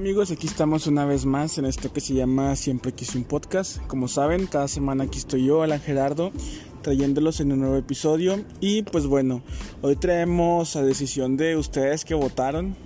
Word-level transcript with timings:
Amigos, 0.00 0.30
aquí 0.30 0.46
estamos 0.46 0.86
una 0.86 1.04
vez 1.04 1.26
más 1.26 1.58
en 1.58 1.66
esto 1.66 1.92
que 1.92 2.00
se 2.00 2.14
llama 2.14 2.56
Siempre 2.56 2.90
Quise 2.92 3.18
un 3.18 3.24
Podcast. 3.24 3.76
Como 3.86 4.08
saben, 4.08 4.46
cada 4.46 4.66
semana 4.66 5.04
aquí 5.04 5.18
estoy 5.18 5.44
yo, 5.44 5.60
Alan 5.62 5.78
Gerardo, 5.78 6.32
trayéndolos 6.80 7.40
en 7.40 7.52
un 7.52 7.60
nuevo 7.60 7.76
episodio. 7.76 8.42
Y 8.60 8.80
pues 8.82 9.06
bueno, 9.06 9.42
hoy 9.82 9.96
traemos 9.96 10.74
a 10.76 10.82
decisión 10.82 11.36
de 11.36 11.54
ustedes 11.56 12.06
que 12.06 12.14
votaron 12.14 12.76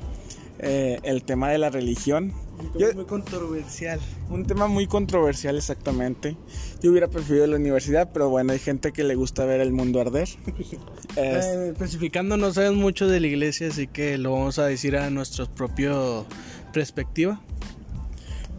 eh, 0.59 0.99
el 1.05 1.23
tema 1.23 1.51
de 1.51 1.59
la 1.59 1.71
religión. 1.71 2.33
Un 2.59 2.73
tema 2.79 2.93
muy 2.97 3.05
controversial. 3.05 4.01
Un 4.31 4.45
tema 4.47 4.67
muy 4.67 4.87
controversial, 4.89 5.57
exactamente. 5.57 6.37
Yo 6.83 6.91
hubiera 6.91 7.07
preferido 7.07 7.47
la 7.47 7.57
universidad, 7.57 8.11
pero 8.13 8.29
bueno, 8.29 8.53
hay 8.55 8.59
gente 8.59 8.93
que 8.93 9.05
le 9.05 9.15
gusta 9.15 9.45
ver 9.45 9.61
el 9.61 9.71
mundo 9.73 10.01
arder. 10.01 10.29
Es- 11.17 11.45
Eh, 11.47 11.69
especificando, 11.73 12.37
no 12.37 12.53
sabes 12.53 12.73
mucho 12.73 13.07
de 13.07 13.21
la 13.21 13.29
iglesia, 13.29 13.69
así 13.69 13.87
que 13.87 14.19
lo 14.19 14.33
vamos 14.33 14.59
a 14.59 14.67
decir 14.67 14.97
a 14.97 15.11
nuestra 15.11 15.47
propia 15.47 15.93
perspectiva. 16.75 17.41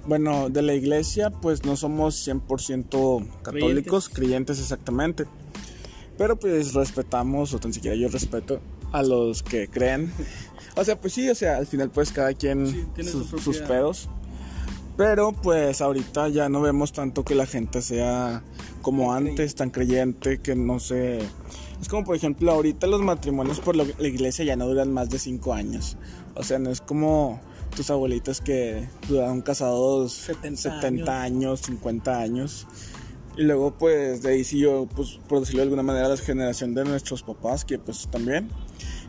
Bueno, 0.07 0.49
de 0.49 0.61
la 0.61 0.73
iglesia, 0.73 1.29
pues 1.31 1.65
no 1.65 1.75
somos 1.75 2.27
100% 2.27 3.27
católicos, 3.41 4.09
creyentes. 4.09 4.59
exactamente. 4.59 5.25
Pero 6.17 6.38
pues 6.38 6.73
respetamos, 6.73 7.53
o 7.53 7.59
tan 7.59 7.73
siquiera 7.73 7.95
yo 7.95 8.07
respeto 8.07 8.59
a 8.91 9.03
los 9.03 9.43
que 9.43 9.67
creen. 9.67 10.11
O 10.77 10.83
sea, 10.83 10.99
pues 10.99 11.13
sí, 11.13 11.29
o 11.29 11.35
sea, 11.35 11.55
al 11.55 11.67
final 11.67 11.89
pues 11.89 12.11
cada 12.11 12.33
quien 12.33 12.67
Sí, 12.67 12.83
tiene 12.93 13.09
su 13.09 13.19
sus, 13.19 13.27
propia- 13.29 13.43
sus 13.45 13.57
pedos. 13.59 14.09
Pero 14.97 15.31
pues 15.31 15.79
ahorita 15.79 16.27
ya 16.27 16.49
no 16.49 16.59
vemos 16.59 16.91
tanto 16.91 17.23
que 17.23 17.33
la 17.33 17.45
gente 17.45 17.81
sea 17.81 18.43
como 18.81 19.13
antes, 19.13 19.55
tan 19.55 19.69
creyente, 19.69 20.39
que 20.39 20.53
no 20.53 20.81
sé... 20.81 21.19
Es 21.81 21.88
como 21.88 22.03
por 22.03 22.17
ejemplo 22.17 22.52
ahorita 22.52 22.88
los 22.88 22.99
matrimonios 23.02 23.61
por 23.61 23.77
la 23.77 23.85
la 23.97 24.07
iglesia 24.09 24.43
ya 24.43 24.57
no 24.57 24.67
duran 24.67 24.91
más 24.91 25.09
de 25.09 25.17
5 25.17 25.53
años. 25.53 25.95
O 26.35 26.44
sea, 26.44 26.59
no 26.59 26.69
es 26.69 26.81
como 26.81 27.39
tus 27.76 27.90
abuelitos 27.90 28.42
que 28.42 28.88
duraron 29.08 29.42
casados 29.42 30.14
70 30.14 30.62
70 30.62 31.22
años, 31.22 31.62
50 31.62 32.20
años. 32.20 32.68
Y 33.38 33.44
luego 33.44 33.73
pues 33.78 34.22
de 34.22 34.31
ahí 34.31 34.44
siguió, 34.44 34.88
pues 34.95 35.20
por 35.28 35.42
decirlo 35.42 35.59
de 35.59 35.64
alguna 35.64 35.84
manera, 35.84 36.08
la 36.08 36.18
generación 36.18 36.73
de 36.73 36.86
nuestros 36.86 37.22
papás, 37.22 37.66
que 37.66 37.78
pues 37.78 38.08
también. 38.09 38.50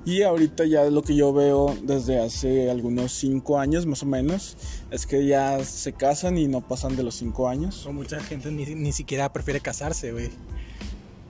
Y 0.04 0.22
ahorita 0.22 0.64
ya 0.64 0.84
lo 0.84 1.02
que 1.02 1.16
yo 1.16 1.32
veo 1.32 1.76
desde 1.82 2.20
hace 2.20 2.70
algunos 2.70 3.12
5 3.12 3.58
años 3.58 3.86
más 3.86 4.02
o 4.02 4.06
menos, 4.06 4.56
es 4.90 5.06
que 5.06 5.26
ya 5.26 5.64
se 5.64 5.92
casan 5.92 6.38
y 6.38 6.46
no 6.46 6.60
pasan 6.60 6.96
de 6.96 7.02
los 7.02 7.16
5 7.16 7.48
años. 7.48 7.86
O 7.86 7.92
mucha 7.92 8.20
gente 8.20 8.50
ni, 8.52 8.64
ni 8.66 8.92
siquiera 8.92 9.32
prefiere 9.32 9.60
casarse, 9.60 10.12
güey. 10.12 10.30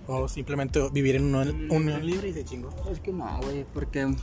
O 0.06 0.28
simplemente 0.28 0.80
vivir 0.92 1.16
en 1.16 1.34
una 1.34 1.50
unión 1.74 2.04
libre 2.06 2.28
y 2.28 2.32
se 2.32 2.44
chingó. 2.44 2.70
Es 2.92 3.00
que 3.00 3.12
no, 3.12 3.40
güey, 3.42 3.64
porque 3.72 4.14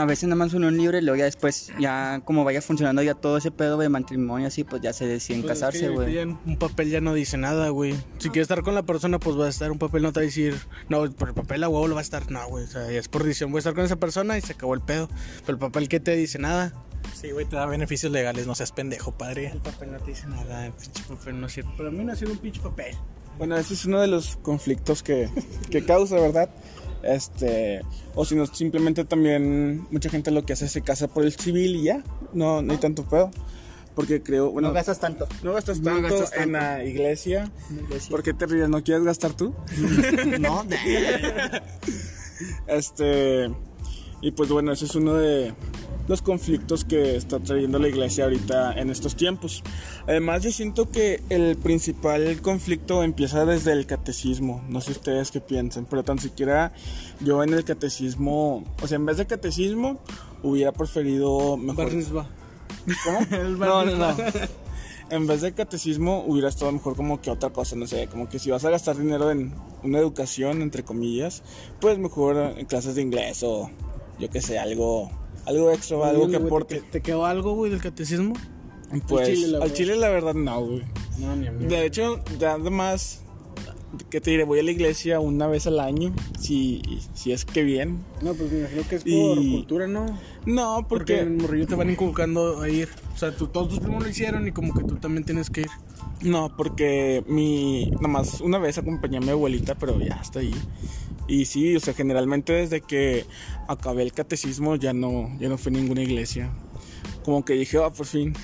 a 0.00 0.04
veces 0.06 0.24
nada 0.24 0.36
más 0.36 0.54
unión 0.54 0.76
libre 0.76 0.98
y 0.98 1.02
luego 1.02 1.18
ya 1.18 1.24
después, 1.24 1.70
ya 1.78 2.22
como 2.24 2.44
vaya 2.44 2.62
funcionando 2.62 3.02
ya 3.02 3.14
todo 3.14 3.36
ese 3.36 3.50
pedo 3.50 3.76
de 3.76 3.88
matrimonio 3.88 4.48
así, 4.48 4.64
pues 4.64 4.80
ya 4.80 4.92
se 4.92 5.06
deciden 5.06 5.42
Pues 5.42 5.52
es 5.52 5.60
casarse, 5.60 5.88
güey. 5.88 6.18
Un 6.18 6.56
papel 6.58 6.90
ya 6.90 7.00
no 7.00 7.14
dice 7.14 7.36
nada, 7.36 7.68
güey. 7.68 7.94
Si 8.18 8.30
quieres 8.30 8.44
estar 8.44 8.62
con 8.62 8.74
la 8.74 8.84
persona, 8.84 9.18
pues 9.18 9.38
va 9.38 9.46
a 9.46 9.48
estar. 9.48 9.70
Un 9.70 9.78
papel 9.78 10.02
no 10.02 10.12
te 10.12 10.20
va 10.20 10.22
a 10.22 10.26
decir, 10.26 10.56
no, 10.88 11.10
por 11.10 11.28
el 11.28 11.34
papel 11.34 11.62
a 11.64 11.68
huevo 11.68 11.88
lo 11.88 11.94
va 11.94 12.00
a 12.00 12.02
estar. 12.02 12.30
No, 12.30 12.46
güey. 12.48 12.64
O 12.64 12.68
sea, 12.68 12.90
ya 12.90 12.98
es 12.98 13.08
por 13.08 13.22
decisión. 13.22 13.50
Voy 13.50 13.58
a 13.58 13.60
estar 13.60 13.74
con 13.74 13.84
esa 13.84 13.96
persona 13.96 14.38
y 14.38 14.40
se 14.40 14.54
acabó 14.54 14.74
el 14.74 14.80
pedo. 14.80 15.08
Pero 15.40 15.52
el 15.52 15.58
papel 15.58 15.88
que 15.88 16.00
te 16.00 16.16
dice 16.16 16.38
nada. 16.38 16.72
Sí, 17.14 17.30
güey, 17.30 17.44
te 17.44 17.56
da 17.56 17.66
beneficios 17.66 18.12
legales. 18.12 18.46
No 18.46 18.54
seas 18.54 18.72
pendejo, 18.72 19.12
padre. 19.12 19.48
El 19.48 19.60
papel 19.60 19.92
no 19.92 19.98
te 19.98 20.12
dice 20.12 20.26
nada. 20.26 20.66
El 20.66 20.72
pinche 20.72 21.02
papel 21.08 21.40
no 21.40 21.48
sirve. 21.48 21.70
Para 21.76 21.90
mí 21.90 22.04
no 22.04 22.16
sirve 22.16 22.32
un 22.32 22.38
pinche 22.38 22.60
papel. 22.60 22.96
Bueno, 23.38 23.56
ese 23.56 23.74
es 23.74 23.84
uno 23.86 24.00
de 24.00 24.08
los 24.08 24.36
conflictos 24.36 25.02
que, 25.02 25.28
que 25.70 25.84
causa, 25.84 26.16
¿verdad? 26.16 26.50
Este, 27.02 27.82
o 28.14 28.24
si 28.24 28.34
no, 28.34 28.46
simplemente 28.46 29.04
también 29.04 29.86
mucha 29.90 30.08
gente 30.08 30.30
lo 30.30 30.44
que 30.44 30.52
hace 30.52 30.66
es 30.66 30.72
se 30.72 30.82
casa 30.82 31.08
por 31.08 31.24
el 31.24 31.32
civil 31.32 31.76
y 31.76 31.84
ya, 31.84 32.02
no, 32.32 32.62
no 32.62 32.72
hay 32.72 32.78
tanto 32.78 33.04
pedo. 33.04 33.30
Porque 33.94 34.22
creo, 34.22 34.50
bueno, 34.50 34.68
no 34.68 34.74
gastas 34.74 35.00
tanto. 35.00 35.28
no 35.42 35.52
gastas 35.52 35.80
no 35.80 36.00
tanto 36.00 36.24
en 36.34 36.52
la 36.52 36.82
iglesia. 36.82 37.50
iglesia. 37.70 38.10
¿Por 38.10 38.22
qué 38.22 38.32
te 38.32 38.46
ríes? 38.46 38.68
¿No 38.68 38.82
quieres 38.82 39.04
gastar 39.04 39.34
tú? 39.34 39.54
no, 40.40 40.64
Este, 42.66 43.50
y 44.22 44.30
pues 44.32 44.48
bueno, 44.48 44.72
ese 44.72 44.86
es 44.86 44.94
uno 44.94 45.14
de 45.14 45.52
los 46.08 46.22
conflictos 46.22 46.84
que 46.84 47.16
está 47.16 47.38
trayendo 47.40 47.78
la 47.78 47.88
iglesia 47.88 48.24
ahorita 48.24 48.74
en 48.74 48.90
estos 48.90 49.16
tiempos. 49.16 49.62
Además, 50.06 50.42
yo 50.42 50.50
siento 50.50 50.90
que 50.90 51.22
el 51.28 51.56
principal 51.56 52.40
conflicto 52.42 53.02
empieza 53.02 53.44
desde 53.44 53.72
el 53.72 53.86
catecismo. 53.86 54.62
No 54.68 54.80
sé 54.80 54.92
ustedes 54.92 55.30
qué 55.30 55.40
piensan, 55.40 55.86
pero 55.88 56.02
tan 56.02 56.18
siquiera 56.18 56.72
yo 57.20 57.42
en 57.42 57.52
el 57.54 57.64
catecismo, 57.64 58.64
o 58.82 58.86
sea, 58.86 58.96
en 58.96 59.06
vez 59.06 59.16
de 59.16 59.26
catecismo, 59.26 60.00
hubiera 60.42 60.72
preferido 60.72 61.56
mejor. 61.56 61.86
Barnisba. 61.86 62.28
¿Cómo? 63.04 63.18
El 63.30 63.58
No, 63.58 63.84
no, 63.84 63.96
no. 63.96 64.16
En 65.10 65.26
vez 65.26 65.42
de 65.42 65.52
catecismo 65.52 66.24
hubiera 66.26 66.48
estado 66.48 66.72
mejor 66.72 66.96
como 66.96 67.20
que 67.20 67.30
otra 67.30 67.50
cosa, 67.50 67.76
no 67.76 67.86
sé, 67.86 68.06
como 68.06 68.30
que 68.30 68.38
si 68.38 68.50
vas 68.50 68.64
a 68.64 68.70
gastar 68.70 68.96
dinero 68.96 69.30
en 69.30 69.52
una 69.82 69.98
educación, 69.98 70.62
entre 70.62 70.84
comillas, 70.84 71.42
pues 71.82 71.98
mejor 71.98 72.54
en 72.56 72.64
clases 72.64 72.94
de 72.94 73.02
inglés 73.02 73.42
o 73.42 73.68
yo 74.18 74.30
qué 74.30 74.40
sé, 74.40 74.58
algo, 74.58 75.10
algo 75.46 75.70
extra, 75.72 76.08
algo 76.08 76.28
que 76.28 76.36
aporte. 76.36 76.76
¿Te, 76.80 76.82
te 76.82 77.00
quedó 77.02 77.26
algo, 77.26 77.54
güey, 77.54 77.70
del 77.70 77.80
catecismo? 77.80 78.34
Pues 79.08 79.28
chile, 79.28 79.46
al 79.46 79.52
verdad. 79.60 79.74
chile 79.74 79.96
la 79.96 80.08
verdad 80.10 80.34
no, 80.34 80.60
güey. 80.66 80.82
No, 81.18 81.34
ni 81.36 81.46
a 81.46 81.52
mí. 81.52 81.66
De 81.66 81.86
hecho, 81.86 82.20
ya 82.38 82.52
además, 82.54 83.22
que 84.10 84.20
te 84.20 84.30
diré, 84.30 84.44
voy 84.44 84.58
a 84.58 84.62
la 84.62 84.70
iglesia 84.70 85.18
una 85.20 85.46
vez 85.46 85.66
al 85.66 85.80
año, 85.80 86.12
si, 86.38 86.82
si 87.14 87.32
es 87.32 87.44
que 87.46 87.62
bien. 87.62 88.00
No, 88.20 88.34
pues 88.34 88.52
me 88.52 88.60
imagino 88.60 88.82
que 88.88 88.96
es 88.96 89.02
Y- 89.06 89.18
por 89.28 89.36
cultura, 89.36 89.86
¿no? 89.86 90.06
No, 90.44 90.86
Porque 90.88 91.20
en 91.20 91.28
porque... 91.38 91.42
Morrillo 91.42 91.66
te 91.66 91.74
van 91.74 91.90
inculcando 91.90 92.60
a 92.60 92.68
ir. 92.68 92.88
O 93.14 93.18
sea, 93.18 93.34
tú, 93.34 93.46
todos 93.46 93.68
tus 93.70 93.80
primos 93.80 94.02
lo 94.02 94.08
hicieron 94.08 94.46
y 94.46 94.52
como 94.52 94.74
que 94.74 94.84
tú 94.84 94.96
también 94.96 95.24
tienes 95.24 95.48
que 95.48 95.62
ir. 95.62 95.68
No, 96.22 96.54
porque 96.56 97.24
mi. 97.26 97.86
Nada 97.92 98.08
más 98.08 98.40
una 98.40 98.58
vez 98.58 98.78
acompañé 98.78 99.16
a 99.16 99.20
mi 99.20 99.30
abuelita, 99.30 99.74
pero 99.74 99.98
ya 99.98 100.20
está 100.22 100.38
ahí. 100.38 100.54
Y 101.28 101.44
sí, 101.46 101.76
o 101.76 101.80
sea, 101.80 101.94
generalmente 101.94 102.52
desde 102.52 102.80
que 102.80 103.24
acabé 103.68 104.02
el 104.02 104.12
catecismo 104.12 104.76
ya 104.76 104.92
no, 104.92 105.30
ya 105.38 105.48
no 105.48 105.56
fui 105.58 105.72
a 105.74 105.78
ninguna 105.78 106.02
iglesia. 106.02 106.50
Como 107.24 107.44
que 107.44 107.54
dije, 107.54 107.78
ah, 107.82 107.90
por 107.90 108.06
fin. 108.06 108.34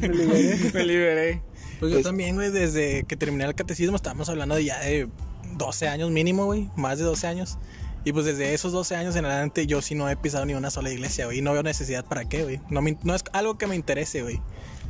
Me 0.00 0.08
liberé. 0.08 0.70
Me 0.74 0.84
liberé. 0.84 1.42
Pues 1.78 1.92
yo 1.92 1.96
Pues- 1.98 2.04
también, 2.04 2.34
güey, 2.34 2.50
desde 2.50 3.04
que 3.04 3.16
terminé 3.16 3.44
el 3.44 3.54
catecismo 3.54 3.94
estábamos 3.96 4.28
hablando 4.28 4.56
de 4.56 4.64
ya 4.64 4.80
de 4.80 5.08
12 5.56 5.88
años 5.88 6.10
mínimo, 6.10 6.46
güey. 6.46 6.68
Más 6.76 6.98
de 6.98 7.04
12 7.04 7.26
años. 7.28 7.58
Y 8.04 8.12
pues 8.12 8.24
desde 8.26 8.54
esos 8.54 8.72
12 8.72 8.96
años 8.96 9.14
en 9.16 9.24
adelante 9.24 9.66
yo 9.66 9.80
sí 9.82 9.94
no 9.94 10.08
he 10.08 10.16
pisado 10.16 10.44
ni 10.46 10.54
una 10.54 10.70
sola 10.70 10.90
iglesia, 10.90 11.26
güey. 11.26 11.40
No 11.40 11.52
veo 11.52 11.62
necesidad 11.62 12.04
para 12.04 12.28
qué, 12.28 12.42
güey. 12.42 12.60
No, 12.70 12.82
me- 12.82 12.98
no 13.04 13.14
es 13.14 13.22
algo 13.32 13.58
que 13.58 13.66
me 13.68 13.76
interese, 13.76 14.22
güey. 14.22 14.40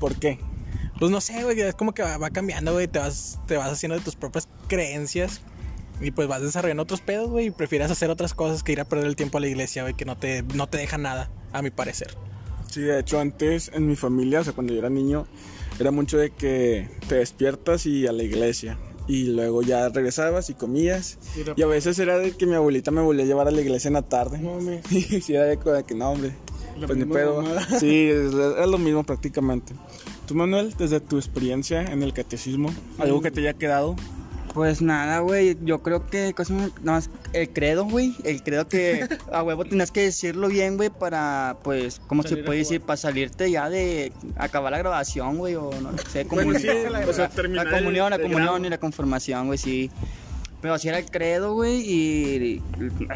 ¿Por 0.00 0.14
qué? 0.16 0.38
Pues 0.98 1.10
no 1.10 1.20
sé, 1.20 1.42
güey, 1.44 1.60
es 1.60 1.74
como 1.74 1.92
que 1.92 2.02
va, 2.02 2.16
va 2.16 2.30
cambiando, 2.30 2.72
güey. 2.72 2.88
Te 2.88 2.98
vas, 2.98 3.38
te 3.46 3.56
vas 3.56 3.70
haciendo 3.70 3.96
de 3.98 4.02
tus 4.04 4.16
propias 4.16 4.48
creencias. 4.68 5.40
Y 6.00 6.10
pues 6.12 6.28
vas 6.28 6.42
desarrollando 6.42 6.82
otros 6.82 7.00
pedos, 7.00 7.28
güey. 7.28 7.46
Y 7.46 7.50
prefieres 7.50 7.90
hacer 7.90 8.10
otras 8.10 8.34
cosas 8.34 8.62
que 8.62 8.72
ir 8.72 8.80
a 8.80 8.84
perder 8.84 9.06
el 9.06 9.16
tiempo 9.16 9.38
a 9.38 9.40
la 9.40 9.48
iglesia, 9.48 9.82
güey. 9.82 9.94
Que 9.94 10.04
no 10.04 10.16
te, 10.16 10.42
no 10.54 10.68
te 10.68 10.78
deja 10.78 10.98
nada, 10.98 11.30
a 11.52 11.62
mi 11.62 11.70
parecer. 11.70 12.16
Sí, 12.70 12.82
de 12.82 13.00
hecho, 13.00 13.18
antes 13.18 13.70
en 13.74 13.86
mi 13.86 13.96
familia, 13.96 14.40
o 14.40 14.44
sea, 14.44 14.52
cuando 14.52 14.72
yo 14.72 14.78
era 14.78 14.90
niño, 14.90 15.26
era 15.80 15.90
mucho 15.90 16.18
de 16.18 16.30
que 16.30 16.88
te 17.08 17.16
despiertas 17.16 17.86
y 17.86 18.06
a 18.06 18.12
la 18.12 18.22
iglesia. 18.22 18.78
Y 19.06 19.24
luego 19.28 19.62
ya 19.62 19.88
regresabas 19.88 20.50
y 20.50 20.54
comías. 20.54 21.18
Y 21.56 21.62
a 21.62 21.66
veces 21.66 21.98
era 21.98 22.18
de 22.18 22.32
que 22.32 22.44
mi 22.44 22.54
abuelita 22.54 22.90
me 22.90 23.00
volvía 23.00 23.24
a 23.24 23.26
llevar 23.26 23.48
a 23.48 23.50
la 23.50 23.60
iglesia 23.60 23.88
en 23.88 23.94
la 23.94 24.02
tarde. 24.02 24.38
No. 24.38 24.58
Y 24.90 25.00
sí, 25.22 25.34
era 25.34 25.44
de 25.46 25.58
que 25.84 25.94
no, 25.94 26.10
hombre. 26.10 26.32
La 26.78 26.86
pues 26.86 26.98
ni 26.98 27.06
pedo. 27.06 27.42
mamada. 27.42 27.66
Sí, 27.80 28.08
es, 28.08 28.34
es 28.34 28.66
lo 28.66 28.78
mismo 28.78 29.04
prácticamente. 29.04 29.72
Tú, 30.26 30.34
Manuel, 30.34 30.74
desde 30.76 31.00
tu 31.00 31.16
experiencia 31.16 31.82
en 31.82 32.02
el 32.02 32.12
catecismo, 32.12 32.70
algo 32.98 33.22
que 33.22 33.30
te 33.30 33.40
haya 33.40 33.54
quedado. 33.54 33.96
Pues 34.58 34.82
nada, 34.82 35.20
güey, 35.20 35.56
yo 35.62 35.84
creo 35.84 36.04
que 36.08 36.34
cosa, 36.34 36.52
nada 36.52 36.72
más 36.82 37.10
el 37.32 37.48
credo, 37.50 37.84
güey, 37.84 38.16
el 38.24 38.42
credo 38.42 38.66
que 38.66 39.06
a 39.32 39.44
huevo 39.44 39.64
tienes 39.64 39.92
que 39.92 40.00
decirlo 40.02 40.48
bien, 40.48 40.76
güey, 40.76 40.90
para, 40.90 41.58
pues, 41.62 42.00
¿cómo 42.08 42.24
se 42.24 42.30
puede 42.38 42.58
decir? 42.58 42.80
Para 42.80 42.96
salirte 42.96 43.48
ya 43.52 43.70
de 43.70 44.12
acabar 44.36 44.72
la 44.72 44.78
grabación, 44.78 45.36
güey, 45.38 45.54
o 45.54 45.70
no 45.80 45.96
sé, 46.10 46.24
sí, 46.58 46.66
la, 46.90 47.06
o 47.06 47.12
sea, 47.12 47.28
terminar 47.28 47.66
la 47.66 47.78
comunión, 47.78 48.12
el- 48.12 48.18
la 48.20 48.22
comunión 48.24 48.64
y 48.64 48.68
la 48.68 48.78
conformación, 48.78 49.46
güey, 49.46 49.58
sí. 49.58 49.92
Pero 50.60 50.74
así 50.74 50.88
era 50.88 50.98
el 50.98 51.08
credo, 51.08 51.54
güey, 51.54 51.88
y, 51.88 52.62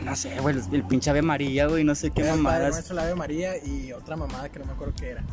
no 0.05 0.15
sé, 0.15 0.39
güey, 0.41 0.55
el, 0.57 0.63
el 0.77 0.85
pinche 0.85 1.11
Ave 1.11 1.23
María, 1.23 1.67
güey, 1.67 1.83
no 1.83 1.97
sé 1.97 2.13
qué 2.13 2.23
mamadas. 2.37 2.89
la 2.93 3.03
Ave 3.03 3.17
María 3.17 3.55
y 3.57 3.93
otra 3.93 4.15
mamada 4.15 4.49
que 4.49 4.61
no 4.61 4.67
me 4.67 4.73
acuerdo 4.75 4.95
qué 4.97 5.09
era. 5.11 5.25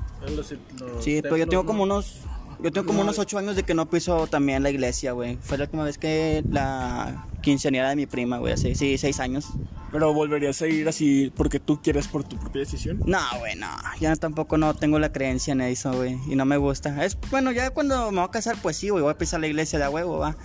Sí, 1.01 1.21
pero 1.21 1.37
yo 1.37 1.47
tengo 1.47 1.65
como 1.67 1.83
unos. 1.83 2.21
Yo 2.61 2.71
tengo 2.71 2.87
como 2.87 3.01
unos 3.01 3.17
ocho 3.19 3.37
años 3.37 3.55
de 3.55 3.63
que 3.63 3.73
no 3.73 3.89
piso 3.89 4.27
también 4.27 4.63
la 4.63 4.69
iglesia, 4.69 5.13
güey. 5.13 5.37
Fue 5.41 5.57
la 5.57 5.63
última 5.63 5.83
vez 5.85 5.97
que 5.97 6.43
la 6.49 7.25
quinceañera 7.41 7.89
de 7.89 7.95
mi 7.95 8.05
prima, 8.05 8.37
güey, 8.37 8.53
hace 8.53 8.75
sí, 8.75 8.97
seis 8.97 9.19
años. 9.21 9.47
Pero 9.91 10.13
volverías 10.13 10.61
a 10.61 10.67
ir 10.67 10.87
así 10.87 11.31
porque 11.35 11.59
tú 11.59 11.81
quieres 11.81 12.07
por 12.07 12.23
tu 12.23 12.37
propia 12.37 12.59
decisión. 12.59 13.01
No, 13.05 13.19
güey, 13.39 13.55
no. 13.55 13.67
Ya 14.01 14.15
tampoco 14.17 14.57
no 14.57 14.73
tengo 14.75 14.99
la 14.99 15.11
creencia 15.11 15.53
en 15.53 15.61
eso, 15.61 15.93
güey. 15.93 16.17
Y 16.27 16.35
no 16.35 16.45
me 16.45 16.57
gusta. 16.57 17.03
Es, 17.05 17.17
bueno, 17.31 17.51
ya 17.51 17.69
cuando 17.71 18.11
me 18.11 18.17
voy 18.19 18.27
a 18.27 18.31
casar, 18.31 18.57
pues 18.61 18.75
sí, 18.77 18.89
güey, 18.89 19.01
voy 19.03 19.11
a 19.11 19.17
pisar 19.17 19.39
la 19.39 19.47
iglesia 19.47 19.79
de 19.79 19.85
a 19.85 19.89
huevo, 19.89 20.17
va. 20.19 20.35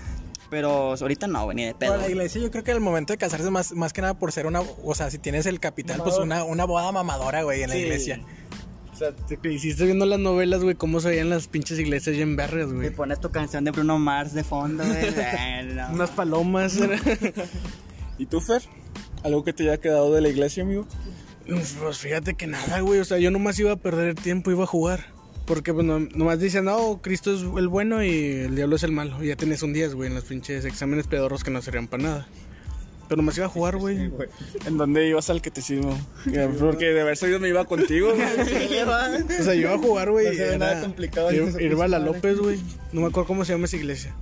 Pero 0.51 0.93
ahorita 0.93 1.27
no, 1.27 1.45
güey, 1.45 1.57
ni 1.57 1.65
de 1.65 1.75
pedo. 1.75 1.93
Pero 1.95 2.03
la 2.05 2.09
iglesia 2.09 2.41
yo 2.41 2.51
creo 2.51 2.63
que 2.63 2.71
al 2.71 2.81
momento 2.81 3.13
de 3.13 3.17
casarse 3.19 3.51
más, 3.51 3.73
más 3.73 3.93
que 3.93 4.03
nada 4.03 4.15
por 4.15 4.31
ser 4.31 4.47
una, 4.47 4.61
o 4.61 4.95
sea, 4.95 5.11
si 5.11 5.19
tienes 5.19 5.47
el 5.47 5.59
capital, 5.59 6.01
pues 6.03 6.17
una, 6.19 6.45
una 6.45 6.65
boda 6.65 6.93
mamadora, 6.93 7.43
güey, 7.43 7.63
en 7.63 7.71
la 7.71 7.75
Sí. 7.75 7.83
iglesia. 7.83 8.21
O 8.95 8.97
sea, 8.97 9.13
te 9.13 9.37
te 9.37 9.53
hiciste 9.53 9.85
viendo 9.85 10.07
las 10.07 10.21
novelas, 10.21 10.63
güey, 10.63 10.77
cómo 10.77 11.01
se 11.01 11.09
veían 11.09 11.29
las 11.29 11.49
pinches 11.49 11.79
iglesias 11.81 12.15
bien 12.17 12.37
vergas, 12.37 12.69
Y 12.71 12.75
güey. 12.75 12.91
pones 12.91 13.21
tu 13.21 13.31
canción 13.31 13.65
de 13.65 13.73
Bruno 13.73 13.99
Mars 13.99 14.33
de 14.35 14.45
fondo, 14.45 14.85
güey. 14.85 15.05
No. 15.75 15.89
Unas 15.95 16.11
palomas. 16.11 16.79
¿Y 18.19 18.27
tú, 18.27 18.41
Fer? 18.41 18.63
¿Algo 19.25 19.43
que 19.45 19.53
te 19.53 19.65
haya 19.65 19.79
quedado 19.81 20.13
de 20.15 20.21
la 20.21 20.29
iglesia, 20.29 20.63
amigo? 20.63 20.87
Pues 21.47 21.99
fíjate 21.99 22.35
que 22.35 22.47
nada, 22.47 22.81
güey. 22.81 23.01
O 23.01 23.05
sea, 23.05 23.19
yo 23.19 23.31
nomás 23.31 23.59
iba 23.59 23.73
a 23.73 23.77
perder 23.77 24.09
el 24.11 24.15
tiempo, 24.15 24.51
iba 24.51 24.65
a 24.65 24.69
jugar. 24.69 25.13
Porque 25.47 25.75
pues 25.75 25.85
no- 25.85 25.99
nomás 25.99 26.39
dicen, 26.39 26.65
no, 26.65 27.01
Cristo 27.03 27.35
es 27.35 27.43
el 27.59 27.69
bueno 27.69 28.03
y 28.03 28.09
el 28.09 28.55
diablo 28.57 28.77
es 28.77 28.83
el 28.83 28.93
malo. 28.93 29.23
Y 29.23 29.29
ya 29.29 29.37
tienes 29.37 29.63
un 29.63 29.73
10, 29.75 29.95
güey, 29.95 30.09
en 30.09 30.15
los 30.15 30.25
pinches 30.25 30.65
exámenes 30.65 31.07
pedorros 31.07 31.45
que 31.45 31.51
no 31.51 31.61
servían 31.61 31.87
para 31.89 32.03
nada. 32.03 32.29
Pero 33.15 33.23
nomás 33.23 33.37
iba 33.37 33.47
a 33.47 33.49
jugar, 33.49 33.77
güey. 33.77 34.11
¿En 34.67 34.77
dónde 34.77 35.07
ibas 35.07 35.31
al 35.31 35.41
catecismo? 35.41 35.97
Que- 36.25 36.49
Porque 36.59 36.87
de 36.87 37.01
haber 37.01 37.17
sabido 37.17 37.39
me 37.39 37.49
iba 37.49 37.65
contigo, 37.65 38.13
güey. 38.13 38.21
O 39.41 39.45
sea, 39.45 39.55
yo 39.55 39.61
iba 39.61 39.75
a 39.75 39.79
jugar, 39.79 40.11
güey. 40.11 40.37
No 40.37 40.43
era- 40.43 40.59
nada 40.59 40.81
complicado, 40.81 41.31
ir- 41.31 41.45
dice 41.47 41.53
su 41.53 41.61
Ir 41.61 41.81
a 41.81 41.87
la 41.87 42.01
López, 42.01 42.37
güey. 42.41 42.59
No 42.93 43.03
me 43.03 43.07
acuerdo 43.07 43.29
cómo 43.29 43.45
se 43.45 43.53
llama 43.53 43.67
esa 43.67 43.77
iglesia. 43.77 44.13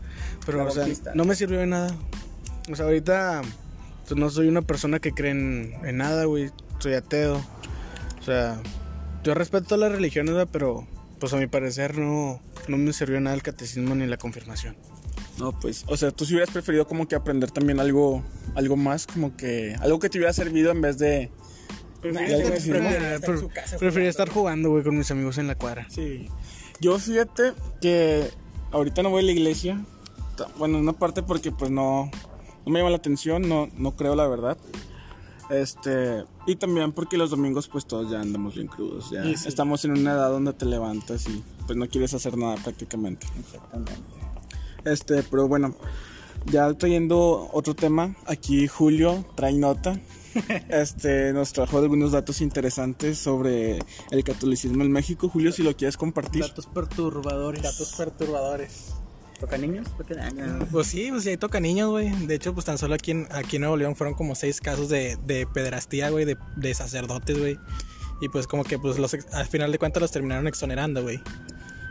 Pero, 0.44 0.58
La 0.58 0.64
o 0.64 0.70
sea, 0.70 0.86
no 1.14 1.24
me 1.24 1.34
sirvió 1.34 1.58
de 1.60 1.66
nada. 1.68 1.96
O 2.70 2.76
sea, 2.76 2.84
ahorita 2.84 3.40
pues, 4.06 4.20
no 4.20 4.28
soy 4.28 4.48
una 4.48 4.60
persona 4.60 4.98
que 4.98 5.12
cree 5.12 5.30
en, 5.30 5.72
en 5.86 5.96
nada, 5.96 6.26
güey. 6.26 6.50
Soy 6.78 6.92
ateo. 6.92 7.36
O 8.20 8.22
sea, 8.22 8.60
yo 9.24 9.32
respeto 9.32 9.78
las 9.78 9.90
religiones, 9.90 10.34
pero 10.52 10.86
pues 11.18 11.32
a 11.32 11.38
mi 11.38 11.46
parecer 11.46 11.96
no, 11.96 12.42
no 12.68 12.76
me 12.76 12.92
sirvió 12.92 13.22
nada 13.22 13.34
el 13.36 13.42
catecismo 13.42 13.94
ni 13.94 14.06
la 14.06 14.18
confirmación. 14.18 14.76
No, 15.38 15.58
pues, 15.58 15.84
o 15.88 15.96
sea, 15.96 16.11
tú 16.11 16.25
si 16.25 16.34
hubieras 16.34 16.50
preferido 16.50 16.87
como 16.87 17.08
que 17.08 17.14
aprender 17.14 17.50
también 17.50 17.81
algo, 17.81 18.23
algo 18.55 18.76
más, 18.76 19.06
como 19.06 19.37
que 19.37 19.75
algo 19.81 19.99
que 19.99 20.08
te 20.11 20.19
hubiera 20.19 20.32
servido 20.32 20.70
en 20.70 20.81
vez 20.81 20.99
de... 20.99 21.31
Prefería, 22.00 23.19
pre- 23.20 23.49
prefería 23.79 24.11
estar 24.11 24.29
jugando, 24.29 24.70
güey, 24.70 24.82
con 24.82 24.99
mis 24.99 25.11
amigos 25.11 25.38
en 25.38 25.46
la 25.46 25.55
cuadra. 25.55 25.87
Sí. 25.88 26.29
Yo 26.81 26.99
fíjate 26.99 27.52
que 27.81 28.29
ahorita 28.73 29.02
no 29.02 29.11
voy 29.11 29.23
a 29.23 29.26
la 29.26 29.32
iglesia. 29.32 29.84
Bueno, 30.58 30.79
una 30.79 30.93
parte 30.93 31.23
porque 31.23 31.52
pues 31.52 31.70
no, 31.70 32.11
no 32.67 32.73
me 32.73 32.81
llama 32.81 32.90
la 32.90 32.96
atención, 32.96 33.49
no, 33.49 33.69
no 33.76 33.94
creo 33.94 34.17
la 34.17 34.26
verdad. 34.26 34.58
Este, 35.49 36.25
y 36.46 36.56
también 36.56 36.93
porque 36.93 37.17
los 37.17 37.31
domingos 37.31 37.69
pues 37.69 37.87
todos 37.87 38.11
ya 38.11 38.20
andamos 38.20 38.55
bien 38.55 38.67
crudos, 38.67 39.11
ya 39.11 39.23
sí. 39.23 39.34
estamos 39.46 39.84
en 39.84 39.93
una 39.93 40.12
edad 40.12 40.31
donde 40.31 40.55
te 40.55 40.64
levantas 40.64 41.29
y 41.29 41.44
pues 41.67 41.76
no 41.76 41.87
quieres 41.88 42.14
hacer 42.14 42.37
nada 42.37 42.56
prácticamente. 42.56 43.26
Exactamente. 43.38 43.93
Este, 44.84 45.23
pero 45.23 45.49
bueno, 45.49 45.75
ya 46.46 46.73
trayendo 46.75 47.49
otro 47.52 47.75
tema, 47.75 48.17
aquí 48.26 48.67
Julio 48.67 49.25
trae 49.34 49.52
nota. 49.52 49.99
Este, 50.70 51.31
nos 51.34 51.52
trajo 51.52 51.76
algunos 51.76 52.12
datos 52.12 52.40
interesantes 52.40 53.19
sobre 53.19 53.81
el 54.11 54.25
catolicismo 54.25 54.82
en 54.82 54.90
México. 54.90 55.29
Julio, 55.29 55.52
si 55.52 55.62
lo 55.62 55.76
quieres 55.76 55.99
compartir. 55.99 56.40
Datos 56.40 56.67
perturbadores. 56.69 57.62
Datos 57.62 57.93
perturbadores. 57.93 58.94
¿Toca 59.38 59.58
niños? 59.58 59.88
Ah, 60.20 60.31
no. 60.31 60.67
Pues 60.67 60.87
sí, 60.87 61.08
pues 61.11 61.25
sí, 61.25 61.31
ahí 61.31 61.37
toca 61.37 61.58
niños, 61.58 61.90
güey. 61.90 62.11
De 62.26 62.37
hecho, 62.37 62.55
pues 62.55 62.64
tan 62.64 62.79
solo 62.79 62.94
aquí 62.94 63.11
en, 63.11 63.26
aquí 63.32 63.56
en 63.56 63.62
Nuevo 63.62 63.76
León 63.76 63.96
fueron 63.96 64.14
como 64.14 64.34
seis 64.34 64.61
casos 64.61 64.88
de, 64.88 65.19
de 65.26 65.46
pederastía, 65.46 66.11
güey, 66.11 66.25
de, 66.25 66.38
de 66.56 66.75
sacerdotes, 66.75 67.38
güey. 67.38 67.58
Y 68.20 68.29
pues 68.29 68.46
como 68.46 68.62
que 68.62 68.79
pues 68.79 68.99
los 69.00 69.14
al 69.32 69.49
final 69.49 69.73
de 69.73 69.79
cuentas 69.79 70.00
los 70.00 70.12
terminaron 70.12 70.46
exonerando, 70.46 71.02
güey. 71.02 71.20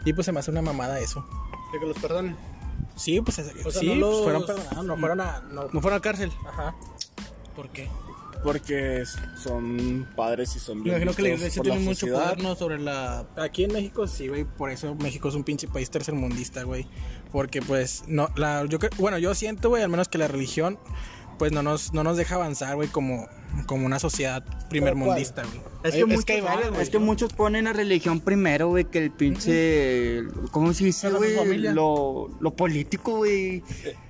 Y 0.05 0.13
pues 0.13 0.25
se 0.25 0.31
me 0.31 0.39
hace 0.39 0.49
una 0.49 0.61
mamada 0.61 0.99
eso. 0.99 1.27
De 1.73 1.79
que 1.79 1.85
los 1.85 1.97
perdonen. 1.99 2.37
Sí, 2.95 3.21
pues 3.21 3.39
es- 3.39 3.65
O 3.65 3.71
sea, 3.71 3.81
sí, 3.81 3.95
no 3.95 4.09
pues, 4.09 4.23
fueron 4.23 4.45
perdonados, 4.45 4.85
no 4.85 4.97
fueron 4.97 5.21
a... 5.21 5.39
No, 5.51 5.67
No 5.71 5.81
fueron 5.81 5.97
a 5.99 6.01
cárcel. 6.01 6.31
Ajá. 6.47 6.75
¿Por 7.55 7.69
qué? 7.69 7.89
Porque 8.43 9.03
son 9.37 10.07
padres 10.15 10.55
y 10.55 10.59
son 10.59 10.79
Me 10.79 10.83
bien 10.85 10.95
imagino 10.95 11.15
que 11.15 11.21
la 11.21 11.29
iglesia 11.29 11.61
tiene 11.61 11.79
mucho 11.79 12.07
poder, 12.07 12.41
¿no? 12.41 12.55
Sobre 12.55 12.79
la... 12.79 13.27
Aquí 13.37 13.65
en 13.65 13.73
México 13.73 14.07
sí, 14.07 14.27
güey, 14.29 14.45
por 14.45 14.71
eso 14.71 14.95
México 14.95 15.29
es 15.29 15.35
un 15.35 15.43
pinche 15.43 15.67
país 15.67 15.91
tercermundista, 15.91 16.63
güey. 16.63 16.87
Porque 17.31 17.61
pues 17.61 18.03
no 18.07 18.29
la 18.35 18.65
yo 18.65 18.79
bueno, 18.97 19.17
yo 19.19 19.33
siento, 19.35 19.69
güey, 19.69 19.83
al 19.83 19.89
menos 19.89 20.07
que 20.07 20.17
la 20.17 20.27
religión 20.27 20.79
pues 21.41 21.51
no 21.51 21.63
nos 21.63 21.91
no 21.91 22.03
nos 22.03 22.17
deja 22.17 22.35
avanzar, 22.35 22.75
güey, 22.75 22.87
como 22.87 23.27
como 23.65 23.87
una 23.87 23.97
sociedad 23.97 24.43
primermundista, 24.69 25.41
güey. 25.41 25.57
Es 25.83 25.85
Ay, 25.85 25.91
que, 25.91 25.99
es 26.01 26.05
muchos, 26.05 26.25
que 26.25 26.81
es 26.83 26.89
que 26.91 26.99
muchos 26.99 27.33
ponen 27.33 27.65
la 27.65 27.73
religión 27.73 28.19
primero, 28.19 28.67
güey, 28.67 28.85
que 28.85 28.99
el 28.99 29.09
pinche. 29.09 30.21
¿Cómo 30.51 30.71
se 30.71 30.85
dice, 30.85 31.09
güey? 31.09 31.57
Lo, 31.57 32.29
lo 32.39 32.55
político, 32.55 33.15
güey. 33.15 33.63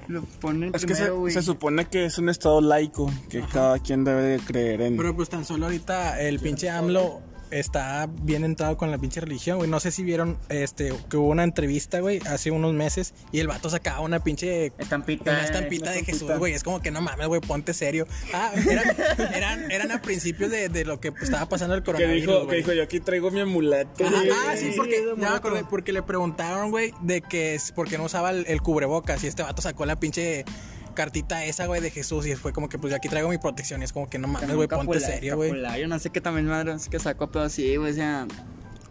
Lo 0.09 0.23
ponen 0.41 0.75
Es 0.75 0.85
que 0.85 0.93
se, 0.93 1.03
primero, 1.03 1.19
güey. 1.19 1.33
se 1.33 1.41
supone 1.41 1.85
que 1.85 2.03
es 2.03 2.17
un 2.17 2.27
estado 2.27 2.59
laico, 2.59 3.09
que 3.29 3.41
cada 3.43 3.79
quien 3.79 4.03
debe 4.03 4.23
de 4.23 4.39
creer 4.39 4.81
en. 4.81 4.97
Pero 4.97 5.15
pues 5.15 5.29
tan 5.29 5.45
solo 5.45 5.67
ahorita 5.67 6.19
el 6.19 6.37
pinche 6.41 6.69
AMLO 6.69 7.21
está 7.51 8.09
bien 8.21 8.43
entrado 8.43 8.77
con 8.77 8.91
la 8.91 8.97
pinche 8.97 9.21
religión, 9.21 9.57
güey. 9.57 9.69
No 9.69 9.79
sé 9.79 9.91
si 9.91 10.03
vieron 10.03 10.37
este 10.49 10.93
que 11.09 11.17
hubo 11.17 11.27
una 11.27 11.43
entrevista, 11.43 11.99
güey, 11.99 12.19
hace 12.27 12.51
unos 12.51 12.73
meses 12.73 13.13
y 13.31 13.39
el 13.39 13.47
vato 13.47 13.69
sacaba 13.69 13.99
una 14.01 14.23
pinche 14.23 14.71
Estampita. 14.77 15.31
una 15.31 15.43
estampita 15.43 15.83
una 15.83 15.91
de 15.91 15.99
Jesús, 15.99 16.13
estampita. 16.21 16.37
güey. 16.39 16.53
Es 16.53 16.63
como 16.63 16.81
que 16.81 16.91
no 16.91 17.01
mames, 17.01 17.27
güey, 17.27 17.41
ponte 17.41 17.73
serio. 17.73 18.07
Ah, 18.33 18.51
eran, 18.69 18.95
eran, 19.35 19.71
eran 19.71 19.91
a 19.91 20.01
principios 20.01 20.49
de, 20.51 20.69
de 20.69 20.85
lo 20.85 20.99
que 20.99 21.13
estaba 21.21 21.47
pasando 21.47 21.75
el 21.75 21.81
que 21.81 21.91
coronavirus. 21.91 22.21
dijo, 22.25 22.47
que 22.47 22.55
dijo, 22.57 22.73
yo 22.73 22.83
aquí 22.83 22.99
traigo 22.99 23.31
mi 23.31 23.41
amuleto. 23.41 24.05
Ajá, 24.05 24.15
güey". 24.17 24.29
ah, 24.31 24.55
sí, 24.57 24.73
porque, 24.75 25.03
ya 25.05 25.15
me 25.15 25.27
acordé, 25.27 25.63
porque 25.69 25.91
le 25.93 26.01
preguntaron, 26.03 26.71
güey, 26.71 26.93
de 27.01 27.21
que 27.21 27.55
es 27.55 27.71
porque 27.73 27.97
no 27.97 28.05
usaba 28.05 28.31
el, 28.31 28.45
el 28.47 28.61
cubrebocas 28.61 29.23
y 29.23 29.27
este 29.27 29.43
vato 29.43 29.61
sacó 29.61 29.85
la 29.85 29.99
pinche 29.99 30.45
cartita 30.93 31.45
esa, 31.45 31.65
güey, 31.67 31.81
de 31.81 31.91
Jesús 31.91 32.25
y 32.25 32.35
fue 32.35 32.53
como 32.53 32.69
que, 32.69 32.77
pues, 32.77 32.91
yo 32.91 32.97
aquí 32.97 33.09
traigo 33.09 33.29
mi 33.29 33.37
protección 33.37 33.81
y 33.81 33.85
es 33.85 33.93
como 33.93 34.09
que 34.09 34.19
no 34.19 34.27
mames, 34.27 34.55
güey, 34.55 34.67
ponte 34.67 34.99
serio, 34.99 35.35
güey. 35.35 35.49
escapulario, 35.49 35.87
no 35.87 35.99
sé 35.99 36.09
qué 36.09 36.21
también 36.21 36.47
madre 36.47 36.73
es 36.73 36.89
que 36.89 36.99
sacó, 36.99 37.31
pero 37.31 37.49
sí, 37.49 37.75
güey, 37.75 37.91
o 37.91 37.95
sea, 37.95 38.27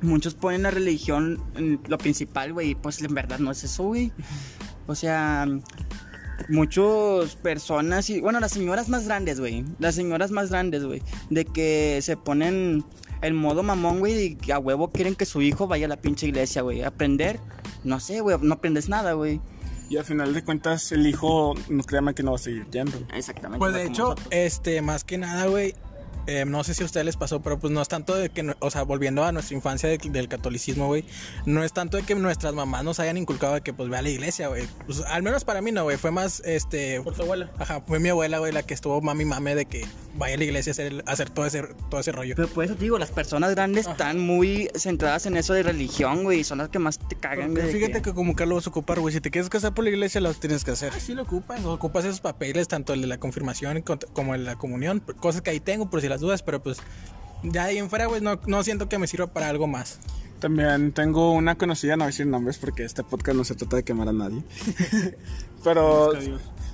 muchos 0.00 0.34
ponen 0.34 0.62
la 0.62 0.70
religión 0.70 1.42
en 1.56 1.80
lo 1.86 1.98
principal, 1.98 2.52
güey, 2.52 2.70
y 2.70 2.74
pues 2.74 3.00
en 3.02 3.14
verdad 3.14 3.38
no 3.38 3.50
es 3.50 3.64
eso, 3.64 3.84
güey. 3.84 4.12
O 4.86 4.94
sea, 4.94 5.46
muchas 6.48 7.36
personas 7.36 8.10
y 8.10 8.20
bueno, 8.20 8.40
las 8.40 8.52
señoras 8.52 8.88
más 8.88 9.06
grandes, 9.06 9.40
güey, 9.40 9.64
las 9.78 9.94
señoras 9.94 10.30
más 10.30 10.50
grandes, 10.50 10.84
güey, 10.84 11.02
de 11.28 11.44
que 11.44 12.00
se 12.02 12.16
ponen 12.16 12.84
el 13.22 13.34
modo 13.34 13.62
mamón, 13.62 14.00
güey, 14.00 14.38
y 14.42 14.50
a 14.50 14.58
huevo 14.58 14.90
quieren 14.90 15.14
que 15.14 15.26
su 15.26 15.42
hijo 15.42 15.66
vaya 15.66 15.86
a 15.86 15.88
la 15.88 16.00
pinche 16.00 16.26
iglesia, 16.26 16.62
güey, 16.62 16.82
aprender, 16.82 17.38
no 17.84 18.00
sé, 18.00 18.20
güey, 18.20 18.36
no 18.40 18.54
aprendes 18.54 18.88
nada, 18.88 19.12
güey. 19.12 19.40
Y 19.90 19.96
al 19.98 20.04
final 20.04 20.32
de 20.32 20.42
cuentas, 20.42 20.90
el 20.92 21.06
hijo, 21.06 21.54
no 21.68 21.82
créame 21.82 22.14
que 22.14 22.22
no 22.22 22.30
va 22.30 22.36
a 22.36 22.38
seguir 22.38 22.64
yendo. 22.70 22.96
Exactamente. 23.12 23.58
Pues 23.58 23.74
de 23.74 23.84
hecho, 23.84 24.02
nosotros. 24.04 24.28
este, 24.30 24.80
más 24.82 25.04
que 25.04 25.18
nada, 25.18 25.46
güey, 25.46 25.74
eh, 26.28 26.44
no 26.44 26.62
sé 26.62 26.74
si 26.74 26.82
a 26.84 26.86
ustedes 26.86 27.04
les 27.06 27.16
pasó, 27.16 27.40
pero 27.42 27.58
pues 27.58 27.72
no 27.72 27.82
es 27.82 27.88
tanto 27.88 28.14
de 28.14 28.28
que, 28.28 28.54
o 28.60 28.70
sea, 28.70 28.82
volviendo 28.84 29.24
a 29.24 29.32
nuestra 29.32 29.56
infancia 29.56 29.88
de- 29.88 29.98
del 29.98 30.28
catolicismo, 30.28 30.86
güey, 30.86 31.04
no 31.44 31.64
es 31.64 31.72
tanto 31.72 31.96
de 31.96 32.04
que 32.04 32.14
nuestras 32.14 32.54
mamás 32.54 32.84
nos 32.84 33.00
hayan 33.00 33.16
inculcado 33.16 33.54
de 33.54 33.62
que 33.62 33.72
pues 33.72 33.88
ve 33.88 33.96
a 33.96 34.02
la 34.02 34.10
iglesia, 34.10 34.46
güey. 34.46 34.68
Pues, 34.86 35.00
al 35.08 35.24
menos 35.24 35.42
para 35.44 35.60
mí 35.60 35.72
no, 35.72 35.82
güey, 35.82 35.96
fue 35.96 36.12
más, 36.12 36.40
este... 36.44 37.00
Por 37.00 37.16
su 37.16 37.22
abuela. 37.22 37.50
Ajá, 37.58 37.80
fue 37.80 37.98
mi 37.98 38.10
abuela, 38.10 38.38
güey, 38.38 38.52
la 38.52 38.62
que 38.62 38.74
estuvo 38.74 39.00
mami 39.00 39.24
mame 39.24 39.56
de 39.56 39.64
que 39.66 39.84
vaya 40.14 40.34
a 40.34 40.38
la 40.38 40.44
iglesia 40.44 40.70
a 40.70 40.72
hacer, 40.72 41.04
a 41.06 41.12
hacer 41.12 41.30
todo, 41.30 41.46
ese, 41.46 41.62
todo 41.88 42.00
ese 42.00 42.12
rollo. 42.12 42.34
Pero 42.36 42.48
por 42.48 42.64
eso 42.64 42.74
te 42.74 42.82
digo, 42.84 42.98
las 42.98 43.10
personas 43.10 43.50
grandes 43.52 43.86
están 43.86 44.18
muy 44.18 44.68
centradas 44.74 45.26
en 45.26 45.36
eso 45.36 45.52
de 45.54 45.62
religión, 45.62 46.24
güey. 46.24 46.40
y 46.40 46.44
Son 46.44 46.58
las 46.58 46.68
que 46.68 46.78
más 46.78 46.98
te 46.98 47.16
cagan, 47.16 47.54
Porque 47.54 47.68
fíjate 47.68 48.02
que 48.02 48.14
como 48.14 48.36
que 48.36 48.46
lo 48.46 48.56
vas 48.56 48.66
a 48.66 48.70
ocupar, 48.70 49.00
güey. 49.00 49.14
Si 49.14 49.20
te 49.20 49.30
quieres 49.30 49.48
casar 49.50 49.74
por 49.74 49.84
la 49.84 49.90
iglesia, 49.90 50.20
lo 50.20 50.32
tienes 50.34 50.64
que 50.64 50.72
hacer. 50.72 50.92
Ah, 50.94 51.00
sí 51.00 51.14
lo 51.14 51.22
ocupas, 51.22 51.64
ocupas 51.64 52.04
esos 52.04 52.20
papeles, 52.20 52.68
tanto 52.68 52.92
el 52.92 53.00
de 53.00 53.06
la 53.06 53.18
confirmación 53.18 53.82
como 54.12 54.34
el 54.34 54.44
de 54.44 54.50
la 54.50 54.56
comunión, 54.56 55.00
cosas 55.20 55.42
que 55.42 55.50
ahí 55.50 55.60
tengo 55.60 55.90
por 55.90 56.00
si 56.00 56.08
las 56.08 56.20
dudas, 56.20 56.42
pero 56.42 56.62
pues 56.62 56.78
ya 57.42 57.64
de 57.64 57.70
ahí 57.70 57.78
en 57.78 57.88
fuera, 57.88 58.06
güey, 58.06 58.20
no, 58.20 58.40
no 58.46 58.62
siento 58.62 58.88
que 58.88 58.98
me 58.98 59.06
sirva 59.06 59.28
para 59.28 59.48
algo 59.48 59.66
más. 59.66 59.98
También 60.40 60.92
tengo 60.92 61.32
una 61.32 61.56
conocida, 61.56 61.96
no 61.96 62.04
voy 62.04 62.04
a 62.04 62.06
decir 62.08 62.26
nombres 62.26 62.58
porque 62.58 62.84
este 62.84 63.04
podcast 63.04 63.36
no 63.36 63.44
se 63.44 63.54
trata 63.54 63.76
de 63.76 63.82
quemar 63.82 64.08
a 64.08 64.12
nadie. 64.12 64.42
Pero 65.64 66.12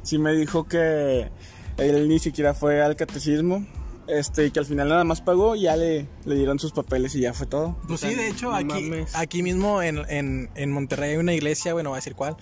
sí 0.03 0.19
me 0.19 0.33
dijo 0.33 0.65
que 0.69 1.31
él 1.79 2.09
ni 2.09 2.19
siquiera 2.19 2.55
fue 2.55 2.83
al 2.83 2.97
catecismo. 2.97 3.65
Este, 4.09 4.47
y 4.47 4.51
que 4.53 4.61
al 4.61 4.67
final 4.67 4.89
nada 4.89 5.03
más 5.03 5.21
pagó 5.21 5.57
y 5.57 5.63
ya 5.63 5.75
le, 5.77 6.07
le 6.25 6.35
dieron 6.37 6.61
sus 6.61 6.71
papeles 6.71 7.15
y 7.17 7.21
ya 7.23 7.33
fue 7.35 7.47
todo. 7.47 7.77
Pues 7.89 8.01
sí, 8.01 8.15
de 8.15 8.29
hecho, 8.29 8.55
aquí, 8.55 8.93
aquí 9.15 9.43
mismo 9.43 9.83
en, 9.83 9.99
en, 10.09 10.49
en 10.55 10.71
Monterrey 10.71 11.11
hay 11.13 11.17
una 11.17 11.35
iglesia, 11.35 11.73
güey, 11.73 11.83
no 11.83 11.91
voy 11.91 11.97
a 11.97 11.99
decir 11.99 12.15
cuál. 12.15 12.37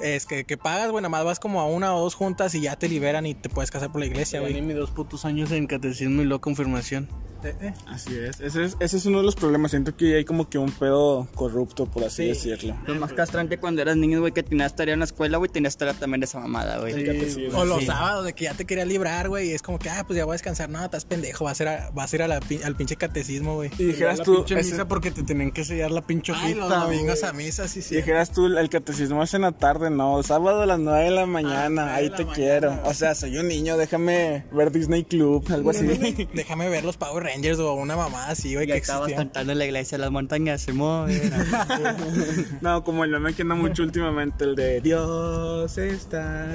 Es 0.00 0.24
que, 0.24 0.44
que 0.44 0.56
pagas, 0.56 0.92
nada 0.92 1.08
más 1.08 1.24
vas 1.24 1.40
como 1.40 1.60
a 1.60 1.66
una 1.66 1.92
o 1.96 2.00
dos 2.00 2.14
juntas 2.14 2.54
y 2.54 2.60
ya 2.60 2.76
te 2.76 2.88
liberan 2.88 3.26
y 3.26 3.34
te 3.34 3.48
puedes 3.48 3.72
casar 3.72 3.90
por 3.90 4.00
la 4.00 4.06
iglesia, 4.06 4.38
güey. 4.38 4.62
mis 4.62 4.76
dos 4.76 4.92
putos 4.92 5.24
años 5.24 5.50
en 5.50 5.66
catecismo 5.66 6.22
y 6.22 6.26
luego 6.26 6.40
confirmación. 6.40 7.08
Eh, 7.44 7.54
eh. 7.60 7.74
Así 7.86 8.16
es. 8.18 8.40
Ese, 8.40 8.64
es. 8.64 8.76
ese 8.80 8.96
es 8.96 9.06
uno 9.06 9.18
de 9.18 9.24
los 9.24 9.36
problemas. 9.36 9.70
Siento 9.70 9.96
que 9.96 10.16
hay 10.16 10.24
como 10.24 10.48
que 10.48 10.58
un 10.58 10.70
pedo 10.72 11.28
corrupto, 11.34 11.86
por 11.86 12.04
así 12.04 12.34
Sí. 12.34 12.50
decirlo. 12.50 12.76
Lo 12.86 12.94
más 12.96 13.12
castrante 13.12 13.58
cuando 13.58 13.82
eras 13.82 13.96
niño, 13.96 14.20
güey, 14.20 14.32
que 14.32 14.42
tenías 14.42 14.74
tarea 14.74 14.94
en 14.94 15.00
la 15.00 15.04
escuela, 15.04 15.38
güey, 15.38 15.50
tenías 15.50 15.76
tarea 15.76 15.94
también 15.94 16.20
de 16.20 16.24
esa 16.26 16.40
mamada, 16.40 16.78
güey. 16.78 16.94
O 17.54 17.64
los 17.64 17.84
sábados 17.84 18.24
de 18.24 18.32
que 18.32 18.44
ya 18.44 18.54
te 18.54 18.64
quería 18.64 18.84
librar, 18.84 19.28
güey, 19.28 19.50
y 19.50 19.52
es 19.52 19.62
como 19.62 19.78
que, 19.78 19.88
ah, 19.90 20.04
pues 20.06 20.16
ya 20.16 20.24
voy 20.24 20.32
a 20.32 20.34
descansar. 20.34 20.68
No, 20.68 20.84
estás 20.84 21.04
pendejo, 21.04 21.44
vas 21.44 21.60
a 21.60 21.62
ir, 21.62 21.68
a, 21.68 21.90
vas 21.90 22.12
a, 22.12 22.16
ir 22.16 22.22
a 22.22 22.28
la 22.28 22.40
pin- 22.40 22.62
al 22.64 22.74
pinche 22.76 22.96
catecismo, 22.96 23.54
güey. 23.54 23.70
Y 23.78 23.84
dijeras 23.84 24.20
tú, 24.22 24.36
pinche 24.36 24.58
ese- 24.60 24.72
misa 24.72 24.88
porque 24.88 25.10
te 25.10 25.22
tenían 25.22 25.50
que 25.52 25.64
sellar 25.64 25.90
la 25.90 26.02
pinche 26.02 26.32
Ay, 26.34 26.54
los 26.54 26.68
domingos 26.68 27.22
a 27.24 27.32
misa, 27.32 27.68
sí, 27.68 27.82
Si 27.82 27.90
sí. 27.90 27.96
dijeras 27.96 28.32
tú, 28.32 28.46
el 28.46 28.68
catecismo 28.68 29.22
es 29.22 29.32
en 29.34 29.42
la 29.42 29.52
tarde, 29.52 29.90
no, 29.90 30.22
sábado 30.22 30.62
a 30.62 30.66
las 30.66 30.78
9 30.78 31.04
de 31.04 31.10
la 31.10 31.26
mañana, 31.26 31.68
nueve 31.68 31.90
ahí 31.92 32.10
te 32.10 32.26
quiero. 32.26 32.78
O 32.84 32.94
sea, 32.94 33.14
soy 33.14 33.36
un 33.38 33.48
niño, 33.48 33.76
déjame 33.76 34.44
ver 34.52 34.70
Disney 34.72 35.04
Club, 35.04 35.44
algo 35.52 35.70
así. 35.70 35.86
Déjame 36.34 36.68
ver 36.68 36.84
los 36.84 36.96
Power 36.96 37.27
Rangers 37.32 37.58
o 37.58 37.74
una 37.74 37.96
mamá 37.96 38.26
así, 38.28 38.54
güey, 38.54 38.66
que 38.66 38.76
estabas 38.76 39.02
existía. 39.08 39.16
cantando 39.24 39.52
en 39.52 39.58
la 39.58 39.64
iglesia 39.66 39.98
de 39.98 40.02
las 40.02 40.10
montañas, 40.10 40.60
se 40.62 40.72
mueve. 40.72 41.20
No, 42.60 42.82
como 42.84 43.04
el 43.04 43.10
meme 43.10 43.34
que 43.34 43.42
anda 43.42 43.54
mucho 43.54 43.82
últimamente, 43.82 44.44
el 44.44 44.54
de 44.56 44.80
Dios 44.80 45.76
está. 45.78 46.48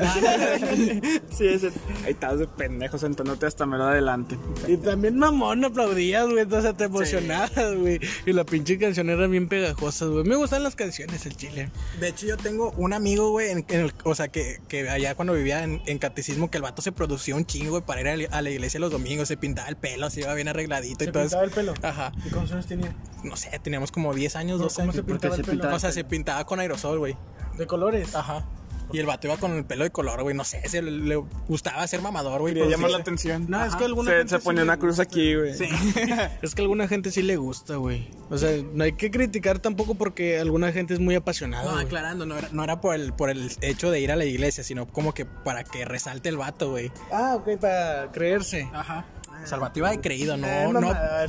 sí, 1.31 1.47
ese. 1.47 1.67
Ahí 2.05 2.11
estabas 2.11 2.39
de 2.39 2.47
pendejo 2.47 2.97
sentándote 2.97 3.45
hasta 3.45 3.65
mero 3.65 3.85
adelante. 3.85 4.37
Y 4.67 4.77
también 4.77 5.17
mamón 5.17 5.63
aplaudías, 5.65 6.25
güey, 6.25 6.39
entonces 6.39 6.75
te 6.77 6.85
emocionabas, 6.85 7.75
güey. 7.77 7.99
Y 8.25 8.33
la 8.33 8.43
pinche 8.45 8.77
canción 8.77 9.09
era 9.09 9.27
bien 9.27 9.47
pegajosa, 9.47 10.05
güey. 10.05 10.23
Me 10.23 10.35
gustan 10.35 10.63
las 10.63 10.75
canciones, 10.75 11.25
el 11.25 11.35
chile. 11.35 11.69
De 11.99 12.09
hecho, 12.09 12.25
yo 12.25 12.37
tengo 12.37 12.71
un 12.77 12.93
amigo, 12.93 13.29
güey, 13.31 13.49
en, 13.51 13.65
en 13.69 13.81
el- 13.81 13.93
o 14.03 14.15
sea, 14.15 14.27
que, 14.27 14.59
que 14.67 14.89
allá 14.89 15.15
cuando 15.15 15.33
vivía 15.33 15.63
en, 15.63 15.81
en 15.85 15.97
catecismo, 15.99 16.49
que 16.49 16.57
el 16.57 16.63
vato 16.63 16.81
se 16.81 16.91
producía 16.91 17.35
un 17.35 17.45
chingo, 17.45 17.71
güey, 17.71 17.83
para 17.83 18.01
ir 18.01 18.07
a, 18.07 18.17
la- 18.17 18.37
a 18.37 18.41
la 18.41 18.49
iglesia 18.49 18.79
los 18.79 18.91
domingos, 18.91 19.27
se 19.27 19.37
pintaba 19.37 19.67
el 19.69 19.75
pelo, 19.77 20.09
se 20.09 20.21
iba 20.21 20.33
bien 20.33 20.47
arregladito 20.63 21.03
y 21.03 21.11
todo 21.11 21.23
eso. 21.23 21.41
el 21.41 21.51
pelo? 21.51 21.73
Ajá. 21.81 22.11
¿Y 22.25 22.29
cuántos 22.29 22.51
años 22.53 22.67
tenía? 22.67 22.95
No 23.23 23.35
sé, 23.35 23.57
teníamos 23.61 23.91
como 23.91 24.13
10 24.13 24.35
años, 24.35 24.59
12 24.59 24.75
¿Cómo 24.75 24.83
años. 24.83 24.95
se 24.95 25.03
pintaba 25.03 25.35
se 25.35 25.41
el 25.41 25.45
pelo? 25.45 25.57
pintaba? 25.59 25.75
O 25.75 25.79
sea, 25.79 25.91
se 25.91 26.03
pintaba 26.03 26.45
con 26.45 26.59
aerosol, 26.59 26.99
güey. 26.99 27.17
¿De 27.57 27.67
colores? 27.67 28.15
Ajá. 28.15 28.45
Y 28.91 28.99
el 28.99 29.05
vato 29.07 29.25
iba 29.27 29.37
con 29.37 29.53
el 29.53 29.65
pelo 29.65 29.85
de 29.85 29.91
color, 29.91 30.21
güey. 30.21 30.35
No 30.35 30.43
sé, 30.43 30.67
se 30.67 30.81
le, 30.81 30.91
le 30.91 31.15
gustaba 31.47 31.87
ser 31.87 32.01
mamador, 32.01 32.41
güey. 32.41 32.53
Quería 32.53 32.65
por 32.65 32.71
llamar 32.73 32.91
la 32.91 32.97
atención. 32.97 33.45
No, 33.47 33.63
es 33.65 33.75
que 33.75 33.85
alguna 33.85 34.11
Se, 34.11 34.17
gente 34.17 34.29
se 34.31 34.37
sí 34.39 34.43
ponía 34.43 34.61
una 34.63 34.77
cruz 34.77 34.99
aquí, 34.99 35.35
güey. 35.35 35.51
Es 36.41 36.53
que 36.53 36.61
a 36.61 36.63
alguna 36.63 36.87
gente 36.87 37.09
sí 37.09 37.23
le 37.23 37.37
gusta, 37.37 37.77
güey. 37.77 38.09
O 38.29 38.37
sea, 38.37 38.51
no 38.73 38.83
hay 38.83 38.91
que 38.93 39.09
criticar 39.09 39.59
tampoco 39.59 39.95
porque 39.95 40.37
alguna 40.39 40.71
gente 40.73 40.93
es 40.93 40.99
muy 40.99 41.15
apasionada. 41.15 41.71
No, 41.71 41.77
aclarando, 41.79 42.25
no 42.25 42.37
era, 42.37 42.49
no 42.51 42.63
era 42.63 42.81
por, 42.81 42.93
el, 42.93 43.13
por 43.13 43.29
el 43.29 43.49
hecho 43.61 43.89
de 43.89 43.99
ir 44.01 44.11
a 44.11 44.15
la 44.15 44.25
iglesia, 44.25 44.63
sino 44.63 44.85
como 44.85 45.13
que 45.13 45.25
para 45.25 45.63
que 45.63 45.85
resalte 45.85 46.29
el 46.29 46.37
vato, 46.37 46.71
güey. 46.71 46.91
Ah, 47.11 47.35
ok, 47.37 47.57
para 47.59 48.11
creerse. 48.11 48.69
Ajá. 48.73 49.05
O 49.43 49.47
sea, 49.47 49.55
el 49.57 49.61
vato 49.61 49.79
iba 49.79 49.89
de 49.91 49.99
creído, 49.99 50.37
no, 50.37 50.47
Ah, 50.47 50.67
no, 50.71 50.79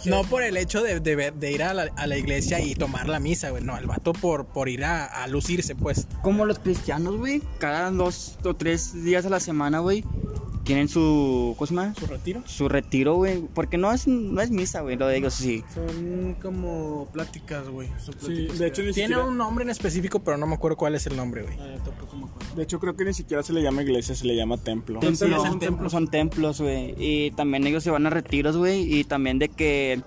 no 0.07 0.25
por 0.25 0.43
el 0.43 0.57
hecho 0.57 0.83
de, 0.83 1.01
de 1.01 1.17
ver- 1.17 1.35
de 1.35 1.51
ir 1.53 1.63
a 1.63 1.75
la, 1.75 1.91
a 1.97 2.07
la 2.07 2.17
iglesia 2.17 2.61
y 2.61 2.75
tomar 2.75 3.09
la 3.09 3.19
misa, 3.19 3.51
güey. 3.51 3.63
No, 3.65 3.77
el 3.77 3.87
vato 3.87 4.13
por, 4.13 4.47
por 4.47 4.69
ir 4.69 4.85
a, 4.85 5.05
a 5.07 5.27
lucirse, 5.27 5.75
pues. 5.75 6.07
Como 6.23 6.45
los 6.45 6.59
cristianos, 6.61 7.17
güey. 7.17 7.43
Cada 7.59 7.91
dos 7.91 8.39
o 8.45 8.55
tres 8.55 9.03
días 9.05 9.27
a 9.27 9.31
la 9.31 9.41
semana, 9.41 9.81
güey. 9.81 10.05
Tienen 10.65 10.89
su. 10.89 11.55
¿Cómo 11.59 11.67
se 11.67 11.75
llama? 11.75 11.95
¿Su 11.95 12.07
retiro? 12.07 12.43
Su 12.47 12.69
retiro, 12.69 13.17
güey. 13.17 13.43
Porque 13.55 13.77
no 13.77 13.93
es, 13.93 14.07
no 14.07 14.41
es 14.41 14.51
misa, 14.51 14.81
güey, 14.81 14.97
lo 14.97 15.07
de 15.07 15.19
ellos, 15.19 15.35
sí. 15.35 15.63
Son 15.75 16.35
como 16.41 17.09
pláticas, 17.13 17.69
güey. 17.69 17.89
Sí, 18.21 18.47
de 18.47 18.67
hecho, 18.67 18.83
ni 18.83 18.93
Tiene 18.93 19.09
siquiera, 19.09 19.25
un 19.25 19.37
nombre 19.37 19.65
en 19.65 19.71
específico, 19.71 20.21
pero 20.25 20.39
no 20.39 20.47
me 20.47 20.55
acuerdo 20.55 20.77
cuál 20.77 20.95
es 20.95 21.07
el 21.07 21.17
nombre, 21.17 21.43
güey. 21.43 21.57
Ah, 21.61 21.77
tampoco 21.85 22.17
me 22.17 22.25
acuerdo. 22.25 22.55
de 22.55 22.63
hecho, 22.63 22.81
creo 22.81 22.97
que 22.97 23.05
ni 23.05 23.13
siquiera 23.13 23.43
se 23.43 23.53
le 23.53 23.63
llama 23.63 23.83
iglesia, 23.83 24.15
se 24.15 24.27
le 24.27 24.35
llama 24.35 24.57
templo. 24.57 25.01
Templos, 25.01 25.19
sí, 25.19 25.25
el 25.27 25.41
son, 25.41 25.59
templo. 25.59 25.91
son 25.91 26.09
templos, 26.09 26.61
güey. 26.61 26.95
Y 26.99 27.31
también 27.33 27.67
ellos 27.67 27.83
se 27.85 27.91
van 27.91 28.07
a 28.07 28.11
retiros, 28.11 28.57
güey. 28.57 29.01
Y 29.01 29.05
también 29.05 29.39
de 29.39 29.51
que 29.51 30.03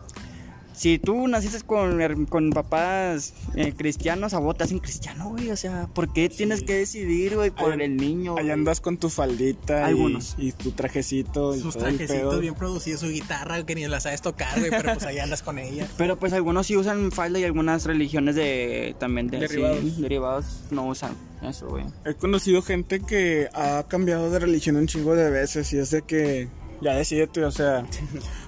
si 0.77 0.99
tú 0.99 1.27
naciste 1.27 1.59
con, 1.65 2.25
con 2.27 2.51
papás 2.51 3.33
eh, 3.55 3.73
cristianos, 3.75 4.33
a 4.33 4.39
vos 4.39 4.55
te 4.57 4.63
hacen 4.65 4.79
cristiano, 4.79 5.29
güey. 5.29 5.49
O 5.51 5.57
sea, 5.57 5.87
¿por 5.93 6.13
qué 6.13 6.29
tienes 6.29 6.61
que 6.63 6.75
decidir, 6.75 7.35
güey, 7.35 7.49
por 7.51 7.71
Ahí- 7.73 7.81
el 7.81 7.97
niño? 7.97 8.33
Ahí 8.37 8.43
güey? 8.43 8.51
andas 8.51 8.79
con 8.79 8.97
tu 8.97 9.09
faldita 9.09 9.81
y- 9.81 9.83
Algunos. 9.85 10.35
Y, 10.37 10.51
tu 10.51 10.71
trajecito 10.71 11.55
y 11.55 11.59
Sus 11.59 11.73
todo 11.73 11.85
trajecitos 11.85 12.15
pedo. 12.15 12.39
bien 12.39 12.53
producidos, 12.53 13.01
su 13.01 13.07
guitarra 13.09 13.65
que 13.65 13.75
ni 13.75 13.87
la 13.87 13.99
sabes 13.99 14.21
tocar, 14.21 14.57
güey, 14.59 14.69
pero 14.69 14.93
pues 14.93 15.03
ahí 15.05 15.19
andas 15.19 15.41
con 15.41 15.57
ella. 15.59 15.87
Pero 15.97 16.17
pues 16.19 16.31
algunos 16.33 16.67
sí 16.67 16.77
usan 16.77 17.11
falda 17.11 17.39
y 17.39 17.43
algunas 17.43 17.85
religiones 17.85 18.35
de 18.35 18.95
también 18.99 19.27
de 19.27 19.39
Derivados. 19.39 19.79
sí, 19.81 20.01
derivados 20.01 20.45
no 20.71 20.87
usan 20.87 21.15
eso, 21.41 21.67
güey. 21.67 21.85
He 22.05 22.13
conocido 22.13 22.61
gente 22.61 22.99
que 22.99 23.49
ha 23.53 23.83
cambiado 23.87 24.29
de 24.29 24.39
religión 24.39 24.75
un 24.75 24.87
chingo 24.87 25.15
de 25.15 25.29
veces 25.29 25.71
y 25.73 25.77
es 25.79 25.91
de 25.91 26.01
que 26.03 26.47
ya 26.81 26.95
decídete, 26.95 27.43
o 27.43 27.51
sea, 27.51 27.85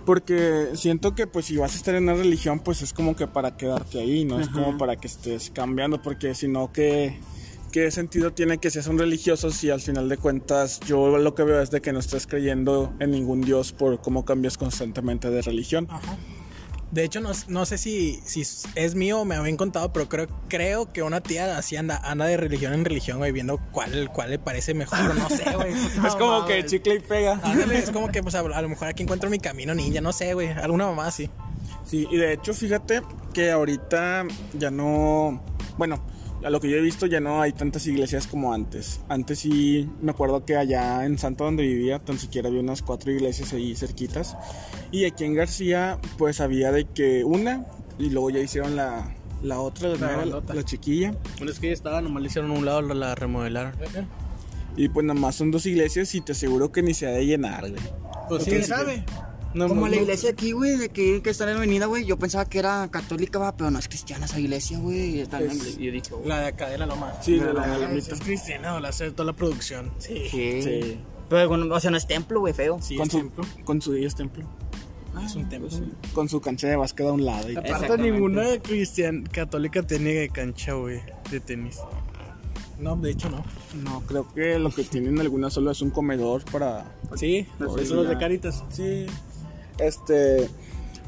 porque 0.05 0.69
siento 0.73 1.15
que 1.15 1.27
pues 1.27 1.45
si 1.45 1.57
vas 1.57 1.73
a 1.73 1.77
estar 1.77 1.95
en 1.95 2.03
una 2.03 2.13
religión 2.13 2.59
pues 2.59 2.81
es 2.81 2.93
como 2.93 3.15
que 3.15 3.27
para 3.27 3.57
quedarte 3.57 3.99
ahí, 3.99 4.25
no 4.25 4.39
es 4.39 4.49
como 4.49 4.77
para 4.77 4.95
que 4.95 5.07
estés 5.07 5.51
cambiando, 5.53 6.01
porque 6.01 6.35
si 6.35 6.47
no 6.47 6.71
que 6.71 7.19
qué 7.71 7.91
sentido 7.91 8.33
tiene 8.33 8.57
que 8.57 8.71
seas 8.71 8.87
un 8.87 8.97
religioso 8.97 9.51
si 9.51 9.69
al 9.69 9.81
final 9.81 10.09
de 10.09 10.17
cuentas 10.17 10.79
yo 10.87 11.17
lo 11.17 11.35
que 11.35 11.43
veo 11.43 11.61
es 11.61 11.69
de 11.69 11.81
que 11.81 11.93
no 11.93 11.99
estás 11.99 12.25
creyendo 12.25 12.93
en 12.99 13.11
ningún 13.11 13.41
dios 13.41 13.71
por 13.73 14.01
cómo 14.01 14.25
cambias 14.25 14.57
constantemente 14.57 15.29
de 15.29 15.41
religión. 15.41 15.87
Ajá. 15.89 16.17
De 16.91 17.03
hecho, 17.03 17.19
no, 17.19 17.31
no 17.47 17.65
sé 17.65 17.77
si, 17.77 18.19
si 18.25 18.41
es 18.75 18.95
mío 18.95 19.19
o 19.19 19.25
me 19.25 19.35
habían 19.35 19.57
contado, 19.57 19.93
pero 19.93 20.09
creo, 20.09 20.27
creo 20.47 20.91
que 20.91 21.03
una 21.03 21.21
tía 21.21 21.57
así 21.57 21.75
anda, 21.75 21.97
anda 21.97 22.25
de 22.25 22.35
religión 22.35 22.73
en 22.73 22.83
religión, 22.83 23.19
güey, 23.19 23.31
viendo 23.31 23.59
cuál, 23.71 24.09
cuál 24.11 24.31
le 24.31 24.39
parece 24.39 24.73
mejor, 24.73 25.15
no 25.15 25.29
sé, 25.29 25.43
güey. 25.55 25.73
es 26.07 26.15
como 26.15 26.45
que 26.45 26.65
chicle 26.65 26.95
y 26.95 26.99
pega. 26.99 27.39
Ándale, 27.43 27.77
es 27.77 27.91
como 27.91 28.07
que 28.11 28.23
pues 28.23 28.33
a, 28.35 28.39
a 28.39 28.61
lo 28.61 28.69
mejor 28.69 28.87
aquí 28.87 29.03
encuentro 29.03 29.29
mi 29.29 29.39
camino 29.39 29.75
ninja, 29.75 30.01
no 30.01 30.11
sé, 30.11 30.33
güey, 30.33 30.49
alguna 30.49 30.87
mamá 30.87 31.07
así. 31.07 31.29
Sí, 31.85 32.07
y 32.09 32.17
de 32.17 32.33
hecho, 32.33 32.53
fíjate 32.53 33.01
que 33.33 33.51
ahorita 33.51 34.25
ya 34.53 34.71
no. 34.71 35.41
Bueno, 35.77 36.03
a 36.43 36.49
lo 36.49 36.59
que 36.59 36.69
yo 36.69 36.77
he 36.77 36.81
visto 36.81 37.05
ya 37.05 37.19
no 37.19 37.41
hay 37.41 37.51
tantas 37.51 37.85
iglesias 37.87 38.27
como 38.27 38.53
antes. 38.53 39.01
Antes 39.09 39.39
sí, 39.39 39.89
me 40.01 40.11
acuerdo 40.11 40.45
que 40.45 40.55
allá 40.55 41.05
en 41.05 41.17
Santo 41.17 41.43
donde 41.43 41.63
vivía, 41.63 41.99
tan 41.99 42.17
siquiera 42.17 42.49
había 42.49 42.61
unas 42.61 42.81
cuatro 42.81 43.11
iglesias 43.11 43.53
ahí 43.53 43.75
cerquitas. 43.75 44.37
Y 44.91 45.05
aquí 45.05 45.25
en 45.25 45.33
García, 45.33 45.99
pues 46.17 46.39
había 46.39 46.71
de 46.71 46.85
que 46.85 47.23
una, 47.23 47.65
y 47.97 48.09
luego 48.09 48.29
ya 48.29 48.39
hicieron 48.39 48.75
la, 48.75 49.13
la 49.41 49.59
otra, 49.59 49.89
la, 49.89 50.25
La 50.25 50.41
la, 50.53 50.63
chiquilla. 50.63 51.13
Bueno, 51.37 51.51
es 51.51 51.59
que 51.59 51.67
ya 51.67 51.73
estaba, 51.73 52.01
nomás 52.01 52.21
le 52.23 52.29
hicieron 52.29 52.51
un 52.51 52.65
lado, 52.65 52.81
la, 52.81 52.93
la 52.93 53.15
remodelaron. 53.15 53.73
Y 54.77 54.87
pues 54.89 55.05
nada 55.05 55.19
más 55.19 55.35
son 55.35 55.51
dos 55.51 55.65
iglesias 55.65 56.15
y 56.15 56.21
te 56.21 56.31
aseguro 56.31 56.71
que 56.71 56.81
ni 56.81 56.93
se 56.93 57.07
ha 57.07 57.11
de 57.11 57.25
llenar, 57.25 57.69
güey. 57.69 57.81
Pues 58.29 58.43
¿Quién 58.45 58.61
sí, 58.61 58.69
sabe? 58.69 59.03
No, 59.53 59.67
Como 59.67 59.81
no, 59.81 59.87
la 59.87 59.95
iglesia 59.95 60.29
aquí, 60.29 60.51
güey, 60.51 60.77
de 60.77 60.89
que, 60.89 61.21
que 61.23 61.29
está 61.31 61.45
en 61.45 61.51
la 61.51 61.57
avenida, 61.57 61.87
güey. 61.87 62.05
Yo 62.05 62.17
pensaba 62.19 62.45
que 62.45 62.59
era 62.59 62.87
católica, 62.91 63.39
va, 63.39 63.57
pero 63.57 63.71
no 63.71 63.79
es 63.79 63.87
cristiana 63.87 64.25
esa 64.25 64.39
iglesia, 64.39 64.77
güey. 64.77 65.25
la- 65.25 65.39
Es- 65.41 65.77
yo 65.77 65.91
dije, 65.91 66.01
güey, 66.11 66.27
La 66.27 66.39
de 66.41 66.47
acá 66.47 66.69
de 66.69 66.77
la 66.77 66.85
loma. 66.85 67.13
Sí, 67.21 67.39
de 67.39 67.51
la 67.53 67.63
Ah, 67.63 67.75
Alamita. 67.75 68.13
Es 68.13 68.19
cristiana, 68.21 68.79
la 68.79 68.89
hace 68.89 69.09
toda 69.11 69.25
la 69.25 69.33
producción. 69.33 69.91
Sí. 69.97 70.27
sí. 70.29 70.61
Sí. 70.61 70.99
Pero 71.29 71.47
bueno, 71.49 71.73
o 71.73 71.79
sea, 71.79 71.89
no 71.91 71.97
es 71.97 72.05
templo, 72.07 72.39
güey, 72.41 72.53
feo. 72.53 72.77
Sí, 72.81 72.95
Con 72.95 73.07
es 73.07 73.11
su, 73.11 73.17
templo. 73.19 73.43
con 73.63 73.81
su 73.81 73.93
Dios 73.93 74.15
templo. 74.15 74.45
es 75.25 75.35
un 75.35 75.49
templo. 75.49 75.69
güey. 75.69 75.91
Con 76.13 76.29
su 76.29 76.41
cancha 76.41 76.67
de 76.67 76.75
básquet 76.75 77.07
a 77.07 77.11
un 77.11 77.25
lado. 77.25 77.51
Y 77.51 77.55
Aparte, 77.55 77.97
ninguna 77.97 78.59
cristian 78.59 79.23
católica 79.23 79.81
tiene 79.81 80.29
cancha, 80.29 80.73
güey, 80.73 81.01
de 81.31 81.39
tenis. 81.39 81.77
No, 82.79 82.95
de 82.95 83.11
hecho 83.11 83.29
no. 83.29 83.43
No, 83.83 84.01
creo 84.07 84.31
que 84.33 84.57
lo 84.57 84.69
que 84.71 84.83
tienen 84.85 85.19
algunas 85.19 85.53
solo 85.53 85.69
es 85.71 85.81
un 85.81 85.89
comedor 85.89 86.45
para... 86.45 86.85
Sí, 87.15 87.45
Pues 87.57 87.89
los 87.89 88.07
de 88.07 88.17
caritas. 88.17 88.63
Sí. 88.69 89.05
Este... 89.79 90.49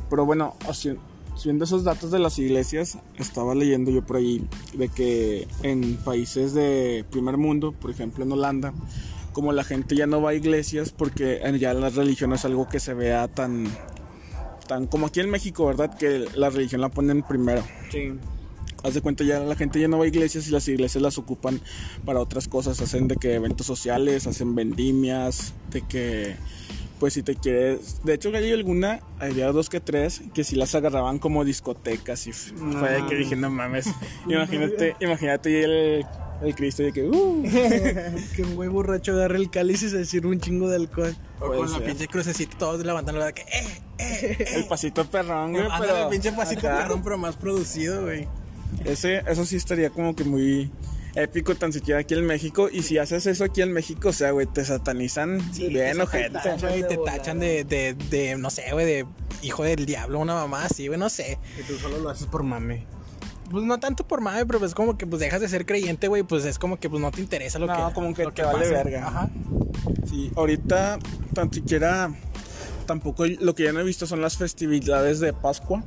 Pero 0.10 0.26
bueno, 0.26 0.56
así- 0.68 0.98
viendo 1.44 1.66
esos 1.66 1.84
datos 1.84 2.12
de 2.12 2.20
las 2.20 2.38
iglesias, 2.38 2.98
estaba 3.18 3.56
leyendo 3.56 3.90
yo 3.92 4.06
por 4.06 4.18
ahí 4.18 4.46
de 4.74 4.90
que 4.90 5.48
en 5.64 5.96
países 5.98 6.54
de 6.54 7.06
primer 7.10 7.38
mundo, 7.38 7.72
por 7.72 7.90
ejemplo 7.90 8.24
en 8.24 8.32
Holanda, 8.32 8.74
como 9.34 9.54
la 9.54 9.64
gente 9.64 9.96
ya 9.96 10.08
no 10.08 10.22
va 10.22 10.32
a 10.32 10.34
iglesias 10.34 10.92
porque 10.92 11.42
ya 11.60 11.74
la 11.74 11.90
religión 11.90 12.34
es 12.34 12.46
algo 12.46 12.68
que 12.68 12.80
se 12.80 12.94
vea 12.94 13.28
tan... 13.28 13.66
Tan 14.68 14.88
como 14.88 15.08
aquí 15.08 15.20
en 15.20 15.30
México, 15.30 15.66
¿verdad? 15.66 15.98
Que 15.98 16.28
la 16.36 16.50
religión 16.50 16.82
la 16.82 16.90
ponen 16.90 17.24
primero. 17.24 17.64
Sí. 17.92 18.14
Haz 18.84 18.94
de 18.94 19.02
cuenta 19.02 19.24
ya 19.24 19.40
la 19.40 19.56
gente 19.56 19.80
ya 19.80 19.88
no 19.88 19.98
va 19.98 20.06
a 20.06 20.08
iglesias 20.08 20.48
y 20.48 20.52
las 20.52 20.68
iglesias 20.68 21.02
las 21.02 21.18
ocupan 21.18 21.60
para 22.06 22.20
otras 22.20 22.48
cosas, 22.48 22.82
hacen 22.82 23.08
de 23.08 23.16
que 23.16 23.36
eventos 23.36 23.68
sociales, 23.68 24.28
hacen 24.28 24.56
vendimias, 24.56 25.54
de 25.72 25.82
que 25.82 26.36
pues 27.02 27.16
si 27.16 27.24
te 27.24 27.34
quieres, 27.34 28.04
de 28.04 28.14
hecho 28.14 28.30
hay 28.30 28.52
alguna, 28.52 29.00
había 29.18 29.52
dos 29.52 29.70
que 29.70 29.80
tres 29.80 30.22
que 30.36 30.44
si 30.44 30.56
las 30.56 30.76
agarraban 30.76 31.18
como 31.18 31.44
discotecas 31.44 32.28
y 32.28 32.32
fue 32.32 32.92
de 32.92 33.06
que 33.08 33.16
dije 33.16 33.36
no 33.36 33.50
mames, 33.50 33.88
imagínate, 34.28 34.96
imagínate 35.00 35.64
el, 35.64 36.06
el 36.44 36.56
Cristo 36.56 36.84
y 36.84 36.92
que 36.92 37.10
uh, 37.10 37.44
que 38.36 38.44
un 38.44 38.54
güey 38.54 38.70
borracho 38.70 39.14
agarre 39.14 39.38
el 39.38 39.50
cáliz 39.50 39.82
y 39.82 39.90
se 39.90 40.06
sirve 40.06 40.30
un 40.30 40.40
chingo 40.40 40.70
de 40.70 40.76
alcohol. 40.76 41.16
O 41.40 41.48
Puede 41.48 41.62
con 41.62 41.72
la 41.72 41.78
ser. 41.80 41.88
pinche 41.88 42.08
crucecita 42.08 42.56
todos 42.60 42.86
levantando 42.86 43.20
la 43.20 43.26
de 43.26 43.34
que, 43.34 43.42
eh, 43.42 43.48
eh, 43.98 44.38
eh. 44.38 44.46
el 44.58 44.66
pasito 44.66 45.04
perrón, 45.10 45.54
güey, 45.54 45.66
pero 45.80 46.04
el 46.04 46.08
pinche 46.08 46.32
pasito 46.34 46.68
Ajá. 46.68 46.84
perrón, 46.84 47.02
pero 47.02 47.18
más 47.18 47.36
producido, 47.36 48.04
güey. 48.04 48.28
Ese, 48.86 49.24
eso 49.26 49.44
sí 49.44 49.56
estaría 49.56 49.90
como 49.90 50.16
que 50.16 50.24
muy 50.24 50.70
épico 51.16 51.56
tan 51.56 51.74
siquiera 51.74 52.00
aquí 52.00 52.14
en 52.14 52.26
México 52.26 52.70
y 52.72 52.84
si 52.84 52.98
haces 52.98 53.26
eso 53.26 53.44
aquí 53.44 53.62
en 53.62 53.72
México, 53.74 54.10
o 54.10 54.14
sea, 54.14 54.32
güey, 54.32 54.48
te 54.48 54.64
satanizan 54.64 55.40
bien 55.54 56.00
ojete. 56.00 56.40
Güey, 56.60 56.88
te 56.88 56.98
tachan 56.98 57.40
de, 57.40 57.64
de, 57.64 57.94
de, 57.94 58.38
no 58.38 58.50
sé, 58.50 58.64
güey, 58.72 58.86
de 58.86 59.06
hijo 59.42 59.64
del 59.64 59.86
diablo, 59.86 60.20
una 60.20 60.36
mamá 60.36 60.66
así, 60.66 60.88
güey, 60.88 61.00
no 61.00 61.10
sé. 61.10 61.40
Y 61.60 61.64
tú 61.64 61.78
solo 61.78 62.00
lo 62.00 62.10
haces 62.10 62.28
por 62.28 62.44
mame. 62.44 62.86
Pues 63.50 63.66
no 63.66 63.80
tanto 63.82 64.08
por 64.08 64.22
madre, 64.22 64.46
pero 64.46 64.60
pues 64.60 64.74
como 64.74 64.98
que 64.98 65.06
pues 65.06 65.20
dejas 65.20 65.42
de 65.42 65.50
ser 65.50 65.66
creyente, 65.66 66.08
güey, 66.08 66.24
pues 66.24 66.46
es 66.46 66.58
como 66.58 66.80
que 66.80 66.90
pues 66.90 67.02
no 67.02 67.12
te 67.12 67.20
interesa 67.20 67.60
lo 67.60 67.68
No, 67.68 67.90
que 67.90 67.94
como 67.94 68.14
que 68.14 68.24
lo 68.24 68.32
te 68.32 68.44
vale 68.44 68.70
verga. 68.70 69.08
Ajá. 69.08 69.30
Sí, 70.10 70.32
ahorita 70.36 71.00
tan 71.34 71.52
siquiera 71.52 72.14
tampoco 72.86 73.26
lo 73.26 73.54
que 73.54 73.64
ya 73.64 73.74
no 73.74 73.82
he 73.82 73.84
visto 73.84 74.08
son 74.08 74.22
las 74.22 74.38
festividades 74.38 75.20
de 75.20 75.34
Pascua. 75.34 75.84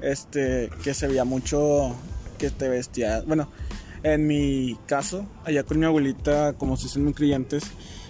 Este, 0.00 0.70
que 0.82 0.92
se 0.92 1.06
veía 1.06 1.24
mucho 1.24 1.94
que 2.38 2.50
te 2.50 2.68
vestías. 2.68 3.24
Bueno, 3.26 3.48
en 4.04 4.26
mi 4.26 4.78
caso, 4.86 5.26
allá 5.44 5.64
con 5.64 5.78
mi 5.78 5.86
abuelita, 5.86 6.52
como 6.52 6.76
si 6.76 6.88
son 6.88 7.04
muy 7.04 7.14
creyentes, 7.14 7.64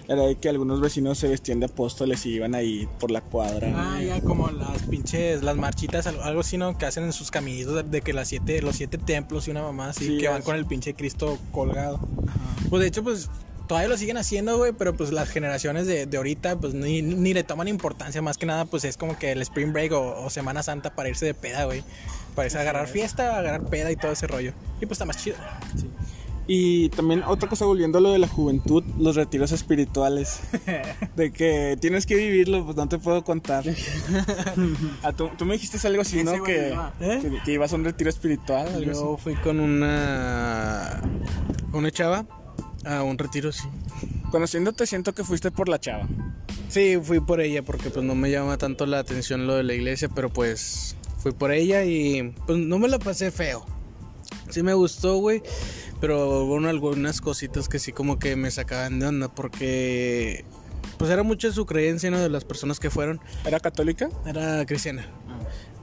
era 0.07 0.23
de 0.23 0.35
que 0.35 0.49
algunos 0.49 0.81
vecinos 0.81 1.17
se 1.17 1.27
vestían 1.27 1.59
de 1.61 1.67
apóstoles 1.67 2.25
y 2.25 2.31
iban 2.31 2.53
ahí 2.53 2.87
por 2.99 3.11
la 3.11 3.21
cuadra. 3.21 3.71
Ah, 3.73 4.01
ya 4.03 4.21
como 4.21 4.49
las 4.51 4.83
pinches, 4.83 5.41
las 5.41 5.55
marchitas, 5.55 6.05
algo 6.05 6.41
así, 6.41 6.57
¿no? 6.57 6.77
Que 6.77 6.85
hacen 6.85 7.05
en 7.05 7.13
sus 7.13 7.31
caminitos 7.31 7.89
de, 7.89 8.01
que 8.01 8.13
las 8.13 8.27
siete, 8.27 8.61
los 8.61 8.75
siete 8.75 8.97
templos 8.97 9.47
y 9.47 9.51
una 9.51 9.63
mamá 9.63 9.89
así, 9.89 10.05
Sí, 10.05 10.17
que 10.17 10.27
van 10.27 10.41
con 10.41 10.55
el 10.55 10.65
pinche 10.65 10.93
Cristo 10.93 11.39
colgado. 11.51 11.99
Pues 12.69 12.81
de 12.81 12.87
hecho, 12.87 13.01
pues 13.01 13.29
todavía 13.67 13.87
lo 13.87 13.97
siguen 13.97 14.17
haciendo, 14.17 14.57
güey, 14.57 14.73
pero 14.73 14.95
pues 14.95 15.11
las 15.11 15.29
generaciones 15.29 15.87
de, 15.87 16.05
de 16.05 16.17
ahorita, 16.17 16.59
pues 16.59 16.73
ni, 16.73 17.01
ni 17.01 17.33
le 17.33 17.43
toman 17.43 17.69
importancia, 17.69 18.21
más 18.21 18.37
que 18.37 18.45
nada, 18.45 18.65
pues 18.65 18.83
es 18.83 18.97
como 18.97 19.17
que 19.17 19.31
el 19.31 19.41
Spring 19.41 19.71
Break 19.71 19.93
o, 19.93 20.25
o 20.25 20.29
Semana 20.29 20.61
Santa 20.61 20.93
para 20.93 21.09
irse 21.09 21.25
de 21.25 21.33
peda, 21.33 21.63
güey. 21.63 21.83
Para 22.35 22.47
agarrar 22.47 22.87
fiesta, 22.87 23.37
agarrar 23.37 23.63
peda 23.65 23.91
y 23.91 23.95
todo 23.95 24.11
ese 24.11 24.27
rollo. 24.27 24.53
Y 24.81 24.85
pues 24.85 24.93
está 24.93 25.05
más 25.05 25.17
chido. 25.17 25.37
Y 26.47 26.89
también 26.89 27.23
otra 27.23 27.49
cosa 27.49 27.65
volviendo 27.65 27.97
a 27.97 28.01
lo 28.01 28.11
de 28.11 28.19
la 28.19 28.27
juventud, 28.27 28.83
los 28.99 29.15
retiros 29.15 29.51
espirituales. 29.51 30.41
De 31.15 31.31
que 31.31 31.75
tienes 31.79 32.05
que 32.05 32.15
vivirlo, 32.15 32.63
pues 32.65 32.77
no 32.77 32.87
te 32.87 32.99
puedo 32.99 33.23
contar. 33.23 33.65
Ah, 35.03 35.11
tú, 35.13 35.29
tú 35.37 35.45
me 35.45 35.53
dijiste 35.53 35.85
algo 35.87 36.01
así, 36.01 36.23
¿no? 36.23 36.41
Que. 36.43 36.69
¿Eh? 36.99 37.19
que, 37.21 37.41
que 37.43 37.51
ibas 37.51 37.73
a 37.73 37.75
un 37.75 37.83
retiro 37.83 38.09
espiritual. 38.09 38.67
Algo 38.67 38.91
Yo 38.91 39.17
fui 39.17 39.35
con 39.35 39.59
una. 39.59 41.01
Una 41.73 41.91
chava 41.91 42.25
a 42.85 43.03
un 43.03 43.17
retiro, 43.17 43.51
sí. 43.51 43.67
Conociéndote 44.31 44.85
siento 44.85 45.13
que 45.13 45.23
fuiste 45.23 45.51
por 45.51 45.69
la 45.69 45.79
chava. 45.79 46.07
Sí, 46.69 46.97
fui 47.01 47.19
por 47.19 47.41
ella 47.41 47.63
porque 47.63 47.89
pues 47.89 48.05
no 48.05 48.15
me 48.15 48.31
llama 48.31 48.57
tanto 48.57 48.85
la 48.85 48.99
atención 48.99 49.47
lo 49.47 49.55
de 49.55 49.63
la 49.63 49.73
iglesia, 49.73 50.09
pero 50.09 50.29
pues 50.29 50.95
fui 51.25 51.31
por 51.31 51.51
ella 51.51 51.83
y 51.85 52.35
pues 52.45 52.59
no 52.59 52.77
me 52.77 52.87
la 52.87 52.99
pasé 52.99 53.31
feo. 53.31 53.65
Sí 54.51 54.61
me 54.61 54.75
gustó, 54.75 55.17
güey, 55.17 55.41
pero 55.99 56.45
bueno, 56.45 56.69
algunas 56.69 57.19
cositas 57.19 57.67
que 57.67 57.79
sí 57.79 57.91
como 57.91 58.19
que 58.19 58.35
me 58.35 58.51
sacaban 58.51 58.99
de 58.99 59.07
onda 59.07 59.33
porque 59.33 60.45
pues 60.99 61.09
era 61.09 61.23
mucho 61.23 61.51
su 61.51 61.65
creencia, 61.65 62.11
¿no? 62.11 62.19
De 62.19 62.29
las 62.29 62.45
personas 62.45 62.79
que 62.79 62.91
fueron. 62.91 63.19
¿Era 63.43 63.59
católica? 63.59 64.07
Era 64.27 64.67
cristiana. 64.67 65.07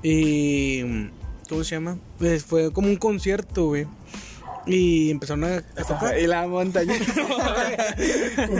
Y 0.00 1.08
¿cómo 1.48 1.64
se 1.64 1.74
llama? 1.74 1.98
Pues 2.18 2.44
fue 2.44 2.72
como 2.72 2.86
un 2.86 2.96
concierto, 2.96 3.66
güey. 3.66 3.88
Y 4.66 5.10
empezaron 5.10 5.44
a, 5.44 5.56
a 5.56 5.84
tocar. 5.84 6.18
Y 6.18 6.26
la 6.26 6.46
montaña. 6.46 6.94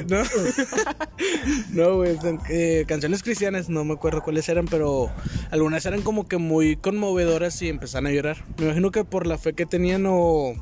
No, 0.09 0.23
no, 1.71 1.97
güey, 1.97 2.17
eh, 2.51 2.85
canciones 2.87 3.23
cristianas, 3.23 3.69
no 3.69 3.85
me 3.85 3.95
acuerdo 3.95 4.23
cuáles 4.23 4.49
eran, 4.49 4.67
pero 4.67 5.11
algunas 5.51 5.85
eran 5.87 6.03
como 6.03 6.29
que 6.29 6.37
muy 6.39 6.77
conmovedoras 6.77 7.61
y 7.63 7.69
empezaron 7.69 8.07
a 8.07 8.11
llorar. 8.11 8.45
Me 8.59 8.67
imagino 8.67 8.91
que 8.91 9.05
por 9.05 9.27
la 9.27 9.39
fe 9.39 9.53
que 9.55 9.67
tenían 9.67 10.05
o 10.07 10.55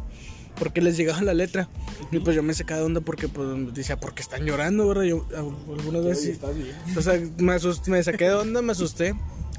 porque 0.58 0.80
les 0.80 0.96
llegaba 0.96 1.22
la 1.22 1.34
letra. 1.34 1.68
Y 2.12 2.18
pues 2.18 2.36
yo 2.36 2.42
me 2.42 2.54
sacaba 2.54 2.80
de 2.80 2.86
onda 2.86 3.00
porque 3.00 3.28
pues 3.28 3.48
decía, 3.74 3.98
¿por 3.98 4.14
qué 4.14 4.22
están 4.22 4.44
llorando, 4.44 4.86
verdad? 4.88 5.04
Yo 5.04 5.26
algunas 5.36 6.04
veces... 6.04 6.38
O 6.96 7.02
sea, 7.02 7.20
me, 7.38 7.52
asusté, 7.54 7.90
me 7.90 8.02
saqué 8.02 8.24
de 8.24 8.34
onda, 8.34 8.60
me 8.62 8.72
asusté. 8.72 9.14